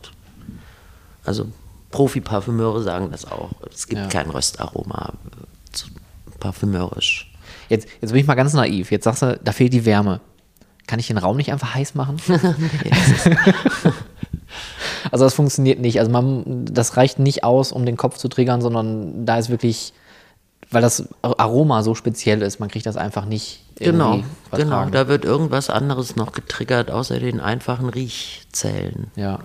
Also 1.24 1.46
Profi-Parfümeure 1.90 2.82
sagen 2.82 3.08
das 3.10 3.30
auch. 3.30 3.50
Es 3.72 3.86
gibt 3.86 4.00
Ja. 4.00 4.08
kein 4.08 4.30
Röstaroma 4.30 5.12
parfümeurisch. 6.40 7.32
Jetzt, 7.68 7.88
jetzt 8.00 8.12
bin 8.12 8.20
ich 8.20 8.26
mal 8.26 8.34
ganz 8.34 8.52
naiv. 8.52 8.92
Jetzt 8.92 9.04
sagst 9.04 9.22
du, 9.22 9.38
da 9.42 9.52
fehlt 9.52 9.72
die 9.72 9.84
Wärme. 9.84 10.20
Kann 10.86 11.00
ich 11.00 11.08
den 11.08 11.18
Raum 11.18 11.36
nicht 11.36 11.50
einfach 11.52 11.74
heiß 11.74 11.94
machen? 11.96 12.16
also 15.10 15.24
das 15.24 15.34
funktioniert 15.34 15.80
nicht. 15.80 15.98
Also 15.98 16.10
man, 16.10 16.64
das 16.64 16.96
reicht 16.96 17.18
nicht 17.18 17.44
aus, 17.44 17.72
um 17.72 17.84
den 17.84 17.96
Kopf 17.96 18.18
zu 18.18 18.28
triggern, 18.28 18.60
sondern 18.60 19.26
da 19.26 19.38
ist 19.38 19.50
wirklich, 19.50 19.92
weil 20.70 20.82
das 20.82 21.08
Aroma 21.22 21.82
so 21.82 21.94
speziell 21.94 22.42
ist, 22.42 22.60
man 22.60 22.68
kriegt 22.68 22.86
das 22.86 22.96
einfach 22.96 23.24
nicht 23.24 23.64
Genau, 23.78 24.14
irgendwie 24.14 24.28
genau. 24.50 24.68
vertragen. 24.70 24.92
Da 24.92 25.08
wird 25.08 25.24
irgendwas 25.24 25.70
anderes 25.70 26.16
noch 26.16 26.32
getriggert, 26.32 26.90
außer 26.90 27.18
den 27.20 27.40
einfachen 27.40 27.88
Riechzellen. 27.88 29.10
ja. 29.16 29.38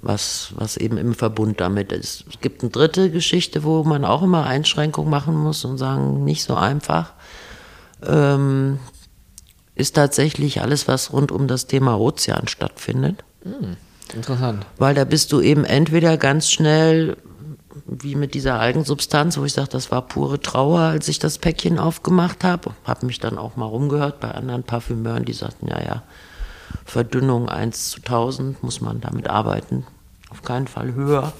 was, 0.00 0.52
was 0.56 0.76
eben 0.76 0.96
im 0.96 1.14
Verbund 1.14 1.60
damit 1.60 1.92
ist. 1.92 2.24
Es 2.28 2.40
gibt 2.40 2.62
eine 2.62 2.70
dritte 2.70 3.10
Geschichte, 3.10 3.62
wo 3.62 3.84
man 3.84 4.04
auch 4.04 4.22
immer 4.22 4.46
Einschränkungen 4.46 5.10
machen 5.10 5.36
muss 5.36 5.64
und 5.64 5.78
sagen, 5.78 6.24
nicht 6.24 6.42
so 6.42 6.54
einfach. 6.56 7.12
Ähm, 8.04 8.78
ist 9.74 9.94
tatsächlich 9.94 10.60
alles, 10.60 10.88
was 10.88 11.12
rund 11.12 11.30
um 11.32 11.46
das 11.46 11.66
Thema 11.66 11.98
Ozean 11.98 12.46
stattfindet. 12.48 13.24
Interessant. 14.14 14.66
Weil 14.78 14.94
da 14.94 15.04
bist 15.04 15.32
du 15.32 15.40
eben 15.40 15.64
entweder 15.64 16.16
ganz 16.16 16.50
schnell, 16.50 17.16
wie 18.00 18.14
mit 18.14 18.34
dieser 18.34 18.58
Algensubstanz, 18.60 19.36
wo 19.38 19.44
ich 19.44 19.52
sage, 19.52 19.68
das 19.70 19.90
war 19.90 20.02
pure 20.02 20.40
Trauer, 20.40 20.80
als 20.80 21.08
ich 21.08 21.18
das 21.18 21.38
Päckchen 21.38 21.78
aufgemacht 21.78 22.44
habe. 22.44 22.70
Habe 22.84 23.06
mich 23.06 23.18
dann 23.18 23.38
auch 23.38 23.56
mal 23.56 23.66
rumgehört 23.66 24.20
bei 24.20 24.30
anderen 24.30 24.62
Parfümeuren, 24.62 25.24
die 25.24 25.32
sagten, 25.32 25.68
ja, 25.68 25.80
ja, 25.82 26.02
Verdünnung 26.84 27.48
1 27.48 27.90
zu 27.90 27.98
1000, 27.98 28.62
muss 28.62 28.80
man 28.80 29.00
damit 29.00 29.28
arbeiten. 29.28 29.86
Auf 30.30 30.42
keinen 30.42 30.66
Fall 30.66 30.94
höher. 30.94 31.32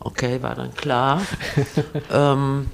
Okay, 0.00 0.42
war 0.42 0.54
dann 0.54 0.74
klar. 0.74 1.22
ähm, 2.12 2.70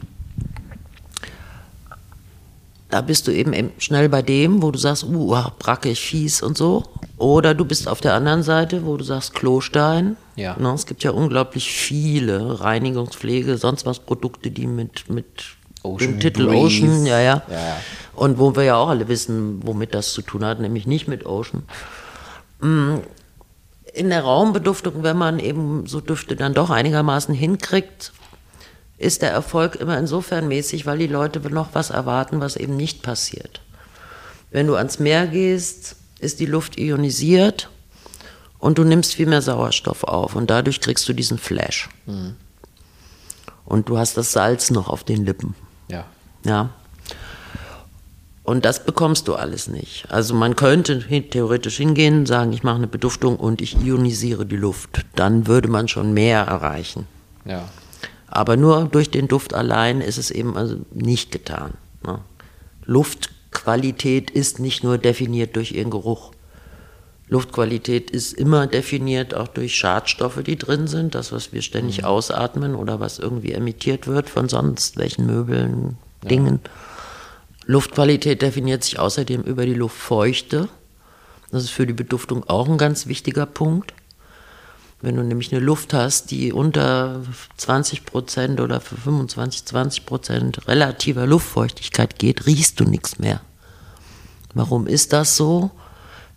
da 2.89 3.01
bist 3.01 3.27
du 3.27 3.33
eben, 3.33 3.73
schnell 3.79 4.09
bei 4.09 4.23
dem, 4.23 4.63
wo 4.63 4.71
du 4.71 4.79
sagst, 4.79 5.05
uh, 5.05 5.35
ah, 5.35 5.53
brackig, 5.59 5.99
fies 5.99 6.43
und 6.43 6.57
so. 6.57 6.85
Oder 7.19 7.55
du 7.55 7.65
bist 7.65 7.89
auf 7.89 8.01
der 8.01 8.15
anderen 8.15 8.43
Seite, 8.43 8.85
wo 8.85 8.97
du 8.97 9.05
sagst, 9.05 9.35
Klostein. 9.35 10.17
Ja. 10.37 10.57
Ne, 10.59 10.73
es 10.73 10.87
gibt 10.87 11.03
ja 11.03 11.11
unglaublich 11.11 11.71
viele 11.71 12.61
Reinigungspflege, 12.61 13.57
sonst 13.59 13.87
was 13.87 13.99
Produkte, 13.99 14.51
die 14.51 14.67
mit, 14.67 15.09
mit 15.11 15.57
Ocean 15.83 16.13
dem 16.13 16.21
Titel 16.21 16.47
Breeze. 16.47 16.85
Ocean, 16.85 17.07
ja, 17.07 17.21
ja, 17.21 17.43
Ja, 17.49 17.57
ja. 17.57 17.77
Und 18.15 18.39
wo 18.39 18.55
wir 18.55 18.63
ja 18.65 18.77
auch 18.77 18.89
alle 18.89 19.09
wissen, 19.09 19.61
womit 19.65 19.95
das 19.95 20.13
zu 20.13 20.23
tun 20.23 20.45
hat, 20.45 20.61
nämlich 20.61 20.87
nicht 20.87 21.09
mit 21.09 21.27
Ocean. 21.27 21.65
Mm, 22.61 22.99
In 23.95 24.11
der 24.11 24.23
Raumbeduftung, 24.23 25.03
wenn 25.03 25.17
man 25.17 25.39
eben 25.39 25.87
so 25.87 26.01
Düfte 26.01 26.37
dann 26.37 26.55
doch 26.55 26.71
einigermaßen 26.71 27.35
hinkriegt, 27.35 28.13
ist 28.99 29.23
der 29.23 29.31
Erfolg 29.31 29.77
immer 29.77 29.99
insofern 29.99 30.49
mäßig, 30.49 30.87
weil 30.87 30.99
die 30.99 31.07
Leute 31.07 31.41
noch 31.51 31.75
was 31.75 31.91
erwarten, 31.91 32.41
was 32.41 32.57
eben 32.57 32.77
nicht 32.77 33.03
passiert. 33.03 33.61
Wenn 34.51 34.67
du 34.67 34.77
ans 34.77 34.99
Meer 34.99 35.27
gehst, 35.27 35.97
ist 36.19 36.41
die 36.41 36.47
Luft 36.47 36.79
ionisiert 36.79 37.69
und 38.59 38.79
du 38.79 38.85
nimmst 38.85 39.15
viel 39.15 39.27
mehr 39.27 39.43
Sauerstoff 39.43 40.05
auf 40.05 40.35
und 40.35 40.49
dadurch 40.49 40.81
kriegst 40.81 41.09
du 41.09 41.13
diesen 41.13 41.39
Flash. 41.39 41.89
Und 43.67 43.89
du 43.89 43.99
hast 43.99 44.17
das 44.17 44.33
Salz 44.33 44.71
noch 44.71 44.89
auf 44.89 45.05
den 45.05 45.27
Lippen. 45.27 45.55
Ja. 45.89 46.07
Ja. 46.45 46.71
Und 48.45 48.65
das 48.65 48.85
bekommst 48.85 49.27
du 49.27 49.35
alles 49.35 49.67
nicht. 49.67 50.07
Also 50.09 50.33
man 50.33 50.55
könnte 50.55 51.01
theoretisch 51.01 51.79
hingehen 51.79 52.21
und 52.21 52.27
sagen, 52.27 52.53
ich 52.53 52.63
mache 52.63 52.77
eine 52.77 52.87
Beduftung 52.87 53.37
und 53.37 53.61
ich 53.61 53.77
ionisiere 53.85 54.47
die 54.47 54.57
Luft. 54.57 55.05
Dann 55.17 55.49
würde 55.49 55.69
man 55.69 55.89
schon 55.89 56.15
mehr 56.15 56.45
erreichen. 56.45 57.09
Ja. 57.45 57.69
Aber 58.29 58.57
nur 58.57 58.87
durch 58.87 59.11
den 59.11 59.29
Duft 59.29 59.55
allein 59.55 60.01
ist 60.01 60.19
es 60.19 60.31
eben 60.31 60.57
also 60.57 60.77
nicht 60.93 61.31
getan. 61.31 61.75
Ne? 62.05 62.21
Luftqualität 62.85 64.31
ist 64.31 64.59
nicht 64.59 64.85
nur 64.85 64.99
definiert 64.99 65.57
durch 65.57 65.73
ihren 65.73 65.91
Geruch. 65.91 66.33
Luftqualität 67.29 68.11
ist 68.11 68.35
immer 68.35 68.67
definiert, 68.69 69.35
auch 69.35 69.49
durch 69.49 69.75
Schadstoffe, 69.75 70.43
die 70.45 70.57
drin 70.57 70.87
sind, 70.87 71.15
das, 71.17 71.33
was 71.33 71.53
wir 71.53 71.63
ständig 71.63 72.03
mhm. 72.03 72.05
ausatmen 72.05 72.75
oder 72.77 73.01
was 73.01 73.19
irgendwie 73.19 73.53
emittiert 73.53 74.07
wird 74.07 74.31
von 74.31 74.49
sonst 74.49 74.97
welchen 74.97 75.27
Möbeln, 75.27 75.99
Dingen. 76.23 76.61
Ja. 76.63 76.71
Luftqualität 77.67 78.43
definiert 78.43 78.85
sich 78.85 78.99
außerdem 78.99 79.43
über 79.43 79.67
die 79.67 79.75
Luftfeuchte. 79.75 80.69
Das 81.51 81.65
ist 81.65 81.71
für 81.71 81.87
die 81.87 81.93
Beduftung 81.93 82.45
auch 82.49 82.69
ein 82.69 82.79
ganz 82.79 83.09
wichtiger 83.09 83.47
Punkt. 83.47 83.93
Wenn 85.07 85.15
du 85.15 85.23
nämlich 85.23 85.53
eine 85.53 85.65
Luft 85.65 85.95
hast, 85.95 86.33
die 86.33 86.53
unter 86.53 87.21
20 87.59 88.07
Prozent 88.07 88.61
oder 88.61 88.81
für 88.81 88.97
25, 88.97 89.65
20 89.65 90.05
Prozent 90.05 90.67
relativer 90.67 91.29
Luftfeuchtigkeit 91.29 92.19
geht, 92.19 92.47
riechst 92.47 92.81
du 92.81 92.85
nichts 92.85 93.21
mehr. 93.21 93.41
Warum 94.53 94.89
ist 94.89 95.13
das 95.13 95.37
so? 95.37 95.71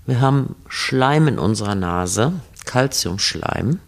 Wir 0.06 0.22
haben 0.22 0.56
Schleim 0.68 1.28
in 1.28 1.40
unserer 1.40 1.74
Nase, 1.74 2.34
Calciumschleim, 2.66 3.80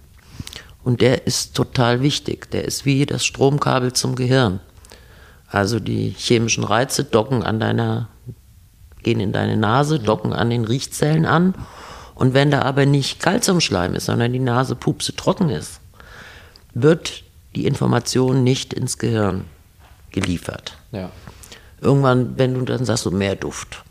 und 0.83 1.01
der 1.01 1.27
ist 1.27 1.53
total 1.53 2.01
wichtig. 2.01 2.49
Der 2.49 2.65
ist 2.65 2.83
wie 2.83 3.05
das 3.05 3.23
Stromkabel 3.23 3.93
zum 3.93 4.15
Gehirn. 4.15 4.61
Also 5.47 5.79
die 5.79 6.15
chemischen 6.17 6.63
Reize 6.63 7.03
docken 7.03 7.43
an 7.43 7.59
deiner, 7.59 8.09
gehen 9.03 9.19
in 9.19 9.31
deine 9.31 9.57
Nase, 9.57 9.99
docken 9.99 10.33
an 10.33 10.49
den 10.49 10.65
Riechzellen 10.65 11.27
an. 11.27 11.53
Und 12.21 12.35
wenn 12.35 12.51
da 12.51 12.61
aber 12.61 12.85
nicht 12.85 13.19
Kalziumschleim 13.19 13.95
ist, 13.95 14.05
sondern 14.05 14.31
die 14.31 14.37
Nase 14.37 14.75
pupse 14.75 15.15
trocken 15.15 15.49
ist, 15.49 15.79
wird 16.75 17.23
die 17.55 17.65
Information 17.65 18.43
nicht 18.43 18.75
ins 18.75 18.99
Gehirn 18.99 19.45
geliefert. 20.11 20.77
Ja. 20.91 21.09
Irgendwann, 21.81 22.37
wenn 22.37 22.53
du 22.53 22.61
dann 22.61 22.85
sagst, 22.85 23.05
so 23.05 23.09
mehr 23.09 23.35
Duft, 23.35 23.83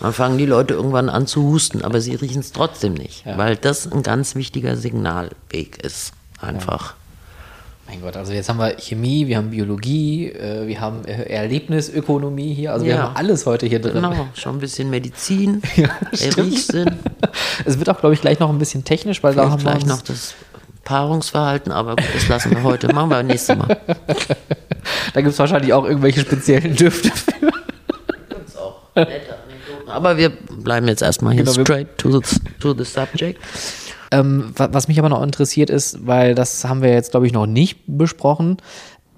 dann 0.00 0.14
fangen 0.14 0.38
die 0.38 0.46
Leute 0.46 0.72
irgendwann 0.72 1.10
an 1.10 1.26
zu 1.26 1.42
husten, 1.42 1.84
aber 1.84 2.00
sie 2.00 2.14
riechen 2.14 2.40
es 2.40 2.52
trotzdem 2.52 2.94
nicht, 2.94 3.26
ja. 3.26 3.36
weil 3.36 3.54
das 3.54 3.86
ein 3.92 4.02
ganz 4.02 4.34
wichtiger 4.34 4.78
Signalweg 4.78 5.76
ist. 5.84 6.14
Einfach. 6.40 6.92
Ja. 6.92 6.96
Mein 7.86 8.00
Gott, 8.00 8.16
also 8.16 8.32
jetzt 8.32 8.48
haben 8.48 8.58
wir 8.58 8.76
Chemie, 8.78 9.26
wir 9.26 9.36
haben 9.36 9.50
Biologie, 9.50 10.30
äh, 10.30 10.66
wir 10.66 10.80
haben 10.80 11.04
äh, 11.04 11.24
Erlebnisökonomie 11.24 12.54
hier, 12.54 12.72
also 12.72 12.86
ja. 12.86 12.94
wir 12.94 13.02
haben 13.02 13.16
alles 13.16 13.44
heute 13.44 13.66
hier 13.66 13.80
drin. 13.80 13.94
Genau, 13.94 14.28
schon 14.34 14.56
ein 14.56 14.58
bisschen 14.58 14.88
Medizin, 14.88 15.60
ja, 15.76 15.90
Riechsinn. 16.36 16.96
Es 17.64 17.78
wird 17.78 17.88
auch, 17.90 18.00
glaube 18.00 18.14
ich, 18.14 18.20
gleich 18.20 18.38
noch 18.40 18.48
ein 18.48 18.58
bisschen 18.58 18.84
technisch, 18.84 19.22
weil 19.22 19.32
Vielleicht 19.32 19.48
da 19.48 19.52
haben 19.52 19.64
wir 19.64 19.72
gleich 19.72 19.86
noch 19.86 20.02
das 20.02 20.34
Paarungsverhalten, 20.84 21.72
aber 21.72 21.96
gut, 21.96 22.06
das 22.14 22.28
lassen 22.28 22.50
wir 22.50 22.62
heute, 22.62 22.92
machen 22.92 23.10
wir 23.10 23.22
nächstes 23.22 23.56
Mal. 23.56 23.68
da 25.14 25.20
gibt 25.20 25.32
es 25.32 25.38
wahrscheinlich 25.38 25.72
auch 25.72 25.84
irgendwelche 25.84 26.20
speziellen 26.20 26.74
Düfte 26.74 27.10
für. 27.10 27.52
Gibt's 28.28 28.56
auch 28.56 28.82
nette 28.94 29.10
Anekdoten. 29.12 29.90
Aber 29.90 30.16
wir 30.16 30.30
bleiben 30.30 30.88
jetzt 30.88 31.02
erstmal 31.02 31.34
hier 31.34 31.44
genau, 31.44 31.60
straight 31.62 31.98
to 31.98 32.20
the, 32.20 32.40
to 32.60 32.74
the 32.74 32.84
subject. 32.84 33.40
Ähm, 34.10 34.52
was 34.56 34.88
mich 34.88 34.98
aber 34.98 35.08
noch 35.08 35.22
interessiert 35.22 35.70
ist, 35.70 36.06
weil 36.06 36.34
das 36.34 36.64
haben 36.64 36.82
wir 36.82 36.92
jetzt, 36.92 37.12
glaube 37.12 37.26
ich, 37.26 37.32
noch 37.32 37.46
nicht 37.46 37.80
besprochen, 37.86 38.58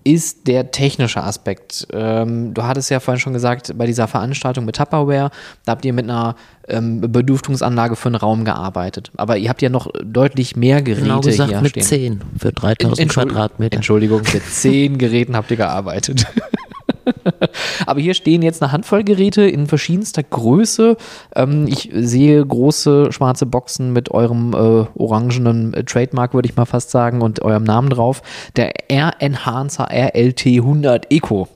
ist 0.06 0.46
der 0.46 0.70
technische 0.70 1.22
Aspekt. 1.24 1.88
Ähm, 1.92 2.54
du 2.54 2.62
hattest 2.62 2.90
ja 2.90 3.00
vorhin 3.00 3.20
schon 3.20 3.32
gesagt, 3.32 3.76
bei 3.76 3.86
dieser 3.86 4.06
Veranstaltung 4.06 4.64
mit 4.64 4.76
Tupperware, 4.76 5.30
da 5.64 5.72
habt 5.72 5.84
ihr 5.84 5.92
mit 5.92 6.04
einer 6.04 6.36
ähm, 6.68 7.00
Beduftungsanlage 7.00 7.96
für 7.96 8.10
einen 8.10 8.14
Raum 8.14 8.44
gearbeitet. 8.44 9.10
Aber 9.16 9.36
ihr 9.36 9.48
habt 9.48 9.62
ja 9.62 9.68
noch 9.68 9.88
deutlich 10.04 10.54
mehr 10.54 10.80
Geräte 10.80 11.02
genau 11.02 11.20
gesagt, 11.20 11.50
hier 11.50 11.60
mit 11.60 11.70
stehen. 11.70 11.82
10 11.82 12.20
für 12.38 12.52
3000 12.52 13.00
Entschuldigung, 13.00 13.34
Quadratmeter. 13.34 13.76
Entschuldigung, 13.76 14.22
mit 14.32 14.44
10 14.44 14.98
Geräten 14.98 15.34
habt 15.34 15.50
ihr 15.50 15.56
gearbeitet. 15.56 16.26
Aber 17.86 18.00
hier 18.00 18.14
stehen 18.14 18.42
jetzt 18.42 18.62
eine 18.62 18.72
Handvoll 18.72 19.04
Geräte 19.04 19.42
in 19.42 19.66
verschiedenster 19.66 20.22
Größe. 20.22 20.96
Ähm, 21.34 21.66
ich 21.68 21.90
sehe 21.92 22.44
große 22.44 23.12
schwarze 23.12 23.46
Boxen 23.46 23.92
mit 23.92 24.10
eurem 24.10 24.52
äh, 24.52 24.86
orangenen 24.98 25.74
äh, 25.74 25.84
Trademark, 25.84 26.34
würde 26.34 26.48
ich 26.48 26.56
mal 26.56 26.66
fast 26.66 26.90
sagen, 26.90 27.22
und 27.22 27.42
eurem 27.42 27.64
Namen 27.64 27.90
drauf. 27.90 28.22
Der 28.56 28.90
Air 28.90 29.14
Enhancer 29.18 29.88
RLT 29.90 30.46
100 30.46 31.12
Eco. 31.12 31.48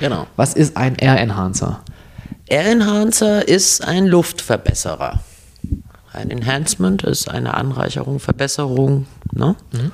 Genau. 0.00 0.26
Was 0.36 0.54
ist 0.54 0.76
ein 0.76 0.96
Air 0.96 1.18
Enhancer? 1.18 1.80
Air 2.48 2.66
Enhancer 2.66 3.46
ist 3.46 3.84
ein 3.84 4.06
Luftverbesserer. 4.06 5.20
Ein 6.12 6.30
Enhancement 6.30 7.02
ist 7.02 7.28
eine 7.28 7.54
Anreicherung, 7.54 8.20
Verbesserung. 8.20 9.06
Ne? 9.32 9.56
Mhm. 9.72 9.92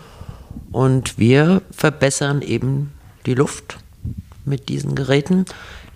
Und 0.71 1.19
wir 1.19 1.63
verbessern 1.71 2.43
eben 2.43 2.93
die 3.27 3.35
Luft 3.35 3.79
mit 4.45 4.69
diesen 4.69 4.95
Geräten. 4.95 5.45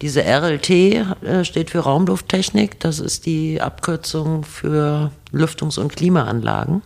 Diese 0.02 0.22
RLT 0.22 0.70
äh, 0.70 1.44
steht 1.44 1.70
für 1.70 1.80
Raumlufttechnik. 1.80 2.80
Das 2.80 2.98
ist 2.98 3.26
die 3.26 3.60
Abkürzung 3.60 4.44
für 4.44 5.10
Lüftungs- 5.32 5.78
und 5.78 5.94
Klimaanlagen. 5.96 6.82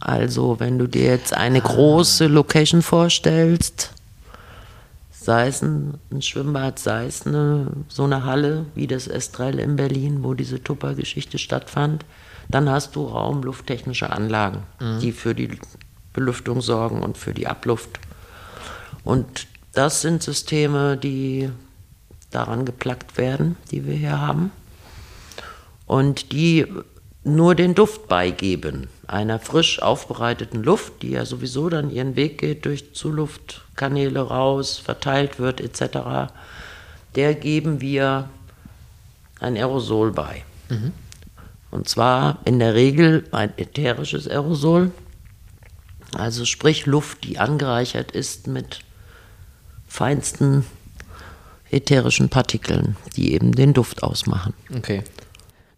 Also, 0.00 0.60
wenn 0.60 0.78
du 0.78 0.86
dir 0.86 1.04
jetzt 1.04 1.34
eine 1.34 1.60
große 1.60 2.28
Location 2.28 2.82
vorstellst, 2.82 3.92
sei 5.10 5.48
es 5.48 5.60
ein, 5.60 5.98
ein 6.10 6.22
Schwimmbad, 6.22 6.78
sei 6.78 7.06
es 7.06 7.26
eine, 7.26 7.66
so 7.88 8.04
eine 8.04 8.24
Halle 8.24 8.64
wie 8.74 8.86
das 8.86 9.08
Estrell 9.08 9.58
in 9.58 9.76
Berlin, 9.76 10.22
wo 10.22 10.34
diese 10.34 10.62
Tupper-Geschichte 10.62 11.36
stattfand, 11.36 12.04
dann 12.48 12.70
hast 12.70 12.96
du 12.96 13.04
raumlufttechnische 13.04 14.10
Anlagen, 14.10 14.62
mhm. 14.80 15.00
die 15.00 15.12
für 15.12 15.34
die 15.34 15.50
Belüftung 16.14 16.62
sorgen 16.62 17.02
und 17.02 17.18
für 17.18 17.34
die 17.34 17.46
Abluft. 17.46 18.00
Und 19.04 19.47
das 19.72 20.00
sind 20.00 20.22
Systeme, 20.22 20.96
die 20.96 21.50
daran 22.30 22.64
geplackt 22.64 23.16
werden, 23.16 23.56
die 23.70 23.86
wir 23.86 23.94
hier 23.94 24.20
haben. 24.20 24.50
Und 25.86 26.32
die 26.32 26.66
nur 27.24 27.54
den 27.54 27.74
Duft 27.74 28.08
beigeben, 28.08 28.88
einer 29.06 29.38
frisch 29.38 29.80
aufbereiteten 29.80 30.62
Luft, 30.62 31.02
die 31.02 31.10
ja 31.10 31.24
sowieso 31.24 31.68
dann 31.68 31.90
ihren 31.90 32.16
Weg 32.16 32.38
geht 32.38 32.64
durch 32.64 32.94
Zuluftkanäle 32.94 34.20
raus, 34.20 34.78
verteilt 34.78 35.38
wird 35.38 35.60
etc., 35.60 36.32
der 37.14 37.34
geben 37.34 37.80
wir 37.80 38.28
ein 39.40 39.56
Aerosol 39.56 40.12
bei. 40.12 40.44
Mhm. 40.68 40.92
Und 41.70 41.88
zwar 41.88 42.38
in 42.44 42.58
der 42.58 42.74
Regel 42.74 43.26
ein 43.30 43.52
ätherisches 43.56 44.28
Aerosol, 44.28 44.90
also 46.14 46.44
sprich 46.44 46.86
Luft, 46.86 47.24
die 47.24 47.38
angereichert 47.38 48.12
ist 48.12 48.46
mit 48.46 48.80
feinsten 49.88 50.64
ätherischen 51.70 52.28
Partikeln, 52.28 52.96
die 53.16 53.32
eben 53.32 53.52
den 53.52 53.74
Duft 53.74 54.02
ausmachen. 54.02 54.54
Okay. 54.74 55.02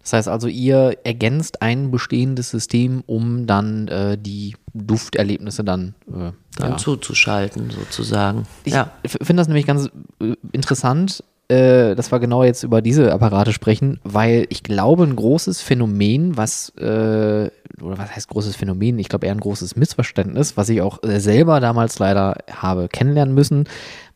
Das 0.03 0.13
heißt 0.15 0.29
also, 0.29 0.49
ihr 0.49 0.99
ergänzt 1.05 1.63
ein 1.63 1.91
bestehendes 1.91 2.51
System, 2.51 3.03
um 3.07 3.47
dann 3.47 3.87
äh, 3.89 4.17
die 4.19 4.57
Dufterlebnisse 4.73 5.63
dann, 5.63 5.95
äh, 6.09 6.33
dann 6.57 6.71
ja. 6.73 6.77
zuzuschalten, 6.77 7.71
sozusagen. 7.71 8.47
Ich 8.65 8.73
ja. 8.73 8.93
finde 9.07 9.41
das 9.41 9.49
nämlich 9.49 9.67
ganz 9.67 9.91
äh, 10.21 10.35
interessant, 10.53 11.23
äh, 11.51 11.97
dass 11.97 12.13
wir 12.13 12.21
genau 12.21 12.45
jetzt 12.45 12.63
über 12.63 12.81
diese 12.81 13.13
Apparate 13.13 13.53
sprechen, 13.53 13.99
weil 14.05 14.47
ich 14.51 14.63
glaube, 14.63 15.03
ein 15.03 15.17
großes 15.17 15.61
Phänomen, 15.61 16.37
was, 16.37 16.71
äh, 16.79 17.51
oder 17.83 17.99
was 17.99 18.15
heißt 18.15 18.29
großes 18.29 18.55
Phänomen? 18.55 18.99
Ich 19.01 19.09
glaube 19.09 19.27
eher 19.27 19.33
ein 19.33 19.41
großes 19.41 19.75
Missverständnis, 19.75 20.57
was 20.57 20.69
ich 20.69 20.81
auch 20.81 21.03
äh, 21.03 21.19
selber 21.19 21.59
damals 21.59 21.99
leider 21.99 22.37
habe 22.51 22.89
kennenlernen 22.89 23.35
müssen. 23.35 23.65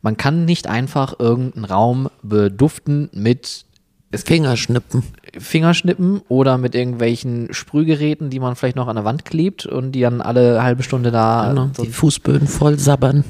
Man 0.01 0.16
kann 0.16 0.45
nicht 0.45 0.68
einfach 0.68 1.18
irgendeinen 1.18 1.64
Raum 1.64 2.09
beduften 2.22 3.11
mit 3.12 3.64
Fingerschnippen. 4.14 5.03
Fingerschnippen 5.37 6.22
oder 6.28 6.57
mit 6.57 6.76
irgendwelchen 6.76 7.53
Sprühgeräten, 7.53 8.30
die 8.30 8.39
man 8.39 8.55
vielleicht 8.55 8.76
noch 8.76 8.87
an 8.87 8.95
der 8.95 9.05
Wand 9.05 9.24
klebt 9.24 9.66
und 9.66 9.91
die 9.91 10.03
dann 10.03 10.20
alle 10.20 10.62
halbe 10.62 10.85
Stunde 10.85 11.11
da. 11.11 11.49
Genau, 11.49 11.70
so 11.74 11.82
die 11.82 11.91
Fußböden 11.91 12.47
voll 12.47 12.78
sabbern. 12.78 13.24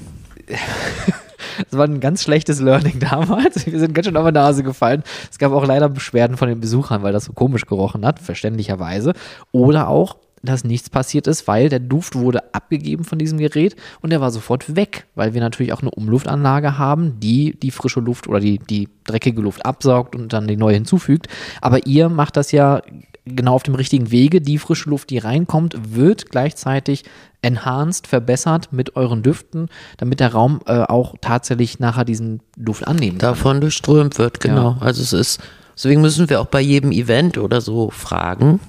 Das 1.71 1.79
war 1.79 1.87
ein 1.87 2.01
ganz 2.01 2.23
schlechtes 2.23 2.61
Learning 2.61 2.99
damals. 3.11 3.67
Wir 3.67 3.79
sind 3.79 3.95
ganz 3.95 4.07
schön 4.07 4.17
auf 4.17 4.27
die 4.27 4.33
Nase 4.33 4.63
gefallen. 4.63 5.03
Es 5.31 5.39
gab 5.39 5.53
auch 5.53 5.67
leider 5.67 5.89
Beschwerden 5.89 6.37
von 6.37 6.49
den 6.49 6.61
Besuchern, 6.61 7.03
weil 7.03 7.13
das 7.13 7.25
so 7.25 7.33
komisch 7.33 7.67
gerochen 7.67 8.05
hat, 8.05 8.19
verständlicherweise. 8.19 9.13
Oder 9.53 9.89
auch, 9.89 10.17
dass 10.43 10.65
nichts 10.65 10.91
passiert 10.91 11.27
ist, 11.27 11.49
weil 11.49 11.69
der 11.69 11.81
Duft 11.81 12.15
wurde 12.15 12.55
abgegeben 12.55 13.05
von 13.05 13.19
diesem 13.19 13.39
Gerät 13.39 13.77
und 14.01 14.11
der 14.11 14.21
war 14.21 14.31
sofort 14.31 14.77
weg, 14.77 15.07
weil 15.15 15.35
wir 15.35 15.41
natürlich 15.41 15.73
auch 15.73 15.81
eine 15.81 15.91
Umluftanlage 15.91 16.79
haben, 16.79 17.19
die 17.21 17.59
die 17.59 17.71
frische 17.71 18.01
Luft 18.01 18.29
oder 18.29 18.41
die, 18.41 18.59
die 18.59 18.89
dreckige 19.05 19.41
Luft 19.41 19.65
absaugt 19.65 20.15
und 20.15 20.33
dann 20.33 20.47
die 20.47 20.57
neue 20.57 20.75
hinzufügt. 20.75 21.29
Aber 21.61 21.87
ihr 21.87 22.09
macht 22.09 22.37
das 22.37 22.53
ja 22.53 22.83
genau 23.25 23.55
auf 23.55 23.63
dem 23.63 23.75
richtigen 23.75 24.11
Wege. 24.11 24.41
Die 24.41 24.59
frische 24.59 24.91
Luft, 24.91 25.11
die 25.11 25.19
reinkommt, 25.19 25.77
wird 25.95 26.31
gleichzeitig 26.31 27.05
enhanced, 27.43 28.07
verbessert 28.07 28.73
mit 28.73 28.97
euren 28.97 29.23
Düften, 29.23 29.69
damit 29.97 30.21
der 30.21 30.33
Raum 30.33 30.61
äh, 30.67 30.81
auch 30.81 31.15
tatsächlich 31.21 31.79
nachher 31.79 32.05
diesen 32.05 32.41
Duft 32.57 32.87
annehmen 32.87 33.19
kann. 33.19 33.31
Davon 33.31 33.61
durchströmt 33.61 34.19
wird, 34.19 34.41
genau. 34.41 34.73
Ja. 34.73 34.77
Also 34.81 35.03
es 35.03 35.13
ist, 35.13 35.41
deswegen 35.75 36.01
müssen 36.01 36.29
wir 36.31 36.41
auch 36.41 36.47
bei 36.47 36.61
jedem 36.61 36.93
Event 36.93 37.39
oder 37.39 37.61
so 37.61 37.91
fragen, 37.91 38.61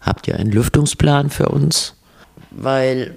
habt 0.00 0.26
ihr 0.28 0.36
einen 0.36 0.50
Lüftungsplan 0.50 1.30
für 1.30 1.48
uns? 1.48 1.94
Weil 2.50 3.14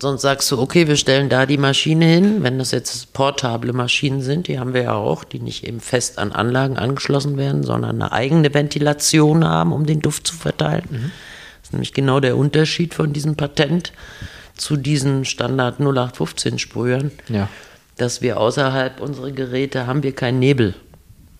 sonst 0.00 0.22
sagst 0.22 0.50
du, 0.50 0.58
okay, 0.60 0.86
wir 0.86 0.96
stellen 0.96 1.28
da 1.28 1.46
die 1.46 1.58
Maschine 1.58 2.04
hin, 2.04 2.42
wenn 2.42 2.58
das 2.58 2.70
jetzt 2.72 3.12
portable 3.12 3.72
Maschinen 3.72 4.20
sind, 4.22 4.48
die 4.48 4.58
haben 4.58 4.74
wir 4.74 4.82
ja 4.82 4.94
auch, 4.94 5.24
die 5.24 5.38
nicht 5.40 5.64
eben 5.66 5.80
fest 5.80 6.18
an 6.18 6.32
Anlagen 6.32 6.76
angeschlossen 6.76 7.36
werden, 7.36 7.62
sondern 7.62 8.02
eine 8.02 8.12
eigene 8.12 8.52
Ventilation 8.52 9.44
haben, 9.44 9.72
um 9.72 9.86
den 9.86 10.00
Duft 10.00 10.26
zu 10.26 10.34
verteilen. 10.34 10.84
Mhm. 10.90 11.10
Das 11.60 11.68
ist 11.68 11.72
nämlich 11.72 11.92
genau 11.94 12.20
der 12.20 12.36
Unterschied 12.36 12.94
von 12.94 13.12
diesem 13.12 13.36
Patent 13.36 13.92
zu 14.56 14.76
diesen 14.76 15.24
Standard 15.24 15.78
0815 15.80 16.58
Sprühern, 16.58 17.10
Ja. 17.28 17.48
dass 17.96 18.20
wir 18.22 18.38
außerhalb 18.40 19.00
unserer 19.00 19.30
Geräte 19.30 19.86
haben 19.86 20.02
wir 20.02 20.14
keinen 20.14 20.38
Nebel. 20.38 20.74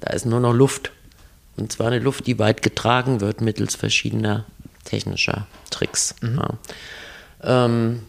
Da 0.00 0.12
ist 0.12 0.24
nur 0.26 0.40
noch 0.40 0.52
Luft. 0.54 0.92
Und 1.56 1.72
zwar 1.72 1.88
eine 1.88 1.98
Luft, 1.98 2.26
die 2.28 2.38
weit 2.38 2.62
getragen 2.62 3.20
wird 3.20 3.40
mittels 3.40 3.74
verschiedener 3.74 4.44
technischer 4.84 5.46
Tricks. 5.70 6.14
Ja. 6.22 7.64
Ähm, 7.66 8.00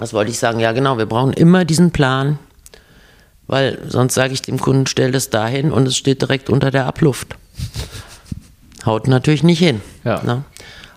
was 0.00 0.12
wollte 0.12 0.30
ich 0.30 0.38
sagen? 0.38 0.60
Ja, 0.60 0.72
genau, 0.72 0.98
wir 0.98 1.06
brauchen 1.06 1.32
immer 1.32 1.64
diesen 1.64 1.90
Plan, 1.90 2.38
weil 3.46 3.78
sonst 3.86 4.14
sage 4.14 4.32
ich 4.32 4.42
dem 4.42 4.58
Kunden, 4.58 4.86
stell 4.86 5.12
das 5.12 5.30
dahin 5.30 5.70
und 5.72 5.86
es 5.86 5.96
steht 5.96 6.22
direkt 6.22 6.50
unter 6.50 6.70
der 6.70 6.86
Abluft. 6.86 7.36
Haut 8.86 9.08
natürlich 9.08 9.42
nicht 9.42 9.58
hin. 9.58 9.82
Ja. 10.04 10.22
Ne? 10.22 10.44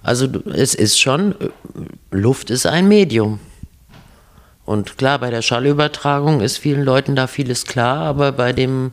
Also 0.02 0.28
es 0.54 0.74
ist 0.74 1.00
schon, 1.00 1.34
äh, 1.40 1.50
Luft 2.12 2.50
ist 2.50 2.66
ein 2.66 2.88
Medium. 2.88 3.40
Und 4.66 4.98
klar, 4.98 5.20
bei 5.20 5.30
der 5.30 5.42
Schallübertragung 5.42 6.40
ist 6.40 6.58
vielen 6.58 6.84
Leuten 6.84 7.18
da 7.18 7.28
vieles 7.28 7.66
klar, 7.66 7.98
aber 7.98 8.32
bei 8.32 8.54
dem 8.54 8.92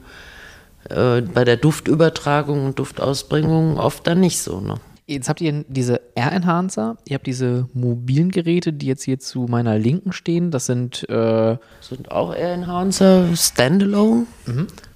äh, 0.88 1.20
bei 1.20 1.44
der 1.44 1.56
Duftübertragung 1.56 2.66
und 2.66 2.78
Duftausbringung 2.78 3.78
oft 3.78 4.06
dann 4.06 4.18
nicht 4.18 4.40
so. 4.40 4.60
Ne? 4.60 4.74
Jetzt 5.10 5.28
habt 5.28 5.40
ihr 5.40 5.64
diese 5.66 6.00
Air-Enhancer, 6.14 6.96
ihr 7.04 7.14
habt 7.14 7.26
diese 7.26 7.68
mobilen 7.74 8.30
Geräte, 8.30 8.72
die 8.72 8.86
jetzt 8.86 9.02
hier 9.02 9.18
zu 9.18 9.46
meiner 9.48 9.76
Linken 9.76 10.12
stehen. 10.12 10.52
Das 10.52 10.66
sind, 10.66 11.08
äh, 11.10 11.56
sind 11.80 12.12
auch 12.12 12.32
Air 12.32 12.52
Enhancer 12.54 13.34
Standalone, 13.34 14.26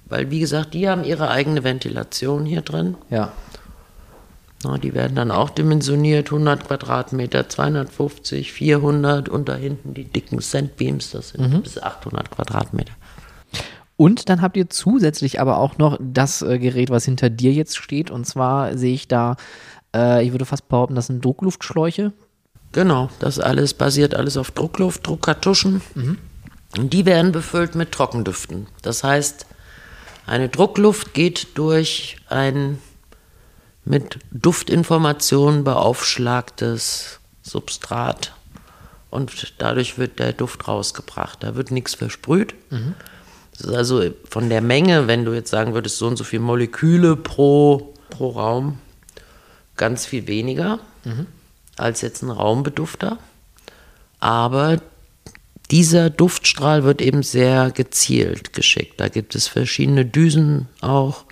weil 0.05 0.31
wie 0.31 0.39
gesagt, 0.39 0.73
die 0.73 0.87
haben 0.87 1.03
ihre 1.03 1.29
eigene 1.29 1.65
Ventilation 1.65 2.45
hier 2.45 2.61
drin. 2.61 2.95
ja, 3.09 3.33
Na, 4.63 4.77
die 4.77 4.93
werden 4.93 5.17
dann 5.17 5.31
auch 5.31 5.49
dimensioniert, 5.49 6.27
100 6.27 6.65
Quadratmeter, 6.65 7.49
250, 7.49 8.53
400 8.53 9.27
und 9.27 9.49
da 9.49 9.55
hinten 9.55 9.93
die 9.93 10.05
dicken 10.05 10.39
Sandbeams, 10.39 11.11
das 11.11 11.29
sind 11.29 11.61
bis 11.61 11.77
800 11.77 12.31
Quadratmeter. 12.31 12.93
Und 13.97 14.27
dann 14.29 14.41
habt 14.41 14.57
ihr 14.57 14.69
zusätzlich 14.69 15.39
aber 15.39 15.57
auch 15.57 15.77
noch 15.77 15.97
das 16.01 16.41
äh, 16.41 16.59
Gerät, 16.59 16.89
was 16.89 17.05
hinter 17.05 17.29
dir 17.29 17.53
jetzt 17.53 17.77
steht. 17.77 18.11
Und 18.11 18.25
zwar 18.25 18.77
sehe 18.77 18.93
ich 18.93 19.07
da, 19.07 19.37
äh, 19.95 20.23
ich 20.23 20.31
würde 20.31 20.45
fast 20.45 20.67
behaupten, 20.67 20.95
das 20.95 21.07
sind 21.07 21.23
Druckluftschläuche. 21.23 22.11
Genau, 22.73 23.09
das 23.19 23.39
alles 23.39 23.73
basiert 23.73 24.15
alles 24.15 24.35
auf 24.35 24.51
Druckluft, 24.51 25.07
Druckkartuschen. 25.07 25.81
Und 26.77 26.91
die 26.91 27.05
werden 27.05 27.31
befüllt 27.31 27.73
mit 27.75 27.93
Trockendüften. 27.93 28.67
Das 28.81 29.03
heißt, 29.03 29.45
eine 30.27 30.49
Druckluft 30.49 31.13
geht 31.13 31.57
durch 31.57 32.17
ein 32.27 32.79
mit 33.85 34.19
Duftinformationen 34.31 35.63
beaufschlagtes 35.63 37.19
Substrat 37.43 38.33
und 39.11 39.53
dadurch 39.59 39.97
wird 39.99 40.19
der 40.19 40.33
Duft 40.33 40.67
rausgebracht. 40.67 41.43
Da 41.43 41.55
wird 41.55 41.71
nichts 41.71 41.93
versprüht. 41.93 42.55
Das 43.51 43.67
ist 43.67 43.75
also 43.75 44.03
von 44.27 44.49
der 44.49 44.61
Menge, 44.61 45.07
wenn 45.07 45.23
du 45.23 45.33
jetzt 45.33 45.51
sagen 45.51 45.73
würdest, 45.73 45.97
so 45.97 46.07
und 46.07 46.17
so 46.17 46.23
viele 46.23 46.41
Moleküle 46.41 47.15
pro, 47.15 47.93
pro 48.09 48.29
Raum, 48.31 48.79
ganz 49.77 50.05
viel 50.05 50.27
weniger 50.27 50.79
als 51.77 52.01
jetzt 52.01 52.23
ein 52.23 52.31
Raumbedufter. 52.31 53.17
Aber 54.19 54.81
dieser 55.71 56.09
Duftstrahl 56.09 56.83
wird 56.83 57.01
eben 57.01 57.23
sehr 57.23 57.71
gezielt 57.71 58.53
geschickt. 58.53 58.99
Da 58.99 59.09
gibt 59.09 59.35
es 59.35 59.47
verschiedene 59.47 60.05
Düsen 60.05 60.67
auch, 60.81 61.25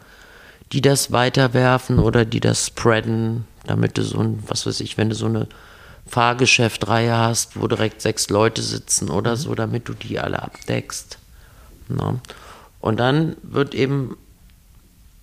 die 0.72 0.82
das 0.82 1.12
weiterwerfen 1.12 2.00
oder 2.00 2.26
die 2.26 2.40
das 2.40 2.68
spreaden, 2.68 3.46
damit 3.66 3.98
du 3.98 4.04
so 4.04 4.20
ein, 4.20 4.44
was 4.48 4.66
weiß 4.66 4.80
ich, 4.80 4.98
wenn 4.98 5.10
du 5.10 5.16
so 5.16 5.28
eine 5.28 5.48
Fahrgeschäftreihe 6.08 7.16
hast, 7.16 7.60
wo 7.60 7.68
direkt 7.68 8.02
sechs 8.02 8.30
Leute 8.30 8.62
sitzen 8.62 9.10
oder 9.10 9.38
so, 9.38 9.56
damit 9.56 9.88
du 9.88 9.94
die 9.94 10.20
alle 10.20 10.42
abdeckst. 10.42 11.18
Na. 11.88 12.20
Und 12.80 13.00
dann 13.00 13.38
wird 13.44 13.74
eben 13.74 14.18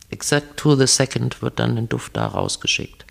exact 0.09 0.57
to 0.57 0.77
the 0.77 0.87
second 0.87 1.43
wird 1.43 1.59
dann 1.59 1.77
ein 1.77 1.89
Duft 1.89 2.16
da 2.16 2.27
rausgeschickt. 2.27 3.05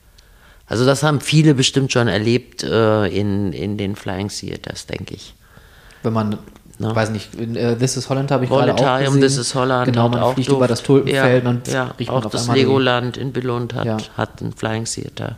Also 0.70 0.86
das 0.86 1.01
haben 1.03 1.20
viele 1.20 1.55
bestimmt 1.55 1.91
schon 1.91 2.07
erlebt 2.07 2.63
äh, 2.63 3.07
in, 3.07 3.51
in 3.53 3.78
den 3.78 3.95
Flying 3.95 4.30
Theaters, 4.30 4.86
denke 4.86 5.15
ich. 5.15 5.34
Wenn 6.03 6.13
man, 6.13 6.38
Na. 6.78 6.95
weiß 6.95 7.09
nicht, 7.09 7.34
in, 7.36 7.55
äh, 7.55 7.76
This 7.76 7.97
is 7.97 8.07
Holland 8.07 8.30
habe 8.32 8.45
ich 8.45 8.49
gerade 8.51 8.74
auch 8.76 8.99
gesehen. 8.99 9.20
this 9.20 9.38
is 9.38 9.53
Holland. 9.55 9.86
Genau, 9.91 10.07
man 10.09 10.20
auch 10.22 10.34
fliegt 10.36 10.49
Duft. 10.49 10.57
über 10.57 10.67
das 10.67 10.84
Tulpenfeld 10.84 11.43
ja, 11.43 11.49
und 11.49 11.67
ja, 11.67 11.84
riecht 11.99 12.11
auch 12.11 12.24
das 12.26 12.47
Legoland 12.49 13.17
in 13.17 13.34
Billund 13.34 13.74
hat, 13.74 13.86
Ja. 13.86 13.97
hat 14.15 14.41
ein 14.41 14.53
Flying 14.53 14.86
Theater. 14.86 15.38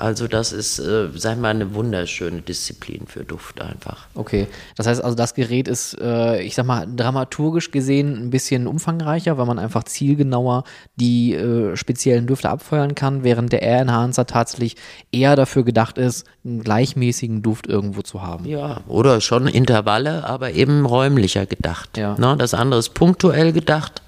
Also 0.00 0.28
das 0.28 0.52
ist, 0.52 0.78
äh, 0.78 1.08
sag 1.14 1.38
mal, 1.38 1.50
eine 1.50 1.74
wunderschöne 1.74 2.40
Disziplin 2.40 3.06
für 3.06 3.22
Duft 3.22 3.60
einfach. 3.60 4.06
Okay, 4.14 4.46
das 4.76 4.86
heißt 4.86 5.04
also, 5.04 5.14
das 5.14 5.34
Gerät 5.34 5.68
ist, 5.68 5.94
äh, 6.00 6.40
ich 6.40 6.54
sag 6.54 6.64
mal, 6.64 6.88
dramaturgisch 6.96 7.70
gesehen 7.70 8.16
ein 8.16 8.30
bisschen 8.30 8.66
umfangreicher, 8.66 9.36
weil 9.36 9.44
man 9.44 9.58
einfach 9.58 9.84
zielgenauer 9.84 10.64
die 10.96 11.34
äh, 11.34 11.76
speziellen 11.76 12.26
Düfte 12.26 12.48
abfeuern 12.48 12.94
kann, 12.94 13.24
während 13.24 13.52
der 13.52 13.60
Air 13.60 13.82
Enhancer 13.82 14.26
tatsächlich 14.26 14.76
eher 15.12 15.36
dafür 15.36 15.64
gedacht 15.64 15.98
ist, 15.98 16.26
einen 16.46 16.62
gleichmäßigen 16.62 17.42
Duft 17.42 17.66
irgendwo 17.66 18.00
zu 18.00 18.22
haben. 18.22 18.46
Ja, 18.46 18.80
oder 18.88 19.20
schon 19.20 19.46
Intervalle, 19.48 20.24
aber 20.24 20.52
eben 20.52 20.86
räumlicher 20.86 21.44
gedacht. 21.44 21.98
Ja. 21.98 22.16
Ne, 22.16 22.36
das 22.38 22.54
andere 22.54 22.80
ist 22.80 22.94
punktuell 22.94 23.52
gedacht. 23.52 24.00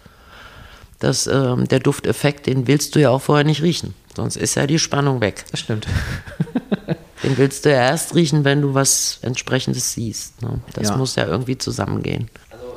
Das, 1.00 1.26
ähm, 1.26 1.68
der 1.68 1.80
Dufteffekt, 1.80 2.46
den 2.46 2.66
willst 2.66 2.94
du 2.94 3.00
ja 3.00 3.10
auch 3.10 3.20
vorher 3.20 3.44
nicht 3.44 3.60
riechen. 3.60 3.92
Sonst 4.16 4.36
ist 4.36 4.54
ja 4.56 4.66
die 4.66 4.78
Spannung 4.78 5.20
weg. 5.20 5.44
Das 5.50 5.60
stimmt. 5.60 5.86
Den 7.22 7.38
willst 7.38 7.64
du 7.64 7.70
ja 7.70 7.76
erst 7.82 8.14
riechen, 8.14 8.44
wenn 8.44 8.60
du 8.62 8.74
was 8.74 9.18
entsprechendes 9.22 9.92
siehst. 9.92 10.42
Ne? 10.42 10.60
Das 10.74 10.88
Ja. 10.88 10.96
muss 10.96 11.14
ja 11.16 11.26
irgendwie 11.26 11.56
zusammengehen. 11.56 12.28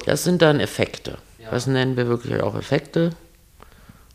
Das 0.05 0.23
sind 0.23 0.41
dann 0.41 0.59
Effekte. 0.59 1.17
Das 1.51 1.67
nennen 1.67 1.97
wir 1.97 2.07
wirklich 2.07 2.41
auch 2.41 2.55
Effekte. 2.55 3.11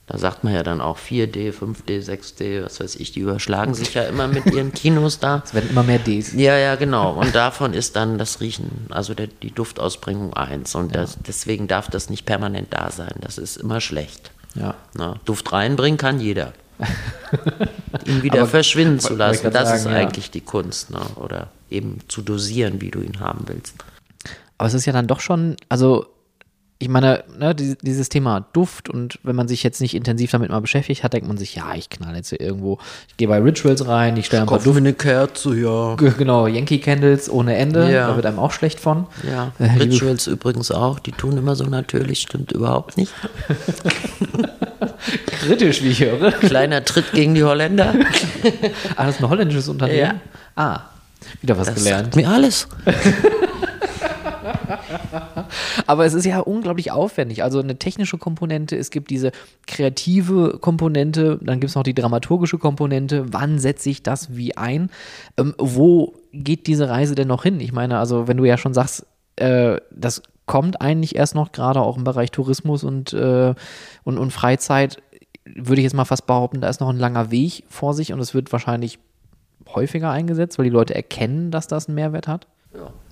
Da 0.07 0.19
sagt 0.19 0.43
man 0.43 0.53
ja 0.53 0.65
dann 0.65 0.81
auch 0.81 0.99
4D, 0.99 1.53
5D, 1.53 2.05
6D, 2.05 2.65
was 2.65 2.81
weiß 2.81 2.97
ich, 2.97 3.13
die 3.13 3.21
überschlagen 3.21 3.75
sich 3.75 3.95
ja 3.95 4.03
immer 4.03 4.27
mit 4.27 4.47
ihren 4.47 4.73
Kinos 4.75 5.21
da. 5.21 5.43
Es 5.45 5.55
werden 5.55 5.71
immer 5.71 5.85
mehr 5.85 6.01
Ds. 6.01 6.33
Ja, 6.33 6.57
ja, 6.59 6.75
genau. 6.75 7.13
Und 7.13 7.33
davon 7.37 7.75
ist 7.75 7.95
dann 7.95 8.19
das 8.19 8.41
Riechen, 8.41 8.87
also 8.91 9.15
der, 9.15 9.29
die 9.29 9.53
Duftausbringung 9.53 10.35
eins. 10.35 10.75
Und 10.75 10.97
das, 10.97 11.17
deswegen 11.25 11.69
darf 11.69 11.89
das 11.89 12.11
nicht 12.11 12.27
permanent 12.27 12.73
da 12.73 12.91
sein. 12.91 13.15
Das 13.21 13.39
ist 13.39 13.57
immer 13.57 13.81
schlecht. 13.81 14.33
Ja. 14.57 14.75
Na, 14.95 15.21
Duft 15.25 15.53
reinbringen 15.53 15.97
kann 15.99 16.19
jeder. 16.19 16.53
ihn 18.07 18.23
wieder 18.23 18.41
Aber- 18.41 18.49
verschwinden 18.51 18.99
zu 19.01 19.15
lassen, 19.15 19.51
das 19.53 19.73
ist 19.73 19.83
sagen, 19.85 19.95
ja. 19.97 20.03
eigentlich 20.03 20.31
die 20.31 20.41
Kunst. 20.41 20.91
Ne? 20.91 21.01
Oder 21.17 21.49
eben 21.71 21.99
zu 22.09 22.23
dosieren, 22.23 22.81
wie 22.81 22.91
du 22.91 23.01
ihn 23.01 23.21
haben 23.21 23.45
willst. 23.47 23.75
Aber 24.59 24.67
es 24.67 24.75
ist 24.75 24.87
ja 24.87 24.93
dann 24.93 25.07
doch 25.07 25.21
schon, 25.21 25.57
also 25.69 26.07
ich 26.83 26.89
meine, 26.89 27.25
ne, 27.39 27.55
dieses, 27.55 28.09
Thema 28.09 28.47
Duft 28.55 28.89
und 28.89 29.19
wenn 29.23 29.37
man 29.37 29.49
sich 29.49 29.63
jetzt 29.63 29.83
nicht 29.83 29.95
intensiv 29.95 30.31
damit 30.31 30.49
mal 30.51 30.61
beschäftigt 30.63 31.05
hat, 31.05 31.13
denkt 31.13 31.29
man 31.29 31.37
sich, 31.37 31.55
ja, 31.55 31.75
ich 31.75 31.91
knall 31.91 32.17
jetzt 32.17 32.31
hier 32.31 32.41
irgendwo, 32.41 32.79
ich 33.09 33.19
gehe 33.19 33.29
bei 33.29 33.39
Rituals 33.39 33.87
rein, 33.87 34.17
ich 34.17 34.25
stelle 34.27 34.43
ein 34.45 34.49
paar 34.49 34.61
Duft, 34.61 34.79
eine 34.79 34.95
Kerze, 34.95 35.55
ja. 35.57 35.95
Genau, 35.97 36.47
Yankee 36.47 36.79
Candles 36.79 37.29
ohne 37.31 37.57
Ende, 37.57 37.93
Ja. 37.93 38.09
da 38.09 38.17
wird 38.17 38.25
einem 38.25 38.39
auch 38.39 38.53
schlecht 38.53 38.81
von. 38.81 39.07
Ja, 39.31 39.53
Äh, 39.59 39.65
Rituals 39.79 40.27
übrigens 40.27 40.71
auch, 40.71 40.99
die 40.99 41.13
tun 41.13 41.37
immer 41.37 41.55
so 41.55 41.65
natürlich, 41.65 42.23
stimmt 42.23 42.51
überhaupt 42.53 42.97
nicht. 42.97 43.13
Kritisch, 45.27 45.83
wie 45.83 45.89
ich 45.89 46.01
höre. 46.01 46.33
Kleiner 46.33 46.85
Tritt 46.85 47.13
gegen 47.13 47.35
die 47.35 47.45
Holländer. 47.45 47.95
Ah, 48.97 49.07
das 49.07 49.17
ist 49.17 49.23
ein 49.23 49.29
holländisches 49.29 49.69
Unternehmen? 49.69 50.21
Ah, 50.57 50.81
wieder 51.43 51.57
was 51.59 51.67
Das 51.69 51.77
gelernt. 51.77 52.15
sagt 52.15 52.17
mir 52.17 52.29
alles. 52.29 52.69
Aber 55.87 56.05
es 56.05 56.15
ist 56.15 56.25
ja 56.25 56.41
unglaublich 56.41 56.93
aufwendig. 56.93 57.43
Also 57.43 57.61
eine 57.61 57.79
technische 57.79 58.19
Komponente, 58.19 58.77
es 58.77 58.91
gibt 58.91 59.11
diese 59.11 59.33
kreative 59.67 60.59
Komponente, 60.61 61.39
dann 61.43 61.61
gibt 61.61 61.71
es 61.71 61.77
noch 61.77 61.83
die 61.83 61.95
dramaturgische 61.95 62.59
Komponente. 62.59 63.33
Wann 63.33 63.59
setze 63.59 63.91
ich 63.91 64.03
das 64.03 64.37
wie 64.37 64.57
ein? 64.57 64.91
Ähm, 65.37 65.55
wo 65.59 66.15
geht 66.33 66.67
diese 66.67 66.89
Reise 66.89 67.15
denn 67.15 67.29
noch 67.29 67.43
hin? 67.43 67.61
Ich 67.61 67.73
meine, 67.73 67.99
also 67.99 68.29
wenn 68.29 68.37
du 68.37 68.45
ja 68.45 68.57
schon 68.57 68.75
sagst, 68.75 69.07
äh, 69.37 69.81
das 69.91 70.23
kommt 70.47 70.81
eigentlich 70.81 71.15
erst 71.17 71.35
noch 71.35 71.53
gerade 71.53 71.81
auch 71.81 71.97
im 71.97 72.05
Bereich 72.05 72.31
Tourismus 72.33 72.83
und, 72.83 73.13
äh, 73.13 73.55
und, 74.05 74.19
und 74.19 74.33
Freizeit, 74.33 75.03
würde 75.45 75.81
ich 75.81 75.85
jetzt 75.85 75.95
mal 75.95 76.05
fast 76.05 76.27
behaupten, 76.27 76.61
da 76.61 76.69
ist 76.69 76.81
noch 76.81 76.89
ein 76.89 76.99
langer 76.99 77.31
Weg 77.31 77.65
vor 77.69 77.95
sich 77.95 78.13
und 78.13 78.21
es 78.21 78.35
wird 78.35 78.53
wahrscheinlich 78.53 78.99
häufiger 79.75 80.11
eingesetzt, 80.11 80.59
weil 80.59 80.65
die 80.65 80.71
Leute 80.71 80.95
erkennen, 80.95 81.51
dass 81.51 81.69
das 81.69 81.87
einen 81.87 81.95
Mehrwert 81.95 82.29
hat. 82.29 82.47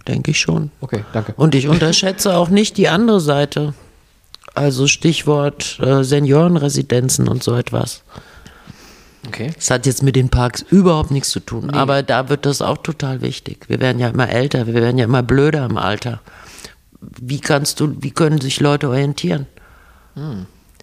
Denke 0.08 0.30
ich 0.30 0.40
schon. 0.40 0.70
Okay, 0.80 1.04
danke. 1.12 1.34
Und 1.36 1.54
ich 1.54 1.68
unterschätze 1.68 2.34
auch 2.34 2.48
nicht 2.48 2.78
die 2.78 2.88
andere 2.88 3.20
Seite. 3.20 3.74
Also 4.54 4.86
Stichwort 4.88 5.78
äh, 5.80 6.02
Seniorenresidenzen 6.02 7.28
und 7.28 7.44
so 7.44 7.54
etwas. 7.54 8.02
Okay. 9.26 9.52
Das 9.54 9.70
hat 9.70 9.84
jetzt 9.84 10.02
mit 10.02 10.16
den 10.16 10.30
Parks 10.30 10.62
überhaupt 10.62 11.10
nichts 11.10 11.28
zu 11.28 11.40
tun. 11.40 11.70
Aber 11.70 12.02
da 12.02 12.30
wird 12.30 12.46
das 12.46 12.62
auch 12.62 12.78
total 12.78 13.20
wichtig. 13.20 13.68
Wir 13.68 13.78
werden 13.80 13.98
ja 13.98 14.08
immer 14.08 14.30
älter, 14.30 14.66
wir 14.66 14.74
werden 14.74 14.96
ja 14.96 15.04
immer 15.04 15.22
blöder 15.22 15.66
im 15.66 15.76
Alter. 15.76 16.20
Wie 17.00 17.38
kannst 17.38 17.80
du, 17.80 17.94
wie 18.00 18.10
können 18.10 18.40
sich 18.40 18.60
Leute 18.60 18.88
orientieren? 18.88 19.46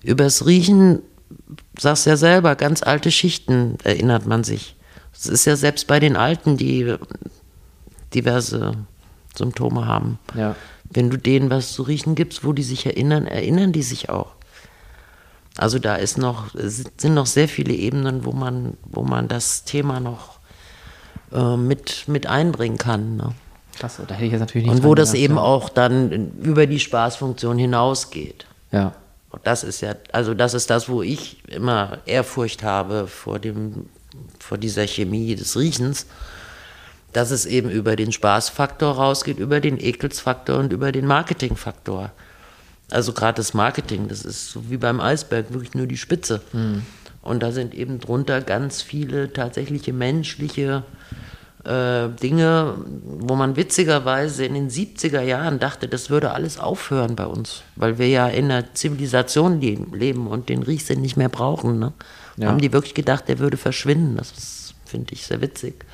Übers 0.04 0.46
Riechen, 0.46 1.02
sagst 1.78 2.06
ja 2.06 2.16
selber, 2.16 2.56
ganz 2.56 2.84
alte 2.84 3.12
Schichten 3.12 3.78
erinnert 3.84 4.28
man 4.28 4.44
sich. 4.44 4.76
Es 5.14 5.26
ist 5.26 5.46
ja 5.46 5.56
selbst 5.56 5.88
bei 5.88 6.00
den 6.00 6.16
Alten, 6.16 6.58
die 6.58 6.96
diverse 8.14 8.74
Symptome 9.38 9.86
haben. 9.88 10.20
Ja. 10.36 10.56
Wenn 10.90 11.10
du 11.10 11.18
denen 11.18 11.50
was 11.50 11.74
zu 11.74 11.84
riechen 11.84 12.16
gibst, 12.16 12.44
wo 12.44 12.54
die 12.54 12.64
sich 12.64 12.86
erinnern, 12.86 13.28
erinnern 13.28 13.72
die 13.72 13.84
sich 13.84 14.10
auch. 14.10 14.32
Also 15.58 15.80
da 15.80 15.96
ist 15.96 16.18
noch, 16.18 16.48
sind 16.54 17.14
noch 17.14 17.26
sehr 17.26 17.48
viele 17.48 17.74
Ebenen, 17.74 18.26
wo 18.26 18.34
man, 18.34 18.78
wo 18.84 19.04
man 19.04 19.28
das 19.28 19.64
Thema 19.64 20.00
noch 20.00 20.40
äh, 21.32 21.56
mit, 21.56 22.08
mit 22.08 22.28
einbringen 22.28 22.78
kann. 22.78 23.16
Ne? 23.16 23.34
Klasse, 23.78 24.04
da 24.08 24.16
hätte 24.16 24.26
ich 24.26 24.32
jetzt 24.32 24.42
natürlich 24.42 24.68
nicht 24.68 24.78
Und 24.78 24.84
wo 24.84 24.96
das 24.96 25.12
gedacht, 25.12 25.24
eben 25.24 25.36
ja. 25.36 25.42
auch 25.42 25.70
dann 25.70 26.32
über 26.42 26.68
die 26.68 26.80
Spaßfunktion 26.80 27.58
hinausgeht. 27.58 28.46
Ja. 28.72 28.94
Und 29.30 29.46
das 29.46 29.64
ist 29.64 29.82
ja, 29.82 29.96
also 30.12 30.34
das 30.34 30.54
ist 30.54 30.70
das, 30.70 30.88
wo 30.90 31.02
ich 31.02 31.44
immer 31.48 32.00
Ehrfurcht 32.06 32.64
habe 32.64 33.08
vor 33.08 33.40
dem, 33.40 33.90
vor 34.40 34.58
dieser 34.58 34.88
Chemie 34.88 35.36
des 35.36 35.58
Riechens, 35.58 36.06
dass 37.16 37.32
es 37.32 37.46
eben 37.46 37.70
über 37.70 37.96
den 37.96 38.12
Spaßfaktor 38.12 38.96
rausgeht, 38.96 39.40
über 39.40 39.62
den 39.62 39.80
Ekelsfaktor 39.80 40.60
und 40.60 40.74
über 40.74 40.92
den 40.92 41.06
Marketingfaktor. 41.06 42.12
Also 42.92 43.14
gerade 43.14 43.38
das 43.38 43.54
Marketing, 43.54 44.10
das 44.10 44.26
ist 44.26 44.52
so 44.52 44.70
wie 44.70 44.78
beim 44.78 45.00
Eisberg 45.00 45.54
wirklich 45.54 45.74
nur 45.76 45.88
die 45.88 45.98
Spitze. 45.98 46.42
Und 47.22 47.42
da 47.42 47.52
sind 47.54 47.74
eben 47.74 48.00
drunter 48.00 48.42
ganz 48.42 48.82
viele 48.82 49.32
tatsächliche 49.32 49.94
menschliche 49.94 50.84
äh, 51.64 52.10
Dinge, 52.22 52.76
wo 53.04 53.36
man 53.36 53.56
witzigerweise 53.56 54.46
in 54.46 54.54
den 54.54 54.70
70er 54.70 55.22
Jahren 55.22 55.58
dachte, 55.58 55.88
das 55.88 56.10
würde 56.10 56.32
alles 56.32 56.60
aufhören 56.60 57.16
bei 57.16 57.26
uns, 57.26 57.64
weil 57.78 57.98
wir 57.98 58.10
ja 58.10 58.28
in 58.28 58.52
einer 58.52 58.74
Zivilisation 58.74 59.62
le 59.62 59.80
leben 59.94 60.28
und 60.28 60.50
den 60.50 60.64
Riechsinn 60.64 61.02
nicht 61.02 61.16
mehr 61.16 61.30
brauchen. 61.30 61.80
Ne? 61.80 61.94
Ja. 62.36 62.50
Haben 62.50 62.60
die 62.60 62.74
wirklich 62.74 62.94
gedacht, 62.94 63.30
der 63.30 63.40
würde 63.40 63.58
verschwinden. 63.58 64.18
Das 64.18 64.74
finde 64.86 65.14
ich 65.14 65.26
sehr 65.26 65.42
witzig. 65.42 65.86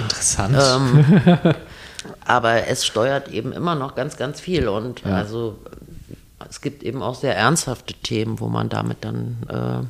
Interessant. 0.00 0.56
Ähm, 0.58 1.04
aber 2.24 2.66
es 2.66 2.84
steuert 2.86 3.28
eben 3.28 3.52
immer 3.52 3.74
noch 3.74 3.94
ganz, 3.94 4.16
ganz 4.16 4.40
viel. 4.40 4.68
Und 4.68 5.02
Ja. 5.04 5.16
also 5.16 5.58
es 6.48 6.60
gibt 6.60 6.82
eben 6.82 7.02
auch 7.02 7.14
sehr 7.14 7.36
ernsthafte 7.36 7.94
Themen, 7.94 8.40
wo 8.40 8.48
man 8.48 8.68
damit 8.68 8.98
dann 9.02 9.36
äh, 9.48 9.86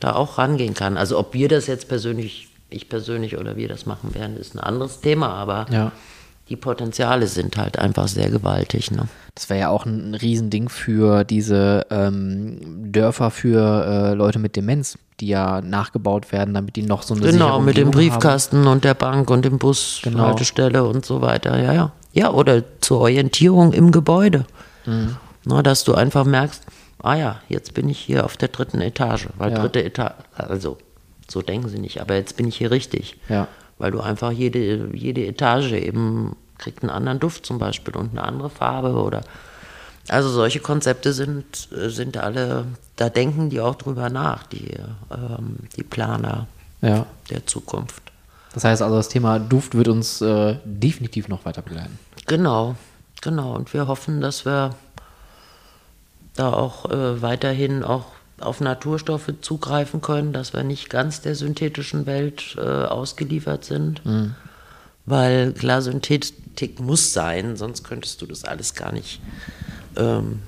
da 0.00 0.14
auch 0.14 0.38
rangehen 0.38 0.74
kann. 0.74 0.96
Also 0.96 1.18
ob 1.18 1.34
wir 1.34 1.48
das 1.48 1.66
jetzt 1.66 1.88
persönlich, 1.88 2.48
ich 2.70 2.88
persönlich 2.88 3.36
oder 3.38 3.56
wir 3.56 3.68
das 3.68 3.86
machen 3.86 4.14
werden, 4.14 4.36
ist 4.36 4.54
ein 4.54 4.60
anderes 4.60 5.00
Thema, 5.00 5.30
aber 5.30 5.66
Ja. 5.70 5.92
die 6.48 6.56
Potenziale 6.56 7.26
sind 7.26 7.56
halt 7.56 7.78
einfach 7.78 8.08
sehr 8.08 8.30
gewaltig. 8.30 8.90
Ne? 8.90 9.08
Das 9.34 9.48
wäre 9.50 9.60
ja 9.60 9.68
auch 9.70 9.84
ein 9.86 10.14
Riesending 10.14 10.68
für 10.68 11.24
diese 11.24 11.86
ähm, 11.90 12.92
Dörfer 12.92 13.30
für 13.30 13.84
äh, 13.86 14.14
Leute 14.14 14.38
mit 14.38 14.54
Demenz, 14.56 14.96
die 15.20 15.28
ja 15.28 15.60
nachgebaut 15.62 16.30
werden, 16.32 16.54
damit 16.54 16.76
die 16.76 16.82
noch 16.82 17.02
so 17.02 17.14
eine 17.14 17.30
Genau, 17.30 17.60
mit 17.60 17.76
dem 17.76 17.90
Briefkasten 17.90 18.66
und 18.66 18.84
der 18.84 18.94
Bank 18.94 19.30
und 19.30 19.44
dem 19.44 19.58
Bus, 19.58 20.00
Genau. 20.02 20.20
Haltestelle 20.20 20.84
und 20.84 21.06
so 21.06 21.22
weiter. 21.22 21.58
Ja, 21.62 21.72
ja. 21.72 21.92
Ja, 22.12 22.30
oder 22.32 22.62
zur 22.80 23.00
Orientierung 23.00 23.72
im 23.72 23.92
Gebäude. 23.92 24.44
Mhm. 24.84 25.16
Na, 25.44 25.62
dass 25.62 25.84
du 25.84 25.94
einfach 25.94 26.24
merkst, 26.24 26.64
ah 27.02 27.14
ja, 27.14 27.40
jetzt 27.48 27.74
bin 27.74 27.88
ich 27.88 27.98
hier 27.98 28.24
auf 28.24 28.36
der 28.36 28.48
dritten 28.48 28.80
Etage. 28.80 29.28
Weil 29.38 29.52
Ja. 29.52 29.58
dritte 29.60 29.82
Etage, 29.84 30.12
also 30.34 30.76
so 31.28 31.42
denken 31.42 31.68
sie 31.68 31.78
nicht, 31.78 32.00
aber 32.00 32.14
jetzt 32.14 32.36
bin 32.36 32.46
ich 32.48 32.56
hier 32.56 32.70
richtig. 32.70 33.16
Ja. 33.28 33.48
Weil 33.78 33.90
du 33.92 34.00
einfach 34.00 34.32
jede, 34.32 34.88
jede 34.94 35.26
Etage 35.26 35.72
eben 35.72 36.36
kriegt 36.58 36.82
einen 36.82 36.90
anderen 36.90 37.20
Duft 37.20 37.44
zum 37.44 37.58
Beispiel 37.58 37.94
und 37.96 38.10
eine 38.12 38.22
andere 38.22 38.48
Farbe 38.48 38.94
oder 38.94 39.20
also 40.08 40.28
solche 40.30 40.60
Konzepte 40.60 41.12
sind, 41.12 41.68
äh, 41.76 41.88
sind 41.90 42.16
alle, 42.16 42.64
da 42.96 43.08
denken 43.08 43.50
die 43.50 43.60
auch 43.60 43.74
drüber 43.74 44.08
nach, 44.10 44.44
die, 44.44 44.70
ähm, 45.10 45.56
die 45.76 45.82
Planer 45.82 46.46
Ja. 46.80 47.06
der 47.30 47.46
Zukunft. 47.46 48.02
Das 48.54 48.64
heißt 48.64 48.80
also, 48.82 48.96
das 48.96 49.08
Thema 49.08 49.38
Duft 49.38 49.74
wird 49.74 49.88
uns 49.88 50.20
äh, 50.22 50.56
definitiv 50.64 51.28
noch 51.28 51.44
weiter 51.44 51.60
begleiten. 51.62 51.98
Genau, 52.26 52.74
genau. 53.20 53.54
Und 53.54 53.72
wir 53.74 53.86
hoffen, 53.86 54.20
dass 54.22 54.46
wir 54.46 54.74
da 56.36 56.52
auch 56.52 56.90
äh, 56.90 57.20
weiterhin 57.22 57.82
auch 57.84 58.06
auf 58.40 58.60
Naturstoffe 58.60 59.30
zugreifen 59.40 60.00
können, 60.02 60.32
dass 60.32 60.52
wir 60.52 60.62
nicht 60.62 60.90
ganz 60.90 61.20
der 61.22 61.34
synthetischen 61.34 62.04
Welt 62.06 62.56
äh, 62.58 62.60
ausgeliefert 62.60 63.64
sind. 63.64 64.02
Weil 65.06 65.52
klar, 65.52 65.80
Synthetik 65.80 66.78
muss 66.80 67.12
sein, 67.14 67.56
sonst 67.56 67.84
könntest 67.84 68.20
du 68.20 68.26
das 68.26 68.44
alles 68.44 68.74
gar 68.74 68.92
nicht 68.92 69.20
ähm, 69.96 70.42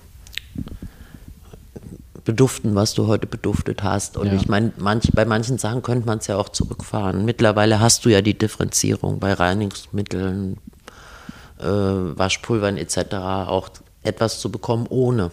beduften, 2.29 2.75
was 2.75 2.93
du 2.93 3.07
heute 3.07 3.27
beduftet 3.27 3.83
hast. 3.83 4.19
Und 4.19 4.27
Ja. 4.27 4.35
ich 4.35 4.49
meine, 4.49 4.71
manch, 4.77 5.11
bei 5.15 5.25
manchen 5.25 5.57
Sachen 5.57 5.81
könnte 5.83 6.07
man 6.07 6.19
es 6.19 6.27
ja 6.27 6.37
auch 6.37 6.51
zurückfahren. 6.51 7.25
Mittlerweile 7.25 7.81
hast 7.81 8.05
du 8.05 8.11
ja 8.11 8.21
die 8.21 8.37
Differenzierung 8.37 9.19
bei 9.19 9.33
Reinigungsmitteln, 9.33 10.59
äh, 11.59 11.65
Waschpulvern 11.65 12.77
etc. 12.77 13.15
auch 13.49 13.71
etwas 14.03 14.41
zu 14.41 14.51
bekommen 14.53 14.87
ohne. 14.91 15.31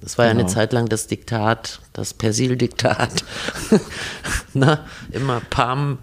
Das 0.00 0.16
war 0.18 0.26
ja 0.26 0.30
eine 0.30 0.42
Genau. 0.44 0.52
Zeit 0.54 0.72
lang 0.72 0.88
das 0.88 1.08
Diktat, 1.08 1.80
das 1.92 2.14
Persil-Diktat. 2.14 3.24
Na, 4.54 4.84
immer 5.10 5.40
Pam 5.50 5.98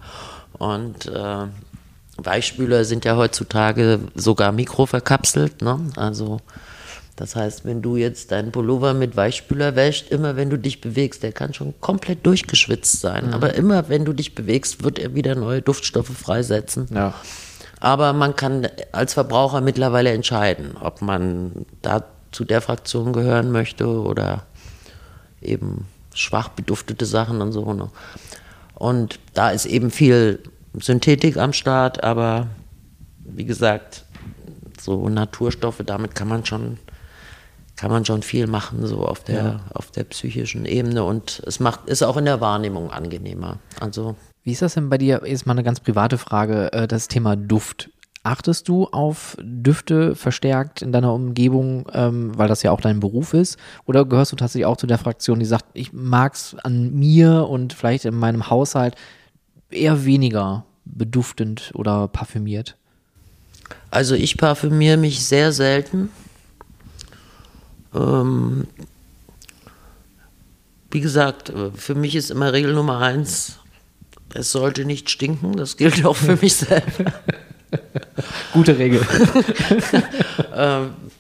und 0.58 1.06
äh, 1.06 1.46
Weichspüler 2.18 2.84
sind 2.84 3.06
ja 3.06 3.16
heutzutage 3.16 4.00
sogar 4.14 4.52
mikroverkapselt. 4.52 5.62
Ne? 5.62 5.80
Also 5.96 6.42
das 7.16 7.36
heißt, 7.36 7.64
wenn 7.64 7.82
du 7.82 7.96
jetzt 7.96 8.32
deinen 8.32 8.52
Pullover 8.52 8.94
mit 8.94 9.16
Weichspüler 9.16 9.76
wäschst, 9.76 10.10
immer 10.10 10.36
wenn 10.36 10.50
du 10.50 10.58
dich 10.58 10.82
bewegst, 10.82 11.24
der 11.24 11.32
kann 11.32 11.54
schon 11.54 11.74
komplett 11.80 12.26
durchgeschwitzt 12.26 13.00
sein. 13.00 13.34
Aber 13.34 13.54
immer 13.54 13.88
wenn 13.88 14.04
du 14.04 14.12
dich 14.12 14.36
bewegst, 14.36 14.84
wird 14.84 15.00
er 15.00 15.16
wieder 15.16 15.36
neue 15.36 15.62
Duftstoffe 15.62 16.10
freisetzen. 16.10 16.88
Ja. 16.94 17.14
Aber 17.80 18.12
man 18.12 18.36
kann 18.36 18.68
als 18.92 19.14
Verbraucher 19.14 19.62
mittlerweile 19.62 20.12
entscheiden, 20.12 20.76
ob 20.78 21.02
man 21.02 21.66
da 21.82 22.04
zu 22.32 22.44
der 22.44 22.60
Fraktion 22.60 23.14
gehören 23.14 23.52
möchte 23.52 23.88
oder 23.88 24.44
eben 25.42 25.86
schwach 26.14 26.50
beduftete 26.50 27.06
Sachen 27.06 27.42
und 27.42 27.54
so. 27.54 27.74
Ne? 27.74 27.90
Und 28.74 29.20
da 29.34 29.52
ist 29.52 29.66
eben 29.66 29.90
viel 29.90 30.40
Synthetik 30.74 31.38
am 31.38 31.54
Start, 31.54 32.04
aber 32.04 32.48
wie 33.24 33.46
gesagt, 33.46 34.04
so 34.82 35.08
Naturstoffe, 35.08 35.82
damit 35.86 36.14
kann 36.14 36.28
man 36.28 36.46
schon 36.46 36.78
kann 37.76 37.92
man 37.92 38.06
schon 38.06 38.22
viel 38.22 38.48
machen, 38.48 38.86
so 38.88 39.06
auf 39.06 39.24
der, 39.24 39.36
Ja. 39.44 39.60
auf 39.74 39.92
der 39.92 40.06
psychischen 40.06 40.66
Ebene 40.66 41.04
und 41.04 41.42
es 41.46 41.60
macht, 41.60 41.88
ist 41.90 42.04
auch 42.04 42.18
in 42.18 42.26
der 42.26 42.40
Wahrnehmung 42.42 42.90
angenehmer. 42.92 43.58
Also 43.80 44.16
Wie 44.44 44.52
ist 44.52 44.62
das 44.62 44.76
denn 44.76 44.90
bei 44.90 44.98
dir? 44.98 45.22
Jetzt 45.26 45.46
mal 45.46 45.54
eine 45.54 45.64
ganz 45.64 45.80
private 45.80 46.18
Frage, 46.18 46.72
äh, 46.72 46.88
das 46.88 47.08
Thema 47.08 47.36
Duft. 47.36 47.90
Achtest 48.24 48.68
du 48.70 48.86
auf 48.88 49.38
Düfte 49.42 50.16
verstärkt 50.16 50.82
in 50.82 50.92
deiner 50.92 51.14
Umgebung, 51.14 51.88
ähm, 51.94 52.32
weil 52.38 52.48
das 52.48 52.64
ja 52.64 52.72
auch 52.72 52.82
dein 52.82 53.00
Beruf 53.00 53.34
ist? 53.34 53.58
Oder 53.86 54.04
gehörst 54.06 54.32
du 54.32 54.36
tatsächlich 54.36 54.66
auch 54.66 54.78
zu 54.78 54.88
der 54.88 54.98
Fraktion, 54.98 55.40
die 55.40 55.46
sagt, 55.46 55.66
ich 55.74 55.94
mag 55.94 56.34
es 56.34 56.56
an 56.64 56.94
mir 56.94 57.48
und 57.48 57.74
vielleicht 57.74 58.06
in 58.06 58.16
meinem 58.16 58.50
Haushalt 58.50 58.96
eher 59.70 60.06
weniger 60.06 60.66
beduftend 60.86 61.72
oder 61.76 62.08
parfümiert? 62.08 62.78
Also 63.92 64.16
ich 64.16 64.38
parfümiere 64.38 64.98
mich 64.98 65.26
sehr 65.26 65.52
selten. 65.52 66.10
Ähm, 67.96 68.68
wie 70.92 71.02
gesagt, 71.02 71.50
äh, 71.50 71.72
für 71.76 71.96
mich 71.96 72.16
ist 72.16 72.32
immer 72.32 72.54
Regel 72.54 72.74
Nummer 72.74 73.00
eins, 73.00 73.60
es 74.34 74.52
sollte 74.52 74.86
nicht 74.86 75.10
stinken. 75.10 75.56
Das 75.56 75.78
gilt 75.78 76.06
auch 76.06 76.16
für 76.16 76.36
mich 76.36 76.56
selber. 76.56 77.14
Gute 78.54 78.78
Regel. 78.78 79.02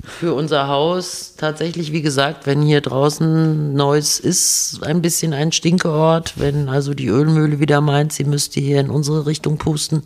Für 0.05 0.33
unser 0.33 0.67
Haus 0.67 1.33
tatsächlich, 1.35 1.91
wie 1.91 2.01
gesagt, 2.01 2.45
wenn 2.45 2.61
hier 2.61 2.79
draußen 2.81 3.73
Neues 3.73 4.19
ist, 4.19 4.79
ein 4.83 5.01
bisschen 5.01 5.33
ein 5.33 5.51
Stinkeort. 5.51 6.35
Wenn 6.37 6.69
also 6.69 6.93
die 6.93 7.07
Ölmühle 7.07 7.59
wieder 7.59 7.81
meint, 7.81 8.13
sie 8.13 8.23
müsste 8.23 8.59
hier 8.59 8.79
in 8.79 8.89
unsere 8.89 9.25
Richtung 9.25 9.57
pusten, 9.57 10.03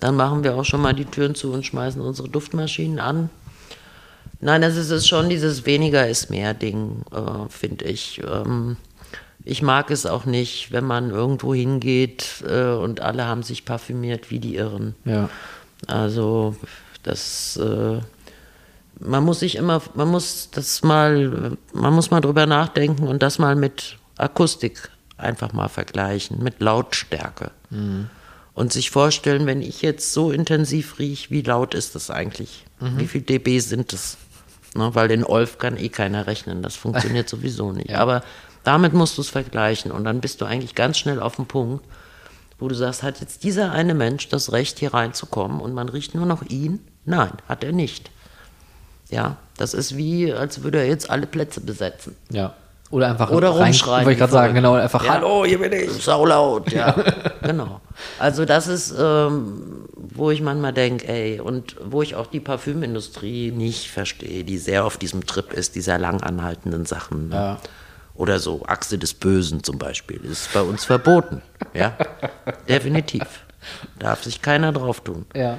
dann 0.00 0.16
machen 0.16 0.42
wir 0.42 0.56
auch 0.56 0.64
schon 0.64 0.82
mal 0.82 0.94
die 0.94 1.04
Türen 1.04 1.34
zu 1.34 1.52
und 1.52 1.64
schmeißen 1.64 2.00
unsere 2.00 2.28
Duftmaschinen 2.28 2.98
an. 2.98 3.30
Nein, 4.40 4.62
das 4.62 4.76
ist 4.76 4.90
es 4.90 5.06
schon 5.06 5.28
dieses 5.28 5.66
weniger 5.66 6.08
ist 6.08 6.30
mehr 6.30 6.54
Ding, 6.54 7.02
äh, 7.12 7.48
finde 7.50 7.84
ich. 7.84 8.22
Ähm, 8.26 8.76
ich 9.44 9.62
mag 9.62 9.90
es 9.90 10.06
auch 10.06 10.24
nicht, 10.24 10.72
wenn 10.72 10.84
man 10.84 11.10
irgendwo 11.10 11.54
hingeht 11.54 12.44
äh, 12.46 12.72
und 12.72 13.00
alle 13.00 13.26
haben 13.26 13.42
sich 13.42 13.64
parfümiert 13.64 14.30
wie 14.30 14.38
die 14.38 14.56
Irren. 14.56 14.94
Ja. 15.04 15.28
Also 15.86 16.56
das, 17.02 17.56
äh, 17.56 18.00
man 18.98 19.24
muss 19.24 19.40
sich 19.40 19.56
immer, 19.56 19.82
man 19.94 20.08
muss 20.08 20.50
das 20.50 20.82
mal, 20.82 21.56
man 21.72 21.92
muss 21.92 22.10
mal 22.10 22.20
drüber 22.20 22.46
nachdenken 22.46 23.06
und 23.08 23.22
das 23.22 23.38
mal 23.38 23.56
mit 23.56 23.96
Akustik 24.16 24.90
einfach 25.16 25.52
mal 25.52 25.68
vergleichen 25.68 26.42
mit 26.42 26.60
Lautstärke. 26.60 27.50
Und 28.54 28.72
sich 28.72 28.90
vorstellen, 28.90 29.46
wenn 29.46 29.62
ich 29.62 29.80
jetzt 29.80 30.12
so 30.12 30.32
intensiv 30.32 30.98
rieche, 30.98 31.30
wie 31.30 31.42
laut 31.42 31.74
ist 31.74 31.94
das 31.94 32.10
eigentlich? 32.10 32.64
Wie 32.98 33.06
viel 33.06 33.22
dB 33.22 33.58
sind 33.60 33.92
es? 33.92 34.16
Ne, 34.74 34.94
weil 34.94 35.08
den 35.08 35.24
Olf 35.24 35.58
kann 35.58 35.76
eh 35.76 35.88
keiner 35.88 36.26
rechnen, 36.26 36.62
das 36.62 36.76
funktioniert 36.76 37.28
sowieso 37.28 37.72
nicht. 37.72 37.94
Aber 37.94 38.22
damit 38.62 38.92
musst 38.92 39.18
du 39.18 39.22
es 39.22 39.28
vergleichen 39.28 39.90
und 39.90 40.04
dann 40.04 40.20
bist 40.20 40.40
du 40.40 40.44
eigentlich 40.44 40.74
ganz 40.74 40.98
schnell 40.98 41.20
auf 41.20 41.36
dem 41.36 41.46
Punkt, 41.46 41.84
wo 42.58 42.68
du 42.68 42.74
sagst, 42.74 43.02
hat 43.02 43.20
jetzt 43.20 43.42
dieser 43.42 43.72
eine 43.72 43.94
Mensch 43.94 44.28
das 44.28 44.52
Recht, 44.52 44.78
hier 44.78 44.94
reinzukommen 44.94 45.60
und 45.60 45.72
man 45.72 45.88
riecht 45.88 46.14
nur 46.14 46.26
noch 46.26 46.42
ihn? 46.42 46.80
Nein, 47.04 47.32
hat 47.48 47.64
er 47.64 47.72
nicht. 47.72 48.10
Ja, 49.08 49.38
das 49.56 49.74
ist 49.74 49.96
wie, 49.96 50.32
als 50.32 50.62
würde 50.62 50.78
er 50.78 50.86
jetzt 50.86 51.10
alle 51.10 51.26
Plätze 51.26 51.60
besetzen. 51.60 52.16
Ja. 52.30 52.54
Oder 52.90 53.08
einfach 53.10 53.30
Oder 53.30 53.50
rein- 53.50 53.64
rumschreien. 53.66 54.04
Wollte 54.04 54.12
ich 54.12 54.18
gerade 54.18 54.32
sagen, 54.32 54.54
genau. 54.54 54.74
Einfach, 54.74 55.04
Ja. 55.04 55.14
hallo, 55.14 55.44
hier 55.44 55.60
bin 55.60 55.72
ich. 55.72 55.90
Saulaut, 56.02 56.72
ja. 56.72 56.92
genau. 57.42 57.80
Also 58.18 58.44
das 58.44 58.66
ist, 58.66 58.92
ähm, 58.98 59.86
wo 59.96 60.30
ich 60.32 60.42
manchmal 60.42 60.72
denke, 60.72 61.06
ey, 61.06 61.38
und 61.40 61.76
wo 61.84 62.02
ich 62.02 62.16
auch 62.16 62.26
die 62.26 62.40
Parfümindustrie 62.40 63.52
nicht 63.52 63.90
verstehe, 63.90 64.42
die 64.42 64.58
sehr 64.58 64.84
auf 64.84 64.96
diesem 64.96 65.24
Trip 65.24 65.52
ist, 65.52 65.76
dieser 65.76 65.98
lang 65.98 66.20
anhaltenden 66.22 66.84
Sachen. 66.84 67.28
Ne? 67.28 67.34
Ja. 67.36 67.58
Oder 68.16 68.38
so, 68.40 68.62
Achse 68.66 68.98
des 68.98 69.14
Bösen 69.14 69.62
zum 69.62 69.78
Beispiel, 69.78 70.20
ist 70.24 70.52
bei 70.52 70.60
uns 70.62 70.84
verboten. 70.84 71.42
Ja, 71.72 71.96
definitiv. 72.68 73.22
Darf 73.98 74.24
sich 74.24 74.42
keiner 74.42 74.72
drauf 74.72 75.00
tun. 75.00 75.26
Ja. 75.34 75.58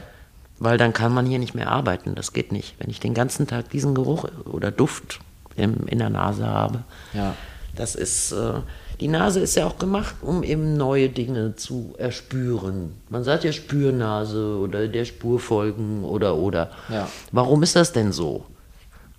Weil 0.60 0.78
dann 0.78 0.92
kann 0.94 1.14
man 1.14 1.26
hier 1.26 1.40
nicht 1.40 1.56
mehr 1.56 1.70
arbeiten. 1.72 2.14
Das 2.14 2.34
geht 2.34 2.52
nicht. 2.52 2.76
Wenn 2.78 2.90
ich 2.90 3.00
den 3.00 3.14
ganzen 3.14 3.48
Tag 3.48 3.70
diesen 3.70 3.96
Geruch 3.96 4.26
oder 4.46 4.70
Duft 4.70 5.20
im, 5.56 5.88
in 5.88 6.00
der 6.00 6.10
Nase 6.10 6.46
habe, 6.48 6.84
Ja. 7.14 7.34
das 7.76 7.96
ist, 7.96 8.32
äh, 8.32 8.54
die 9.00 9.08
Nase 9.08 9.40
ist 9.40 9.56
ja 9.56 9.66
auch 9.66 9.78
gemacht, 9.80 10.16
um 10.22 10.44
eben 10.44 10.78
neue 10.78 11.10
Dinge 11.10 11.56
zu 11.56 11.96
erspüren. 11.98 12.94
Man 13.10 13.24
sagt 13.24 13.44
ja 13.44 13.52
Spürnase 13.52 14.58
oder 14.58 14.88
der 14.88 15.06
Spurfolgen 15.06 16.04
oder 16.04 16.36
oder. 16.36 16.70
Ja. 16.90 17.08
Warum 17.32 17.64
ist 17.64 17.76
das 17.76 17.92
denn 17.94 18.12
so? 18.12 18.46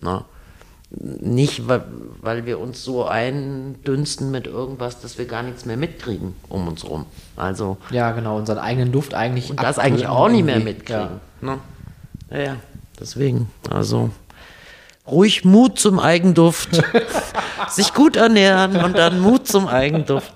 Na? 0.00 0.24
Nicht, 0.94 1.66
weil, 1.68 1.84
weil 2.20 2.44
wir 2.44 2.60
uns 2.60 2.84
so 2.84 3.06
eindünsten 3.06 4.30
mit 4.30 4.46
irgendwas, 4.46 5.00
dass 5.00 5.16
wir 5.16 5.24
gar 5.24 5.42
nichts 5.42 5.64
mehr 5.64 5.78
mitkriegen 5.78 6.34
um 6.50 6.68
uns 6.68 6.84
rum. 6.88 7.06
Also, 7.34 7.78
Ja, 7.90 8.12
genau. 8.12 8.36
Unseren 8.36 8.58
eigenen 8.58 8.92
Duft 8.92 9.14
eigentlich. 9.14 9.50
und 9.50 9.60
das 9.62 9.78
eigentlich 9.78 10.06
auch 10.06 10.28
nicht 10.28 10.44
mehr 10.44 10.60
mitkriegen. 10.60 11.20
Ne? 11.40 11.58
Ja, 12.30 12.38
ja, 12.38 12.56
deswegen, 13.00 13.50
also 13.70 14.10
ruhig 15.06 15.44
Mut 15.44 15.78
zum 15.78 15.98
Eigenduft, 15.98 16.80
sich 17.68 17.92
gut 17.92 18.16
ernähren 18.16 18.76
und 18.76 18.96
dann 18.96 19.20
Mut 19.20 19.46
zum 19.48 19.66
Eigenduft. 19.66 20.32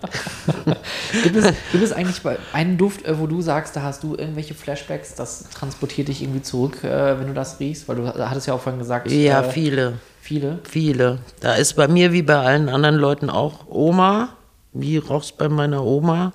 Gibt 1.22 1.36
es, 1.36 1.52
gibt 1.72 1.84
es 1.84 1.92
eigentlich 1.92 2.20
bei 2.22 2.36
einen 2.52 2.76
Duft, 2.76 3.04
äh, 3.04 3.18
wo 3.18 3.26
du 3.26 3.40
sagst, 3.40 3.76
da 3.76 3.82
hast 3.82 4.02
du 4.02 4.16
irgendwelche 4.16 4.54
Flashbacks, 4.54 5.14
das 5.14 5.48
transportiert 5.50 6.08
dich 6.08 6.22
irgendwie 6.22 6.42
zurück, 6.42 6.82
äh, 6.82 7.18
wenn 7.18 7.28
du 7.28 7.34
das 7.34 7.60
riechst? 7.60 7.88
Weil 7.88 7.96
du 7.96 8.06
hattest 8.08 8.46
ja 8.48 8.54
auch 8.54 8.60
vorhin 8.60 8.78
gesagt, 8.80 9.10
Ja, 9.10 9.42
äh, 9.42 9.50
viele, 9.50 9.94
viele. 10.20 10.58
viele. 10.68 11.18
Da 11.40 11.54
ist 11.54 11.74
bei 11.74 11.86
mir 11.88 12.12
wie 12.12 12.22
bei 12.22 12.36
allen 12.36 12.68
anderen 12.68 12.96
Leuten 12.96 13.30
auch 13.30 13.66
Oma. 13.68 14.30
Wie 14.72 14.98
roch's 14.98 15.32
bei 15.32 15.48
meiner 15.48 15.84
Oma? 15.84 16.32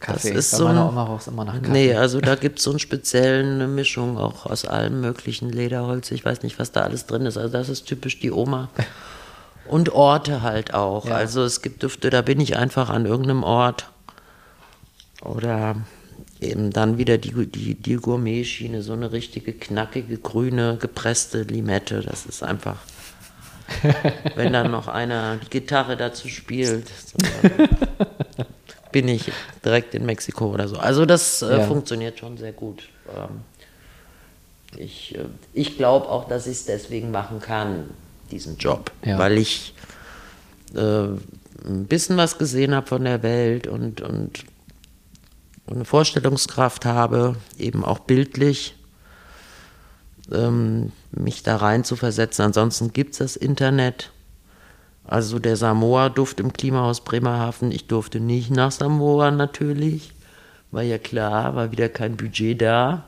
Kaffee. 0.00 0.30
ist 0.32 0.50
bei 0.52 0.56
so 0.58 0.64
meiner 0.66 0.82
ein- 0.82 0.88
Oma 0.88 1.04
rauchst 1.04 1.28
immer 1.28 1.44
nach 1.44 1.54
Kaffee. 1.54 1.70
Nee, 1.70 1.94
also 1.94 2.20
da 2.20 2.34
gibt 2.34 2.58
es 2.58 2.64
so 2.64 2.70
einen 2.70 2.78
speziellen 2.78 3.54
eine 3.54 3.66
Mischung 3.68 4.18
auch 4.18 4.46
aus 4.46 4.64
allem 4.64 5.00
möglichen 5.00 5.50
Lederholz. 5.50 6.10
Ich 6.10 6.24
weiß 6.24 6.42
nicht, 6.42 6.58
was 6.58 6.72
da 6.72 6.82
alles 6.82 7.06
drin 7.06 7.24
ist. 7.26 7.36
Also 7.36 7.50
das 7.52 7.68
ist 7.68 7.86
typisch 7.86 8.20
die 8.20 8.30
Oma. 8.32 8.68
Und 9.68 9.88
Orte 9.92 10.42
halt 10.42 10.74
auch. 10.74 11.06
Ja. 11.06 11.16
Also 11.16 11.42
es 11.42 11.60
gibt 11.62 11.82
Düfte, 11.82 12.10
da 12.10 12.22
bin 12.22 12.40
ich 12.40 12.56
einfach 12.56 12.88
an 12.88 13.04
irgendeinem 13.06 13.42
Ort. 13.42 13.90
Oder 15.22 15.76
eben 16.40 16.70
dann 16.70 16.98
wieder 16.98 17.18
die, 17.18 17.46
die, 17.46 17.74
die 17.74 17.94
Gourmet-Schiene, 17.96 18.82
so 18.82 18.92
eine 18.92 19.10
richtige 19.10 19.52
knackige, 19.52 20.18
grüne, 20.18 20.76
gepresste 20.80 21.42
Limette. 21.42 22.02
Das 22.02 22.26
ist 22.26 22.42
einfach. 22.44 22.76
Wenn 24.36 24.52
dann 24.52 24.70
noch 24.70 24.86
einer 24.86 25.36
die 25.38 25.50
Gitarre 25.50 25.96
dazu 25.96 26.28
spielt, 26.28 26.86
so, 27.06 27.16
bin 28.96 29.08
ich 29.08 29.30
direkt 29.62 29.94
in 29.94 30.06
Mexiko 30.06 30.46
oder 30.54 30.68
so. 30.68 30.78
Also 30.78 31.04
das 31.04 31.42
äh, 31.42 31.58
Ja. 31.58 31.66
funktioniert 31.66 32.18
schon 32.18 32.38
sehr 32.38 32.52
gut. 32.52 32.88
Ähm, 33.14 33.42
ich 34.78 35.14
äh, 35.14 35.26
ich 35.52 35.76
glaube 35.76 36.08
auch, 36.08 36.26
dass 36.28 36.46
ich 36.46 36.52
es 36.54 36.64
deswegen 36.64 37.10
machen 37.10 37.40
kann, 37.40 37.90
diesen 38.30 38.56
Job, 38.56 38.90
Ja. 39.04 39.18
weil 39.18 39.36
ich 39.36 39.74
äh, 40.74 40.80
ein 40.80 41.84
bisschen 41.86 42.16
was 42.16 42.38
gesehen 42.38 42.74
habe 42.74 42.86
von 42.86 43.04
der 43.04 43.22
Welt 43.22 43.66
und, 43.66 44.00
und 44.00 44.44
eine 45.66 45.84
Vorstellungskraft 45.84 46.86
habe, 46.86 47.36
eben 47.58 47.84
auch 47.84 47.98
bildlich, 47.98 48.76
ähm, 50.32 50.90
mich 51.10 51.42
da 51.42 51.56
rein 51.56 51.84
zu 51.84 51.96
versetzen. 51.96 52.40
Ansonsten 52.40 52.94
gibt 52.94 53.12
es 53.12 53.18
das 53.18 53.36
Internet. 53.36 54.10
Also 55.06 55.38
der 55.38 55.56
Samoa-Duft 55.56 56.40
im 56.40 56.52
Klimahaus 56.52 57.02
Bremerhaven. 57.02 57.70
Ich 57.70 57.86
durfte 57.86 58.20
nicht 58.20 58.50
nach 58.50 58.72
Samoa 58.72 59.30
natürlich. 59.30 60.12
War 60.70 60.82
ja 60.82 60.98
klar, 60.98 61.54
war 61.54 61.70
wieder 61.70 61.88
kein 61.88 62.16
Budget 62.16 62.60
da. 62.60 63.04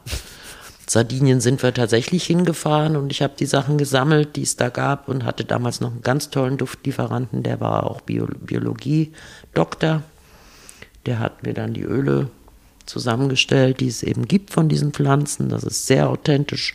Sardinien 0.88 1.40
sind 1.40 1.62
wir 1.62 1.74
tatsächlich 1.74 2.24
hingefahren 2.24 2.96
und 2.96 3.12
ich 3.12 3.20
habe 3.20 3.34
die 3.38 3.46
Sachen 3.46 3.76
gesammelt, 3.76 4.36
die 4.36 4.42
es 4.42 4.56
da 4.56 4.70
gab 4.70 5.08
und 5.08 5.24
hatte 5.24 5.44
damals 5.44 5.80
noch 5.80 5.90
einen 5.90 6.00
ganz 6.00 6.30
tollen 6.30 6.56
Duftlieferanten, 6.56 7.42
der 7.42 7.60
war 7.60 7.84
auch 7.84 8.00
Bio 8.00 8.26
Biologie-Doktor. 8.40 10.02
Der 11.04 11.18
hat 11.18 11.42
mir 11.42 11.52
dann 11.52 11.74
die 11.74 11.82
Öle 11.82 12.30
zusammengestellt, 12.86 13.80
die 13.80 13.88
es 13.88 14.02
eben 14.02 14.26
gibt 14.26 14.50
von 14.50 14.70
diesen 14.70 14.92
Pflanzen. 14.92 15.50
Das 15.50 15.62
ist 15.62 15.86
sehr 15.86 16.08
authentisch. 16.08 16.74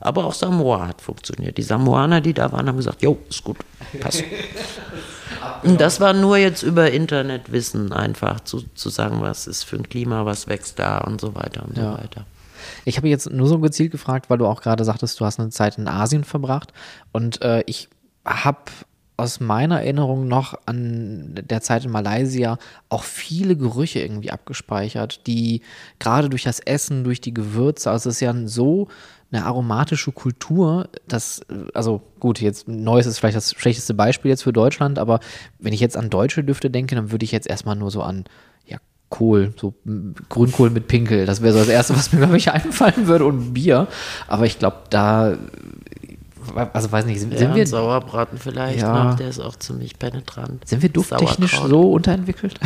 Aber 0.00 0.24
auch 0.24 0.32
Samoa 0.34 0.88
hat 0.88 1.00
funktioniert. 1.02 1.58
Die 1.58 1.62
Samoaner, 1.62 2.20
die 2.20 2.32
da 2.34 2.50
waren, 2.52 2.66
haben 2.68 2.76
gesagt, 2.76 3.02
jo, 3.02 3.18
ist 3.28 3.44
gut, 3.44 3.58
passt. 4.00 4.24
Und 5.62 5.80
das 5.80 6.00
war 6.00 6.12
nur 6.12 6.36
jetzt 6.38 6.62
über 6.62 6.90
Internetwissen 6.90 7.92
einfach 7.92 8.40
zu, 8.40 8.62
zu 8.74 8.88
sagen, 8.88 9.20
was 9.20 9.46
ist 9.46 9.64
für 9.64 9.76
ein 9.76 9.88
Klima, 9.88 10.24
was 10.24 10.48
wächst 10.48 10.78
da 10.78 10.98
und 10.98 11.20
so 11.20 11.34
weiter 11.34 11.64
und 11.66 11.76
Ja. 11.76 11.92
so 11.92 11.98
weiter. 12.02 12.26
Ich 12.84 12.96
habe 12.96 13.08
jetzt 13.08 13.30
nur 13.30 13.46
so 13.46 13.58
gezielt 13.58 13.90
gefragt, 13.92 14.28
weil 14.28 14.38
du 14.38 14.46
auch 14.46 14.60
gerade 14.62 14.84
sagtest, 14.84 15.18
du 15.20 15.24
hast 15.24 15.38
eine 15.40 15.50
Zeit 15.50 15.78
in 15.78 15.88
Asien 15.88 16.24
verbracht. 16.24 16.72
Und 17.12 17.42
äh, 17.42 17.62
ich 17.66 17.88
habe 18.24 18.58
aus 19.16 19.38
meiner 19.40 19.80
Erinnerung 19.80 20.28
noch 20.28 20.54
an 20.66 21.34
der 21.34 21.60
Zeit 21.60 21.84
in 21.84 21.90
Malaysia 21.90 22.58
auch 22.88 23.04
viele 23.04 23.54
Gerüche 23.56 24.00
irgendwie 24.00 24.30
abgespeichert, 24.30 25.26
die 25.26 25.60
gerade 25.98 26.30
durch 26.30 26.42
das 26.44 26.60
Essen, 26.60 27.04
durch 27.04 27.20
die 27.20 27.34
Gewürze, 27.34 27.90
also 27.90 28.08
es 28.08 28.16
ist 28.16 28.20
ja 28.20 28.34
so 28.46 28.88
eine 29.32 29.44
aromatische 29.44 30.12
Kultur, 30.12 30.88
dass, 31.06 31.40
äh, 31.50 31.66
also 31.74 32.02
gut, 32.18 32.40
jetzt 32.40 32.66
Neues 32.68 33.06
ist 33.06 33.18
vielleicht 33.18 33.36
das 33.36 33.52
schlechteste 33.52 33.94
Beispiel 33.94 34.30
jetzt 34.30 34.42
für 34.42 34.52
Deutschland, 34.52 34.98
aber 34.98 35.20
wenn 35.58 35.72
ich 35.72 35.80
jetzt 35.80 35.96
an 35.96 36.10
deutsche 36.10 36.42
Düfte 36.44 36.70
denke, 36.70 36.94
dann 36.96 37.12
würde 37.12 37.24
ich 37.24 37.32
jetzt 37.32 37.46
erstmal 37.48 37.76
nur 37.76 37.90
so 37.90 38.02
an, 38.02 38.24
ja, 38.66 38.78
Kohl, 39.08 39.52
so 39.56 39.74
Grünkohl 40.28 40.70
mit 40.70 40.86
Pinkel. 40.88 41.26
Das 41.26 41.42
wäre 41.42 41.52
so 41.52 41.58
das 41.60 41.68
Erste, 41.68 41.94
was 41.96 42.12
mir, 42.12 42.18
glaube 42.22 42.36
ich, 42.36 42.50
einfallen 42.50 43.06
würde 43.06 43.24
und 43.24 43.54
Bier. 43.54 43.86
Aber 44.26 44.46
ich 44.46 44.58
glaube, 44.58 44.78
da, 44.90 45.32
äh, 45.32 45.36
also 46.72 46.90
weiß 46.90 47.04
nicht, 47.06 47.20
sind, 47.20 47.32
Ja, 47.32 47.38
sind, 47.38 47.54
wir, 47.54 47.66
Sauerbraten 47.66 48.38
vielleicht 48.38 48.80
Ja. 48.80 49.04
noch, 49.10 49.16
der 49.16 49.28
ist 49.28 49.38
auch 49.40 49.56
ziemlich 49.56 49.98
penetrant. 49.98 50.66
sind 50.66 50.82
wir 50.82 50.88
dufttechnisch 50.88 51.60
so 51.60 51.92
unterentwickelt? 51.92 52.58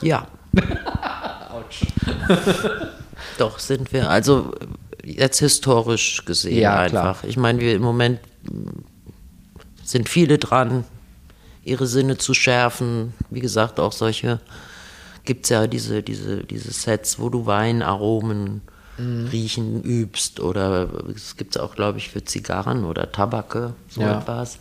Ja. 0.00 0.26
Doch, 3.38 3.58
sind 3.58 3.92
wir. 3.92 4.08
Also 4.10 4.52
jetzt 5.04 5.38
historisch 5.40 6.24
gesehen 6.24 6.58
Ja, 6.58 6.88
klar. 6.88 7.10
einfach. 7.10 7.24
Ich 7.24 7.36
meine, 7.36 7.60
wir 7.60 7.74
im 7.74 7.82
Moment 7.82 8.20
sind 9.82 10.08
viele 10.08 10.38
dran, 10.38 10.84
ihre 11.62 11.86
Sinne 11.86 12.16
zu 12.18 12.34
schärfen. 12.34 13.14
Wie 13.30 13.40
gesagt, 13.40 13.80
auch 13.80 13.92
solche 13.92 14.40
gibt 15.24 15.44
es 15.44 15.50
ja 15.50 15.66
diese, 15.66 16.02
diese, 16.02 16.44
diese 16.44 16.70
Sets, 16.72 17.18
wo 17.18 17.28
du 17.28 17.46
Weinaromen 17.46 18.62
Mhm. 18.96 19.26
riechen 19.32 19.82
übst. 19.82 20.38
Oder 20.38 20.88
es 21.16 21.36
gibt 21.36 21.56
es 21.56 21.60
auch, 21.60 21.74
glaube 21.74 21.98
ich, 21.98 22.10
für 22.10 22.24
Zigarren 22.24 22.84
oder 22.84 23.10
Tabake, 23.10 23.74
so 23.88 24.02
Ja. 24.02 24.20
etwas. 24.20 24.58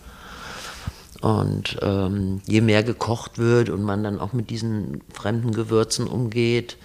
Und 1.21 1.77
ähm, 1.81 2.41
je 2.47 2.61
mehr 2.61 2.81
gekocht 2.83 3.37
wird 3.37 3.69
und 3.69 3.83
man 3.83 4.03
dann 4.03 4.19
auch 4.19 4.33
mit 4.33 4.49
diesen 4.49 5.01
fremden 5.13 5.53
Gewürzen 5.53 6.07
umgeht, 6.07 6.77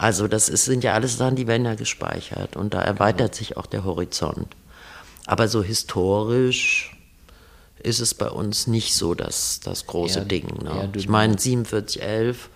also 0.00 0.28
das 0.28 0.48
ist, 0.48 0.64
sind 0.64 0.82
ja 0.82 0.94
alles 0.94 1.18
Sachen, 1.18 1.36
die 1.36 1.46
werden 1.46 1.66
ja 1.66 1.74
gespeichert 1.74 2.56
und 2.56 2.72
da 2.72 2.80
erweitert 2.80 3.34
sich 3.34 3.58
auch 3.58 3.66
der 3.66 3.84
Horizont. 3.84 4.48
Aber 5.26 5.46
so 5.46 5.62
historisch 5.62 6.96
ist 7.82 8.00
es 8.00 8.14
bei 8.14 8.30
uns 8.30 8.66
nicht 8.66 8.94
so 8.94 9.14
das, 9.14 9.60
das 9.60 9.86
große 9.86 10.20
Eher- 10.20 10.24
Ding. 10.24 10.46
Ne? 10.62 10.88
Ich 10.96 11.06
meine 11.06 11.36
4711, 11.36 12.48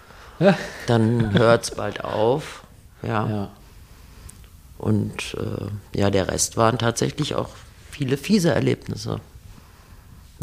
dann 0.86 1.34
hört 1.34 1.64
es 1.64 1.70
bald 1.72 2.02
auf. 2.02 2.64
Ja. 3.02 3.28
ja. 3.28 3.50
Und 4.78 5.36
äh, 5.38 5.98
ja, 5.98 6.08
der 6.08 6.28
Rest 6.28 6.56
waren 6.56 6.78
tatsächlich 6.78 7.34
auch 7.34 7.50
viele 7.90 8.16
fiese 8.16 8.54
Erlebnisse. 8.54 9.20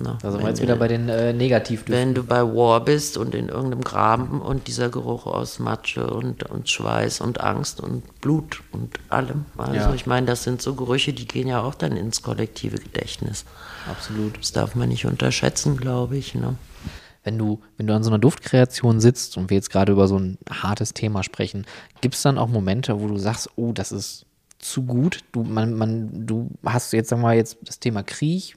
Ne? 0.01 0.17
Da 0.21 0.31
sind 0.31 0.39
wir 0.39 0.45
Wenn 0.45 0.53
jetzt 0.53 0.61
wieder 0.61 0.75
bei 0.75 0.87
den 0.87 1.09
äh, 1.09 1.33
Negativdüften. 1.33 1.93
Wenn 1.95 2.13
du 2.13 2.23
bei 2.23 2.41
War 2.41 2.83
bist 2.83 3.17
und 3.17 3.35
in 3.35 3.49
irgendeinem 3.49 3.81
Graben 3.83 4.41
und 4.41 4.67
dieser 4.67 4.89
Geruch 4.89 5.25
aus 5.25 5.59
Matsche 5.59 6.07
und, 6.07 6.43
und 6.43 6.69
Schweiß 6.69 7.21
und 7.21 7.41
Angst 7.41 7.79
und 7.81 8.21
Blut 8.21 8.61
und 8.71 8.99
allem. 9.09 9.45
Also 9.57 9.75
Ja. 9.75 9.93
ich 9.93 10.05
meine, 10.05 10.27
das 10.27 10.43
sind 10.43 10.61
so 10.61 10.75
Gerüche, 10.75 11.13
die 11.13 11.27
gehen 11.27 11.47
ja 11.47 11.61
auch 11.61 11.75
dann 11.75 11.95
ins 11.95 12.21
kollektive 12.21 12.77
Gedächtnis. 12.77 13.45
Absolut. 13.89 14.37
Das 14.39 14.51
darf 14.51 14.75
man 14.75 14.89
nicht 14.89 15.05
unterschätzen, 15.05 15.77
glaube 15.77 16.17
ich. 16.17 16.35
Ne? 16.35 16.55
Wenn 17.23 17.37
du, 17.37 17.61
wenn 17.77 17.87
du 17.87 17.93
an 17.93 18.03
so 18.03 18.09
einer 18.09 18.19
Duftkreation 18.19 18.99
sitzt 18.99 19.37
und 19.37 19.49
wir 19.49 19.55
jetzt 19.57 19.69
gerade 19.69 19.91
über 19.91 20.07
so 20.07 20.17
ein 20.17 20.37
hartes 20.49 20.93
Thema 20.93 21.23
sprechen, 21.23 21.65
gibt 22.01 22.15
es 22.15 22.21
dann 22.23 22.37
auch 22.37 22.47
Momente, 22.47 22.99
wo 22.99 23.07
du 23.07 23.17
sagst, 23.17 23.49
oh, 23.55 23.73
das 23.73 23.91
ist 23.91 24.25
zu 24.57 24.83
gut? 24.83 25.19
Du, 25.31 25.43
man, 25.43 25.73
man, 25.75 26.25
du 26.25 26.49
hast 26.65 26.93
jetzt, 26.93 27.09
sagen 27.09 27.21
wir 27.21 27.27
mal, 27.27 27.35
jetzt 27.35 27.57
das 27.63 27.79
Thema 27.79 28.03
Krieg, 28.03 28.55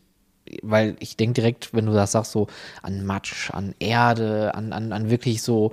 weil 0.62 0.97
ich 1.01 1.16
denke 1.16 1.34
direkt, 1.34 1.72
wenn 1.72 1.86
du 1.86 1.92
das 1.92 2.12
sagst, 2.12 2.32
so 2.32 2.49
an 2.82 3.05
Matsch, 3.07 3.51
an 3.51 3.74
Erde, 3.78 4.55
an, 4.55 4.72
an, 4.72 4.92
an 4.92 5.11
wirklich 5.11 5.42
so, 5.42 5.72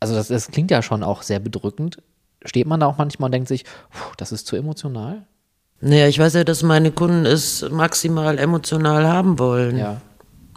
also 0.00 0.14
das, 0.14 0.28
das 0.28 0.48
klingt 0.48 0.70
ja 0.70 0.82
schon 0.82 1.02
auch 1.02 1.22
sehr 1.22 1.38
bedrückend. 1.40 1.98
Steht 2.44 2.66
man 2.66 2.80
da 2.80 2.86
auch 2.86 2.98
manchmal 2.98 3.28
und 3.28 3.32
denkt 3.32 3.48
sich, 3.48 3.64
das 4.18 4.30
ist 4.32 4.46
zu 4.46 4.56
emotional? 4.56 5.22
Naja, 5.80 6.08
ich 6.08 6.18
weiß 6.18 6.34
ja, 6.34 6.44
dass 6.44 6.62
meine 6.62 6.92
Kunden 6.92 7.26
es 7.26 7.68
maximal 7.70 8.38
emotional 8.38 9.06
haben 9.08 9.38
wollen. 9.38 9.76
Ja. 9.78 10.00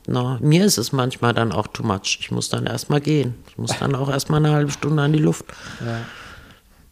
Na, 0.05 0.37
mir 0.41 0.63
ist 0.63 0.77
es 0.77 0.91
manchmal 0.93 1.33
dann 1.33 1.51
auch 1.51 1.67
too 1.67 1.83
much. 1.83 2.17
Ich 2.21 2.31
muss 2.31 2.47
dann 2.49 2.65
erstmal 2.65 3.01
gehen. 3.01 3.35
Ich 3.49 3.57
muss 3.57 3.77
dann 3.77 3.93
auch 3.95 4.09
erstmal 4.09 4.39
eine 4.45 4.53
halbe 4.55 4.71
Stunde 4.71 5.03
an 5.03 5.11
die 5.11 5.19
Luft 5.19 5.45
Ja. 5.85 5.99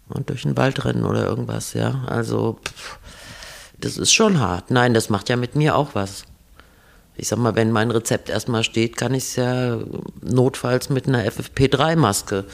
und 0.09 0.30
durch 0.30 0.41
den 0.41 0.57
Wald 0.57 0.84
rennen 0.84 1.05
oder 1.05 1.26
irgendwas, 1.26 1.73
ja. 1.73 2.03
Also, 2.07 2.59
pff, 2.65 2.99
das 3.86 3.97
ist 3.97 4.11
schon 4.11 4.39
hart. 4.39 4.71
Nein, 4.71 4.95
das 4.95 5.09
macht 5.09 5.29
ja 5.29 5.36
mit 5.36 5.55
mir 5.55 5.75
auch 5.75 5.93
was. 5.93 6.23
Ich 7.15 7.27
sag 7.27 7.38
mal, 7.38 7.55
wenn 7.55 7.71
mein 7.71 7.91
Rezept 7.91 8.29
erstmal 8.29 8.63
steht, 8.63 8.97
kann 8.97 9.13
ich 9.13 9.23
es 9.23 9.36
ja 9.36 9.77
notfalls 10.21 10.89
mit 10.89 11.07
einer 11.07 11.23
FFP3-Maske 11.23 12.45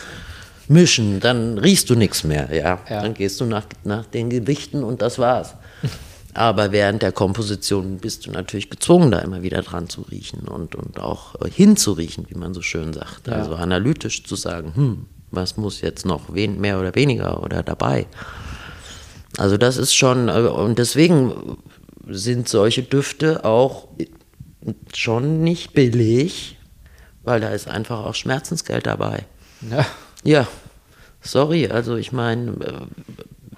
mischen. 0.67 1.21
Dann 1.21 1.57
riechst 1.57 1.89
du 1.89 1.95
nichts 1.95 2.25
mehr, 2.25 2.53
ja. 2.53 2.79
Ja. 2.89 3.01
Dann 3.01 3.13
gehst 3.13 3.39
du 3.39 3.45
nach, 3.45 3.65
nach 3.86 4.05
den 4.05 4.29
Gewichten 4.29 4.84
und 4.84 5.01
das 5.01 5.19
war's. 5.19 5.55
Aber 6.34 6.71
während 6.71 7.01
der 7.01 7.11
Komposition 7.11 7.97
bist 7.97 8.25
du 8.25 8.32
natürlich 8.32 8.69
gezwungen, 8.69 9.11
da 9.11 9.19
immer 9.19 9.41
wieder 9.41 9.61
dran 9.61 9.89
zu 9.89 10.01
riechen 10.01 10.47
und, 10.47 10.75
und 10.75 10.99
auch 10.99 11.36
äh, 11.41 11.49
hinzuriechen, 11.49 12.25
wie 12.29 12.38
man 12.38 12.53
so 12.53 12.61
schön 12.61 12.93
sagt. 12.93 13.27
Ja. 13.27 13.34
Also 13.34 13.55
analytisch 13.55 14.23
zu 14.23 14.36
sagen, 14.36 14.73
hm, 14.75 15.05
was 15.32 15.55
muss 15.57 15.82
jetzt 15.82 16.05
noch 16.05 16.34
wen, 16.34 16.59
mehr 16.59 16.79
oder 16.79 16.93
weniger 16.95 17.41
oder 17.41 17.63
dabei. 17.63 18.05
Also 19.42 19.58
das 19.58 19.78
ist 19.78 19.96
schon, 19.96 20.30
äh, 20.30 20.34
und 20.34 20.78
deswegen 20.78 21.58
sind 22.08 22.48
solche 22.48 22.84
Düfte 22.84 23.44
auch 23.44 23.88
schon 24.94 25.42
nicht 25.44 25.74
billig, 25.74 26.60
weil 27.24 27.39
da 27.42 27.50
ist 27.50 27.68
einfach 27.68 28.06
auch 28.06 28.14
Schmerzensgeld 28.14 28.86
dabei. 28.86 29.26
Ja. 29.68 29.84
Ja, 30.24 30.48
sorry, 31.22 31.70
also 31.70 31.96
ich 31.96 32.12
meine, 32.12 32.52
äh, 32.52 32.74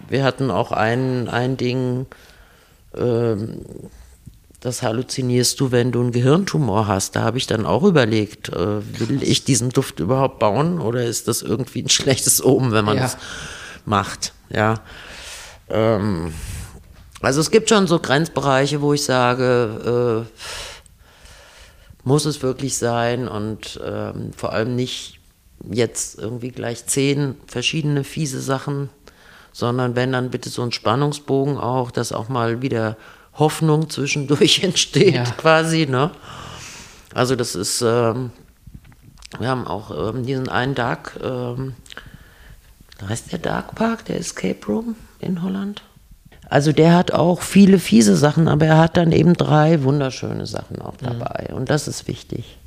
wir 0.08 0.24
hatten 0.24 0.52
auch 0.52 0.72
ein, 0.72 1.28
ein 1.28 1.58
Ding, 1.58 2.06
ähm, 2.96 3.66
das 4.62 4.84
halluzinierst 4.84 5.60
du, 5.60 5.74
wenn 5.74 5.92
du 5.92 6.00
einen 6.00 6.14
Gehirntumor 6.14 6.88
hast. 6.88 7.18
Da 7.18 7.24
habe 7.24 7.38
ich 7.38 7.46
dann 7.48 7.66
auch 7.66 7.84
überlegt, 7.84 8.48
äh, 8.48 8.82
will 9.00 9.22
ich 9.22 9.44
diesen 9.44 9.72
Duft 9.72 10.00
überhaupt 10.00 10.40
bauen 10.40 10.80
oder 10.80 11.04
ist 11.04 11.28
das 11.28 11.42
irgendwie 11.42 11.82
ein 11.84 11.90
schlechtes 11.90 12.42
Omen, 12.42 12.72
wenn 12.72 12.86
man 12.86 12.96
Ja. 12.96 13.04
das 13.04 13.18
macht? 13.86 14.32
Ja. 14.50 14.76
Ähm, 15.70 16.34
also 17.22 17.40
es 17.40 17.52
gibt 17.52 17.70
schon 17.70 17.88
so 17.88 18.00
Grenzbereiche, 18.00 18.82
wo 18.82 18.94
ich 18.94 19.04
sage, 19.04 20.26
äh, 20.28 20.40
muss 22.04 22.26
es 22.26 22.42
wirklich 22.42 22.78
sein 22.78 23.28
und 23.28 23.80
ähm, 23.86 24.32
vor 24.36 24.52
allem 24.52 24.76
nicht 24.76 25.20
jetzt 25.72 26.20
irgendwie 26.20 26.50
gleich 26.50 26.86
zehn 26.86 27.36
verschiedene 27.48 28.04
fiese 28.04 28.42
Sachen, 28.42 28.90
sondern 29.54 29.96
wenn 29.96 30.12
dann 30.12 30.30
bitte 30.32 30.50
so 30.50 30.64
ein 30.64 30.74
Spannungsbogen 30.74 31.58
auch, 31.58 31.92
dass 31.92 32.12
auch 32.12 32.28
mal 32.28 32.62
wieder 32.62 32.98
Hoffnung 33.36 33.90
zwischendurch 33.90 34.64
entsteht 34.64 35.16
Ja. 35.16 35.24
quasi, 35.24 35.86
ne? 35.86 36.12
Also 37.14 37.36
das 37.36 37.56
ist, 37.56 37.82
ähm, 37.82 38.32
wir 39.40 39.48
haben 39.48 39.66
auch 39.66 40.10
ähm, 40.10 40.26
diesen 40.26 40.50
einen 40.50 40.76
Dark, 40.76 41.18
ähm, 41.24 41.76
da 42.98 43.08
heißt 43.08 43.32
der 43.32 43.40
Dark 43.40 43.76
Park, 43.76 44.06
der 44.06 44.20
Escape 44.20 44.66
Room 44.68 44.96
in 45.24 45.42
Holland. 45.44 45.82
Also 46.50 46.72
der 46.72 46.94
hat 46.96 47.12
auch 47.12 47.42
viele 47.42 47.80
fiese 47.80 48.16
Sachen, 48.16 48.48
aber 48.48 48.66
er 48.66 48.78
hat 48.78 48.98
dann 48.98 49.12
eben 49.12 49.34
drei 49.34 49.84
wunderschöne 49.84 50.46
Sachen 50.46 50.82
auch 50.82 50.94
dabei. 51.02 51.50
Und 51.54 51.70
das 51.70 51.88
ist 51.88 52.08
wichtig. 52.08 52.58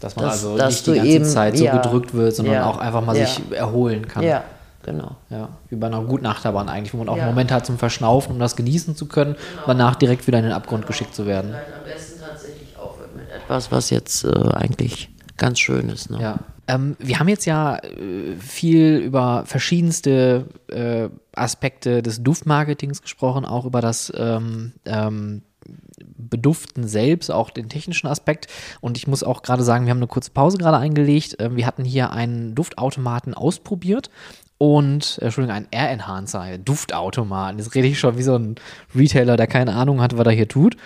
Dass 0.00 0.16
man 0.16 0.24
Dass- 0.24 0.32
also 0.44 0.56
dass 0.56 0.72
nicht 0.74 0.86
die 0.88 0.94
ganze 0.94 1.08
eben- 1.10 1.24
Zeit 1.24 1.56
so 1.58 1.64
ja. 1.64 1.76
gedrückt 1.76 2.12
wird, 2.14 2.34
sondern 2.34 2.54
Ja. 2.54 2.66
auch 2.66 2.78
einfach 2.78 3.04
mal 3.04 3.16
Ja. 3.16 3.26
sich 3.26 3.40
erholen 3.52 4.08
kann. 4.08 4.24
Ja, 4.24 4.42
genau. 4.82 5.12
Ja, 5.30 5.50
wie 5.70 5.76
bei 5.76 5.86
einer 5.86 6.02
guten 6.02 6.26
Achterbahn 6.26 6.68
eigentlich, 6.68 6.92
wo 6.92 6.98
man 6.98 7.08
auch 7.08 7.16
einen 7.16 7.26
Moment 7.26 7.52
hat 7.52 7.64
zum 7.66 7.78
Verschnaufen, 7.78 8.32
um 8.32 8.38
das 8.40 8.56
genießen 8.56 8.96
zu 8.96 9.06
können, 9.06 9.36
danach 9.66 9.94
direkt 9.94 10.26
wieder 10.26 10.38
in 10.38 10.44
den 10.44 10.52
Abgrund 10.52 10.86
geschickt 10.88 11.14
zu 11.14 11.24
werden. 11.26 11.54
Am 11.54 11.84
besten 11.88 12.20
tatsächlich 12.20 12.76
auch 12.76 12.96
mit 13.16 13.30
etwas, 13.30 13.70
was 13.70 13.90
jetzt 13.90 14.24
äh, 14.24 14.28
eigentlich 14.54 15.08
ganz 15.36 15.60
schön 15.60 15.88
ist. 15.88 16.10
Ne? 16.10 16.20
Ja. 16.20 16.38
Ähm, 16.66 16.96
wir 16.98 17.20
haben 17.20 17.28
jetzt 17.28 17.44
ja 17.44 17.76
äh, 17.76 18.34
viel 18.40 18.96
über 18.96 19.44
verschiedenste 19.46 20.46
äh, 20.68 21.08
Aspekte 21.34 22.02
des 22.02 22.22
Duftmarketings 22.22 23.02
gesprochen, 23.02 23.44
auch 23.44 23.64
über 23.64 23.80
das 23.80 24.12
ähm, 24.16 24.72
ähm, 24.84 25.42
Beduften 26.04 26.86
selbst, 26.86 27.30
auch 27.30 27.50
den 27.50 27.68
technischen 27.68 28.06
Aspekt. 28.06 28.48
Und 28.80 28.96
ich 28.96 29.06
muss 29.06 29.22
auch 29.22 29.42
gerade 29.42 29.62
sagen, 29.62 29.86
wir 29.86 29.90
haben 29.90 29.98
eine 29.98 30.06
kurze 30.06 30.30
Pause 30.30 30.58
gerade 30.58 30.78
eingelegt. 30.78 31.36
Ähm, 31.38 31.56
wir 31.56 31.66
hatten 31.66 31.84
hier 31.84 32.10
einen 32.10 32.54
Duftautomaten 32.54 33.34
ausprobiert 33.34 34.10
und, 34.58 35.18
äh, 35.20 35.26
Entschuldigung, 35.26 35.56
einen 35.56 35.68
Air-Enhancer, 35.70 36.58
Duftautomaten. 36.58 37.58
Jetzt 37.58 37.74
rede 37.74 37.88
ich 37.88 37.98
schon 37.98 38.16
wie 38.18 38.22
so 38.22 38.36
ein 38.36 38.56
Retailer, 38.94 39.36
der 39.36 39.46
keine 39.46 39.74
Ahnung 39.74 40.00
hat, 40.00 40.16
was 40.16 40.26
er 40.26 40.32
hier 40.32 40.48
tut. 40.48 40.76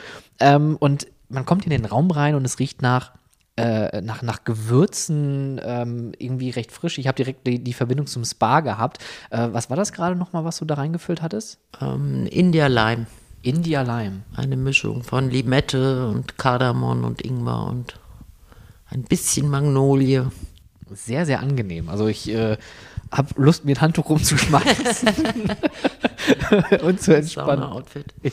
Ähm, 0.40 0.76
und 0.78 1.06
man 1.28 1.44
kommt 1.44 1.64
in 1.64 1.70
den 1.70 1.84
Raum 1.84 2.10
rein 2.10 2.34
und 2.34 2.44
es 2.44 2.58
riecht 2.58 2.82
nach 2.82 3.12
äh, 3.56 4.00
nach, 4.02 4.22
nach 4.22 4.44
Gewürzen 4.44 5.60
ähm, 5.64 6.12
irgendwie 6.18 6.50
recht 6.50 6.72
frisch. 6.72 6.98
Ich 6.98 7.06
habe 7.06 7.16
direkt 7.16 7.46
die, 7.46 7.58
die 7.58 7.72
Verbindung 7.72 8.06
zum 8.06 8.24
Spa 8.24 8.60
gehabt. 8.60 8.98
Äh, 9.30 9.48
was 9.52 9.70
war 9.70 9.76
das 9.76 9.92
gerade 9.92 10.16
nochmal, 10.16 10.44
was 10.44 10.58
du 10.58 10.64
da 10.64 10.74
reingefüllt 10.74 11.22
hattest? 11.22 11.58
Ähm, 11.80 12.26
India 12.26 12.66
Lime, 12.66 13.06
India 13.42 13.82
Lime. 13.82 14.22
eine 14.34 14.56
Mischung 14.56 15.02
von 15.02 15.30
Limette 15.30 16.08
und 16.08 16.36
Kardamom 16.36 17.04
und 17.04 17.22
Ingwer 17.22 17.66
und 17.66 17.98
ein 18.90 19.02
bisschen 19.02 19.48
Magnolie. 19.48 20.30
Sehr, 20.92 21.26
sehr 21.26 21.40
angenehm. 21.40 21.88
Also 21.88 22.06
ich 22.06 22.28
äh, 22.32 22.56
habe 23.12 23.28
Lust, 23.36 23.64
mir 23.64 23.76
ein 23.76 23.80
Handtuch 23.80 24.08
rumzuschmeißen 24.08 25.08
und 26.82 27.00
zu 27.00 27.16
entspannen. 27.16 27.62
Sauna-Outfit. 27.62 28.14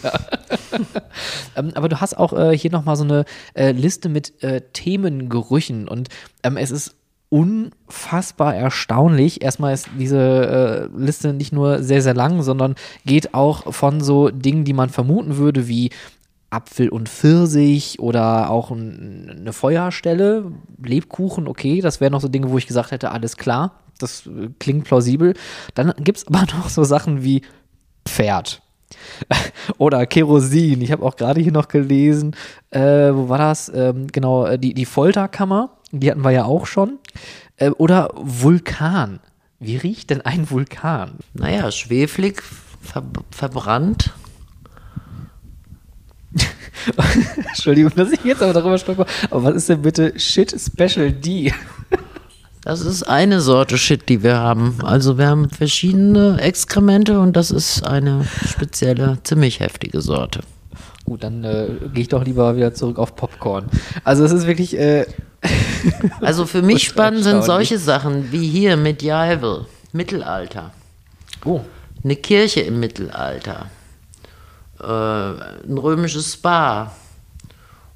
Ähm, 1.55 1.71
aber 1.75 1.87
du 1.87 2.01
hast 2.01 2.17
auch 2.17 2.33
äh, 2.33 2.57
hier 2.57 2.71
nochmal 2.71 2.95
so 2.95 3.03
eine 3.03 3.25
äh, 3.53 3.71
Liste 3.73 4.09
mit 4.09 4.41
äh, 4.41 4.61
Themengerüchen 4.73 5.87
und 5.87 6.09
ähm, 6.41 6.57
es 6.57 6.71
ist 6.71 6.95
unfassbar 7.29 8.55
erstaunlich. 8.55 9.43
Erstmal 9.43 9.73
ist 9.73 9.87
diese 9.99 10.89
äh, 10.91 10.97
Liste 10.99 11.33
nicht 11.33 11.53
nur 11.53 11.83
sehr, 11.83 12.01
sehr 12.01 12.13
lang, 12.13 12.41
sondern 12.41 12.75
geht 13.05 13.33
auch 13.33 13.73
von 13.73 14.01
so 14.01 14.29
Dingen, 14.29 14.65
die 14.65 14.73
man 14.73 14.89
vermuten 14.89 15.37
würde, 15.37 15.67
wie 15.67 15.91
Apfel 16.49 16.89
und 16.89 17.09
Pfirsich 17.09 17.99
oder 17.99 18.49
auch 18.49 18.71
ein, 18.71 19.37
eine 19.39 19.53
Feuerstelle, 19.53 20.51
Lebkuchen, 20.83 21.47
okay, 21.47 21.81
das 21.81 21.99
wären 22.01 22.11
noch 22.11 22.21
so 22.21 22.27
Dinge, 22.27 22.51
wo 22.51 22.57
ich 22.57 22.67
gesagt 22.67 22.91
hätte, 22.91 23.11
alles 23.11 23.37
klar, 23.37 23.82
das 23.99 24.27
äh, 24.27 24.49
klingt 24.59 24.85
plausibel. 24.85 25.33
Dann 25.73 25.93
gibt 25.99 26.19
es 26.19 26.27
aber 26.27 26.41
noch 26.57 26.69
so 26.69 26.83
Sachen 26.83 27.23
wie 27.23 27.41
Pferd. 28.05 28.61
Oder 29.77 30.05
Kerosin. 30.05 30.81
Ich 30.81 30.91
habe 30.91 31.03
auch 31.03 31.15
gerade 31.15 31.41
hier 31.41 31.51
noch 31.51 31.67
gelesen, 31.67 32.35
äh, 32.69 33.11
wo 33.13 33.29
war 33.29 33.37
das? 33.37 33.71
Ähm, 33.73 34.07
genau, 34.11 34.45
äh, 34.45 34.59
die, 34.59 34.73
die 34.73 34.85
Folterkammer, 34.85 35.77
die 35.91 36.11
hatten 36.11 36.23
wir 36.23 36.31
ja 36.31 36.45
auch 36.45 36.65
schon. 36.65 36.99
Äh, 37.57 37.69
oder 37.71 38.11
Vulkan. 38.15 39.19
Wie 39.59 39.77
riecht 39.77 40.09
denn 40.09 40.21
ein 40.21 40.49
Vulkan? 40.49 41.19
Naja, 41.33 41.71
schweflig, 41.71 42.41
ver 42.81 43.03
verbrannt. 43.31 44.11
Entschuldigung, 47.49 47.91
dass 47.95 48.11
ich 48.11 48.23
jetzt 48.23 48.41
aber 48.41 48.53
darüber 48.53 48.77
spreche. 48.77 49.05
Aber 49.29 49.43
was 49.43 49.55
ist 49.55 49.69
denn 49.69 49.81
bitte 49.81 50.19
Shit 50.19 50.53
Special 50.59 51.11
D? 51.11 51.53
Das 52.63 52.81
ist 52.81 53.03
eine 53.03 53.41
Sorte 53.41 53.77
Shit, 53.77 54.07
die 54.07 54.23
wir 54.23 54.37
haben. 54.37 54.77
Also 54.83 55.17
wir 55.17 55.27
haben 55.27 55.49
verschiedene 55.49 56.39
Exkremente 56.39 57.19
und 57.19 57.35
das 57.35 57.51
ist 57.51 57.85
eine 57.85 58.25
spezielle, 58.47 59.17
ziemlich 59.23 59.59
heftige 59.59 59.99
Sorte. 60.01 60.41
Gut, 61.05 61.23
dann 61.23 61.43
äh, 61.43 61.67
gehe 61.93 62.03
ich 62.03 62.07
doch 62.07 62.23
lieber 62.23 62.55
wieder 62.55 62.73
zurück 62.73 62.97
auf 62.97 63.17
Popcorn. 63.17 63.65
Also 64.05 64.23
es 64.23 64.31
ist 64.31 64.47
wirklich, 64.47 64.77
äh, 64.77 65.05
Also 66.21 66.45
für 66.45 66.61
mich 66.61 66.83
spannend 66.85 67.23
sind 67.23 67.43
solche 67.43 67.77
Sachen 67.77 68.31
wie 68.31 68.47
hier 68.47 68.77
Medieval, 68.77 69.65
Mittelalter. 69.91 70.71
oh, 71.45 71.61
Eine 72.03 72.15
Kirche 72.15 72.61
im 72.61 72.79
Mittelalter. 72.79 73.67
Äh, 74.79 74.85
ein 74.85 75.77
römisches 75.77 76.33
Spa. 76.33 76.93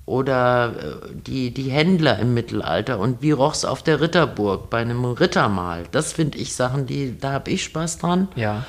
Oder 0.08 0.74
äh, 0.80 1.10
die, 1.14 1.53
die 1.53 1.70
Händler 1.70 2.18
im 2.18 2.34
Mittelalter 2.34 2.97
und 2.97 3.22
wie 3.22 3.32
roch's 3.32 3.66
auf 3.66 3.84
der 3.84 3.99
Ritterburg 3.99 4.70
bei 4.70 4.80
einem 4.80 5.03
Rittermahl. 5.03 5.84
Das 5.91 6.14
finde 6.14 6.38
ich 6.38 6.55
Sachen, 6.55 6.88
die, 6.88 7.20
da 7.20 7.34
habe 7.34 7.51
ich 7.51 7.66
Spaß 7.66 7.99
dran. 7.99 8.30
Ja. 8.38 8.66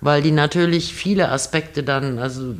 Weil 0.00 0.22
die 0.22 0.30
natürlich 0.30 0.94
viele 0.94 1.30
Aspekte 1.32 1.82
dann, 1.82 2.20
also 2.20 2.54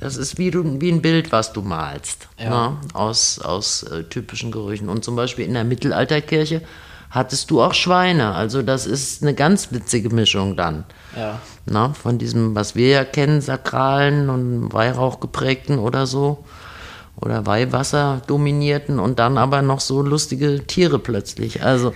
das 0.00 0.16
ist 0.16 0.36
wie, 0.36 0.50
du, 0.50 0.80
wie 0.80 0.90
ein 0.90 1.00
Bild, 1.00 1.30
was 1.30 1.52
du 1.52 1.62
malst. 1.62 2.26
Ja. 2.38 2.70
Ne? 2.70 2.76
Aus, 2.92 3.38
aus 3.38 3.84
äh, 3.84 4.02
typischen 4.02 4.50
Gerüchen. 4.50 4.88
Und 4.88 5.04
zum 5.04 5.14
Beispiel 5.14 5.46
in 5.46 5.54
der 5.54 5.62
Mittelalterkirche 5.62 6.60
hattest 7.10 7.52
du 7.52 7.62
auch 7.62 7.74
Schweine. 7.74 8.34
Also 8.34 8.62
das 8.62 8.84
ist 8.84 9.22
eine 9.22 9.32
ganz 9.32 9.70
witzige 9.70 10.10
Mischung 10.10 10.56
dann. 10.56 10.82
Ja. 11.16 11.38
Na, 11.66 11.92
von 11.92 12.18
diesem, 12.18 12.56
was 12.56 12.74
wir 12.74 12.88
ja 12.88 13.04
kennen, 13.04 13.40
sakralen 13.40 14.28
und 14.28 14.72
Weihrauch 14.72 15.20
geprägten 15.20 15.78
oder 15.78 16.08
so. 16.08 16.44
Oder 17.20 17.46
Weihwasser 17.46 18.22
dominierten 18.26 18.98
und 18.98 19.18
dann 19.18 19.38
aber 19.38 19.62
noch 19.62 19.80
so 19.80 20.02
lustige 20.02 20.66
Tiere 20.66 20.98
plötzlich. 20.98 21.62
Also, 21.62 21.94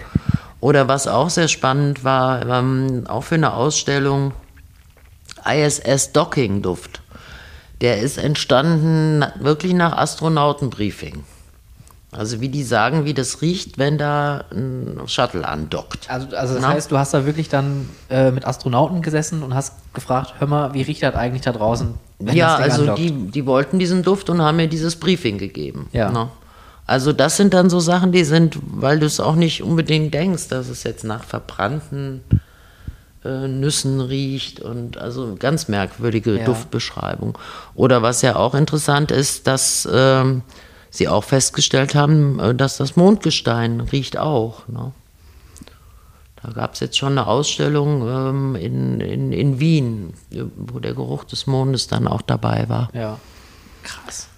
oder 0.61 0.89
was 0.89 1.07
auch 1.07 1.31
sehr 1.31 1.49
spannend 1.49 2.05
war, 2.05 2.47
ähm, 2.47 3.05
auch 3.09 3.25
für 3.25 3.35
eine 3.35 3.55
Ausstellung, 3.55 4.33
ISS 5.45 6.13
Docking 6.13 6.63
Duft. 6.63 7.03
Der 7.81 7.99
ist 7.99 8.19
entstanden 8.19 9.25
wirklich 9.41 9.73
nach 9.73 9.97
Astronautenbriefing. 9.97 11.25
Also 12.11 12.41
wie 12.41 12.49
die 12.49 12.65
sagen, 12.65 13.05
wie 13.05 13.13
das 13.13 13.43
riecht, 13.43 13.77
wenn 13.77 13.99
da 13.99 14.45
ein 14.51 14.99
Shuttle 15.07 15.47
andockt. 15.47 16.09
Also, 16.09 16.35
also 16.35 16.55
das 16.55 16.63
Na? 16.63 16.69
heißt, 16.71 16.91
du 16.91 16.97
hast 16.97 17.13
da 17.13 17.27
wirklich 17.27 17.51
dann 17.51 17.89
äh, 18.09 18.31
mit 18.31 18.47
Astronauten 18.47 19.03
gesessen 19.03 19.43
und 19.43 19.55
hast 19.55 19.75
gefragt, 19.93 20.35
hör 20.39 20.49
mal, 20.49 20.73
wie 20.73 20.83
riecht 20.83 21.03
das 21.03 21.15
eigentlich 21.15 21.43
da 21.43 21.53
draußen? 21.53 21.95
Ja, 22.21 22.57
also 22.57 22.95
die, 22.95 23.13
die 23.13 23.47
wollten 23.47 23.79
diesen 23.79 24.03
Duft 24.03 24.29
und 24.31 24.43
haben 24.43 24.57
mir 24.57 24.69
dieses 24.69 24.97
Briefing 24.97 25.39
gegeben. 25.39 25.89
Ja. 25.93 26.11
Ne? 26.11 26.29
Also 26.87 27.13
das 27.13 27.37
sind 27.37 27.55
dann 27.55 27.71
so 27.71 27.81
Sachen, 27.81 28.13
die 28.13 28.25
sind, 28.25 28.59
weil 28.63 28.99
du 28.99 29.07
es 29.07 29.21
auch 29.21 29.35
nicht 29.35 29.63
unbedingt 29.63 30.15
denkst, 30.15 30.49
dass 30.49 30.69
es 30.69 30.85
jetzt 30.85 31.05
nach 31.05 31.23
verbrannten 31.23 32.23
äh, 33.25 33.47
Nüssen 33.47 34.01
riecht 34.01 34.61
und 34.61 34.97
also 34.97 35.37
ganz 35.39 35.69
merkwürdige 35.69 36.39
Ja. 36.39 36.45
Duftbeschreibung. 36.45 37.37
Oder 37.75 38.03
was 38.03 38.23
ja 38.23 38.37
auch 38.37 38.55
interessant 38.55 39.11
ist, 39.11 39.47
dass 39.47 39.87
ähm, 39.93 40.43
sie 40.91 41.09
auch 41.09 41.25
festgestellt 41.25 41.95
haben, 41.95 42.41
äh, 42.41 42.55
dass 42.55 42.79
das 42.79 42.97
Mondgestein 42.97 43.81
riecht 43.81 44.17
auch. 44.17 44.67
Ne? 44.69 44.93
Da 46.43 46.53
gab 46.53 46.75
es 46.75 46.81
jetzt 46.81 46.97
schon 46.97 47.13
eine 47.13 47.27
Ausstellung 47.27 48.07
ähm, 48.09 48.57
in, 48.57 49.01
in, 49.01 49.33
in 49.33 49.61
Wien, 49.61 50.15
wo 50.57 50.79
der 50.79 50.95
Geruch 50.95 51.25
des 51.25 51.47
Mondes 51.47 51.89
dann 51.89 52.07
auch 52.07 52.23
dabei 52.23 52.69
war. 52.69 52.91
Ja. 52.95 53.19
Krass. 53.83 54.29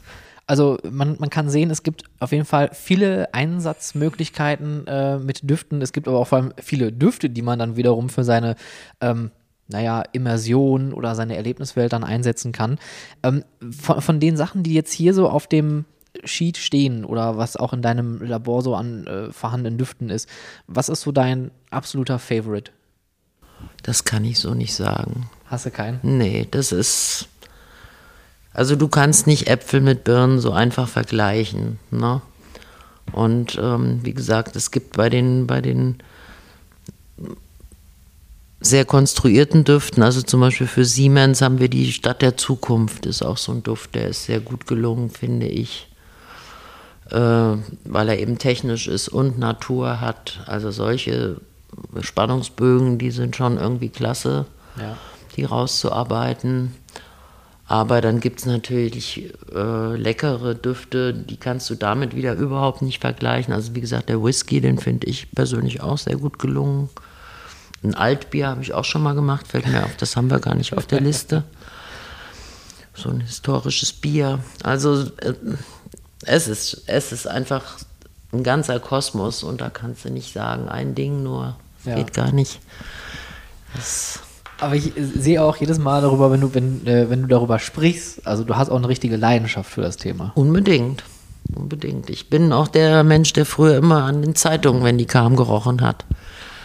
Also 0.46 0.78
man, 0.90 1.16
man 1.20 1.30
kann 1.30 1.48
sehen, 1.48 1.70
es 1.70 1.84
gibt 1.84 2.04
auf 2.18 2.32
jeden 2.32 2.44
Fall 2.44 2.70
viele 2.72 3.32
Einsatzmöglichkeiten 3.32 4.86
äh, 4.86 5.18
mit 5.18 5.48
Düften. 5.48 5.80
Es 5.80 5.92
gibt 5.92 6.08
aber 6.08 6.18
auch 6.18 6.26
vor 6.26 6.38
allem 6.38 6.52
viele 6.60 6.90
Düfte, 6.90 7.30
die 7.30 7.42
man 7.42 7.58
dann 7.58 7.76
wiederum 7.76 8.08
für 8.08 8.24
seine, 8.24 8.56
ähm, 9.00 9.30
naja, 9.68 10.02
Immersion 10.10 10.92
oder 10.92 11.14
seine 11.14 11.36
Erlebniswelt 11.36 11.92
dann 11.92 12.02
einsetzen 12.02 12.50
kann. 12.50 12.78
Ähm, 13.22 13.44
von, 13.70 14.00
von 14.00 14.18
den 14.18 14.36
Sachen, 14.36 14.64
die 14.64 14.74
jetzt 14.74 14.92
hier 14.92 15.14
so 15.14 15.28
auf 15.28 15.46
dem 15.46 15.84
Sheet 16.24 16.56
stehen 16.56 17.04
oder 17.04 17.36
was 17.36 17.56
auch 17.56 17.72
in 17.72 17.82
deinem 17.82 18.20
Labor 18.20 18.62
so 18.62 18.74
an 18.74 19.06
äh, 19.06 19.32
vorhandenen 19.32 19.78
Düften 19.78 20.10
ist, 20.10 20.28
was 20.66 20.88
ist 20.88 21.02
so 21.02 21.12
dein 21.12 21.52
absoluter 21.70 22.18
Favorite? 22.18 22.70
Das 23.82 24.04
kann 24.04 24.24
ich 24.24 24.38
so 24.38 24.54
nicht 24.54 24.74
sagen. 24.74 25.28
Hast 25.46 25.66
du 25.66 25.70
keinen? 25.70 26.00
Nee, 26.02 26.46
das 26.50 26.72
ist. 26.72 27.28
Also 28.52 28.76
du 28.76 28.88
kannst 28.88 29.26
nicht 29.26 29.48
Äpfel 29.48 29.80
mit 29.80 30.04
Birnen 30.04 30.40
so 30.40 30.52
einfach 30.52 30.88
vergleichen. 30.88 31.78
Ne? 31.90 32.20
Und 33.12 33.58
ähm, 33.60 34.00
wie 34.02 34.14
gesagt, 34.14 34.56
es 34.56 34.70
gibt 34.70 34.96
bei 34.96 35.08
den, 35.08 35.46
bei 35.46 35.60
den 35.60 36.02
sehr 38.60 38.84
konstruierten 38.84 39.64
Düften, 39.64 40.02
also 40.02 40.20
zum 40.20 40.40
Beispiel 40.40 40.66
für 40.66 40.84
Siemens 40.84 41.40
haben 41.40 41.60
wir 41.60 41.68
die 41.68 41.92
Stadt 41.92 42.22
der 42.22 42.36
Zukunft, 42.36 43.06
ist 43.06 43.22
auch 43.22 43.38
so 43.38 43.52
ein 43.52 43.62
Duft, 43.62 43.94
der 43.94 44.08
ist 44.08 44.24
sehr 44.24 44.40
gut 44.40 44.66
gelungen, 44.66 45.10
finde 45.10 45.46
ich. 45.46 45.88
Äh, 47.10 47.16
weil 47.16 48.08
er 48.08 48.18
eben 48.18 48.38
technisch 48.38 48.86
ist 48.86 49.08
und 49.08 49.38
Natur 49.38 50.00
hat. 50.00 50.40
Also 50.46 50.70
solche 50.70 51.40
Spannungsbögen, 52.00 52.98
die 52.98 53.10
sind 53.10 53.36
schon 53.36 53.56
irgendwie 53.58 53.88
klasse 53.88 54.46
Ja. 54.80 54.96
die 55.36 55.44
rauszuarbeiten. 55.44 56.74
Aber 57.66 58.00
dann 58.00 58.18
gibt 58.18 58.40
es 58.40 58.46
natürlich 58.46 59.32
äh, 59.54 59.94
leckere 59.96 60.56
Düfte, 60.56 61.14
die 61.14 61.36
kannst 61.36 61.70
du 61.70 61.76
damit 61.76 62.16
wieder 62.16 62.34
überhaupt 62.34 62.82
nicht 62.82 63.00
vergleichen. 63.00 63.54
Also 63.54 63.76
wie 63.76 63.80
gesagt, 63.80 64.08
der 64.08 64.22
Whisky, 64.24 64.60
den 64.60 64.78
finde 64.78 65.06
ich 65.06 65.30
persönlich 65.30 65.80
auch 65.80 65.96
sehr 65.96 66.16
gut 66.16 66.40
gelungen. 66.40 66.88
Ein 67.84 67.94
Altbier 67.94 68.48
habe 68.48 68.62
ich 68.62 68.74
auch 68.74 68.84
schon 68.84 69.02
mal 69.04 69.14
gemacht, 69.14 69.46
fällt 69.46 69.68
mir 69.68 69.84
auf, 69.84 69.96
das 69.96 70.16
haben 70.16 70.30
wir 70.30 70.40
gar 70.40 70.56
nicht 70.56 70.76
auf 70.76 70.86
der 70.86 71.00
Liste. 71.00 71.44
So 72.92 73.08
ein 73.08 73.20
historisches 73.20 73.92
Bier. 73.92 74.40
Also 74.64 75.04
äh, 75.18 75.34
es, 76.26 76.48
ist, 76.48 76.82
es 76.86 77.12
ist 77.12 77.28
einfach 77.28 77.78
ein 78.32 78.42
ganzer 78.42 78.80
Kosmos 78.80 79.44
und 79.44 79.60
da 79.60 79.70
kannst 79.70 80.04
du 80.04 80.10
nicht 80.10 80.32
sagen, 80.32 80.68
ein 80.68 80.96
Ding 80.96 81.22
nur. 81.22 81.56
Ja. 81.84 81.96
Geht 81.96 82.12
gar 82.12 82.32
nicht. 82.32 82.60
Das, 83.74 84.20
Aber 84.60 84.74
ich 84.74 84.92
sehe 84.96 85.42
auch 85.42 85.56
jedes 85.56 85.78
Mal 85.78 86.02
darüber, 86.02 86.30
wenn 86.30 86.40
du, 86.40 86.54
wenn, 86.54 86.86
äh, 86.86 87.08
wenn 87.08 87.22
du 87.22 87.28
darüber 87.28 87.58
sprichst, 87.58 88.26
also 88.26 88.44
du 88.44 88.56
hast 88.56 88.70
auch 88.70 88.76
eine 88.76 88.88
richtige 88.88 89.16
Leidenschaft 89.16 89.70
für 89.70 89.82
das 89.82 89.96
Thema. 89.96 90.32
Unbedingt. 90.34 91.04
Unbedingt. 91.54 92.10
Ich 92.10 92.28
bin 92.28 92.52
auch 92.52 92.68
der 92.68 93.02
Mensch, 93.02 93.32
der 93.32 93.46
früher 93.46 93.76
immer 93.76 94.04
an 94.04 94.22
den 94.22 94.34
Zeitungen, 94.34 94.84
wenn 94.84 94.98
die 94.98 95.06
kamen, 95.06 95.36
gerochen 95.36 95.80
hat. 95.80 96.04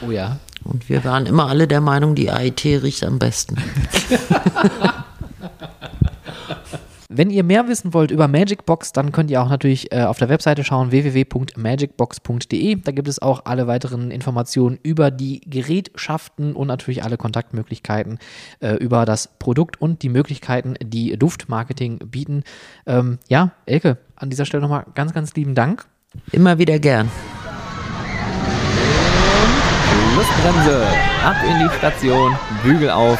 Oh 0.06 0.12
ja. 0.12 0.38
Und 0.64 0.90
wir 0.90 1.04
waren 1.04 1.26
immer 1.28 1.48
alle 1.48 1.68
der 1.68 1.82
Meinung, 1.82 2.16
die 2.16 2.32
AIT 2.32 2.66
riecht 2.66 3.04
am 3.04 3.20
besten. 3.20 3.58
Wenn 7.18 7.30
ihr 7.30 7.46
mehr 7.46 7.70
wissen 7.70 7.94
wollt 7.94 8.12
über 8.12 8.28
Magic 8.28 8.66
Box, 8.66 8.92
dann 8.92 9.14
könnt 9.14 9.32
ihr 9.32 9.42
auch 9.42 9.48
natürlich 9.48 9.90
äh, 9.94 10.04
auf 10.04 10.18
der 10.18 10.28
Webseite 10.28 10.66
schauen, 10.66 10.92
www.magicbox.de. 10.92 12.76
Da 12.76 12.92
gibt 12.92 13.08
es 13.08 13.22
auch 13.22 13.46
alle 13.46 13.68
weiteren 13.68 14.12
Informationen 14.12 14.78
über 14.84 15.12
die 15.12 15.40
Gerätschaften 15.40 16.54
und 16.54 16.68
natürlich 16.68 17.06
alle 17.06 17.16
Kontaktmöglichkeiten 17.16 18.20
äh, 18.60 18.74
über 18.74 19.06
das 19.06 19.30
Produkt 19.40 19.80
und 19.80 20.04
die 20.04 20.10
Möglichkeiten, 20.10 20.74
die 20.84 21.18
Duftmarketing 21.18 22.00
bieten. 22.00 22.44
Ähm, 22.86 23.20
ja, 23.30 23.52
Elke, 23.66 23.98
an 24.18 24.30
dieser 24.30 24.44
Stelle 24.46 24.64
nochmal 24.64 24.86
ganz, 24.94 25.14
ganz 25.14 25.34
lieben 25.36 25.56
Dank. 25.56 25.86
Immer 26.34 26.58
wieder 26.58 26.80
gern. 26.80 27.10
Schlussbremse, 30.12 30.86
ab 31.24 31.36
in 31.50 31.60
die 31.60 31.74
Station, 31.78 32.38
Bügel 32.64 32.90
auf, 32.90 33.20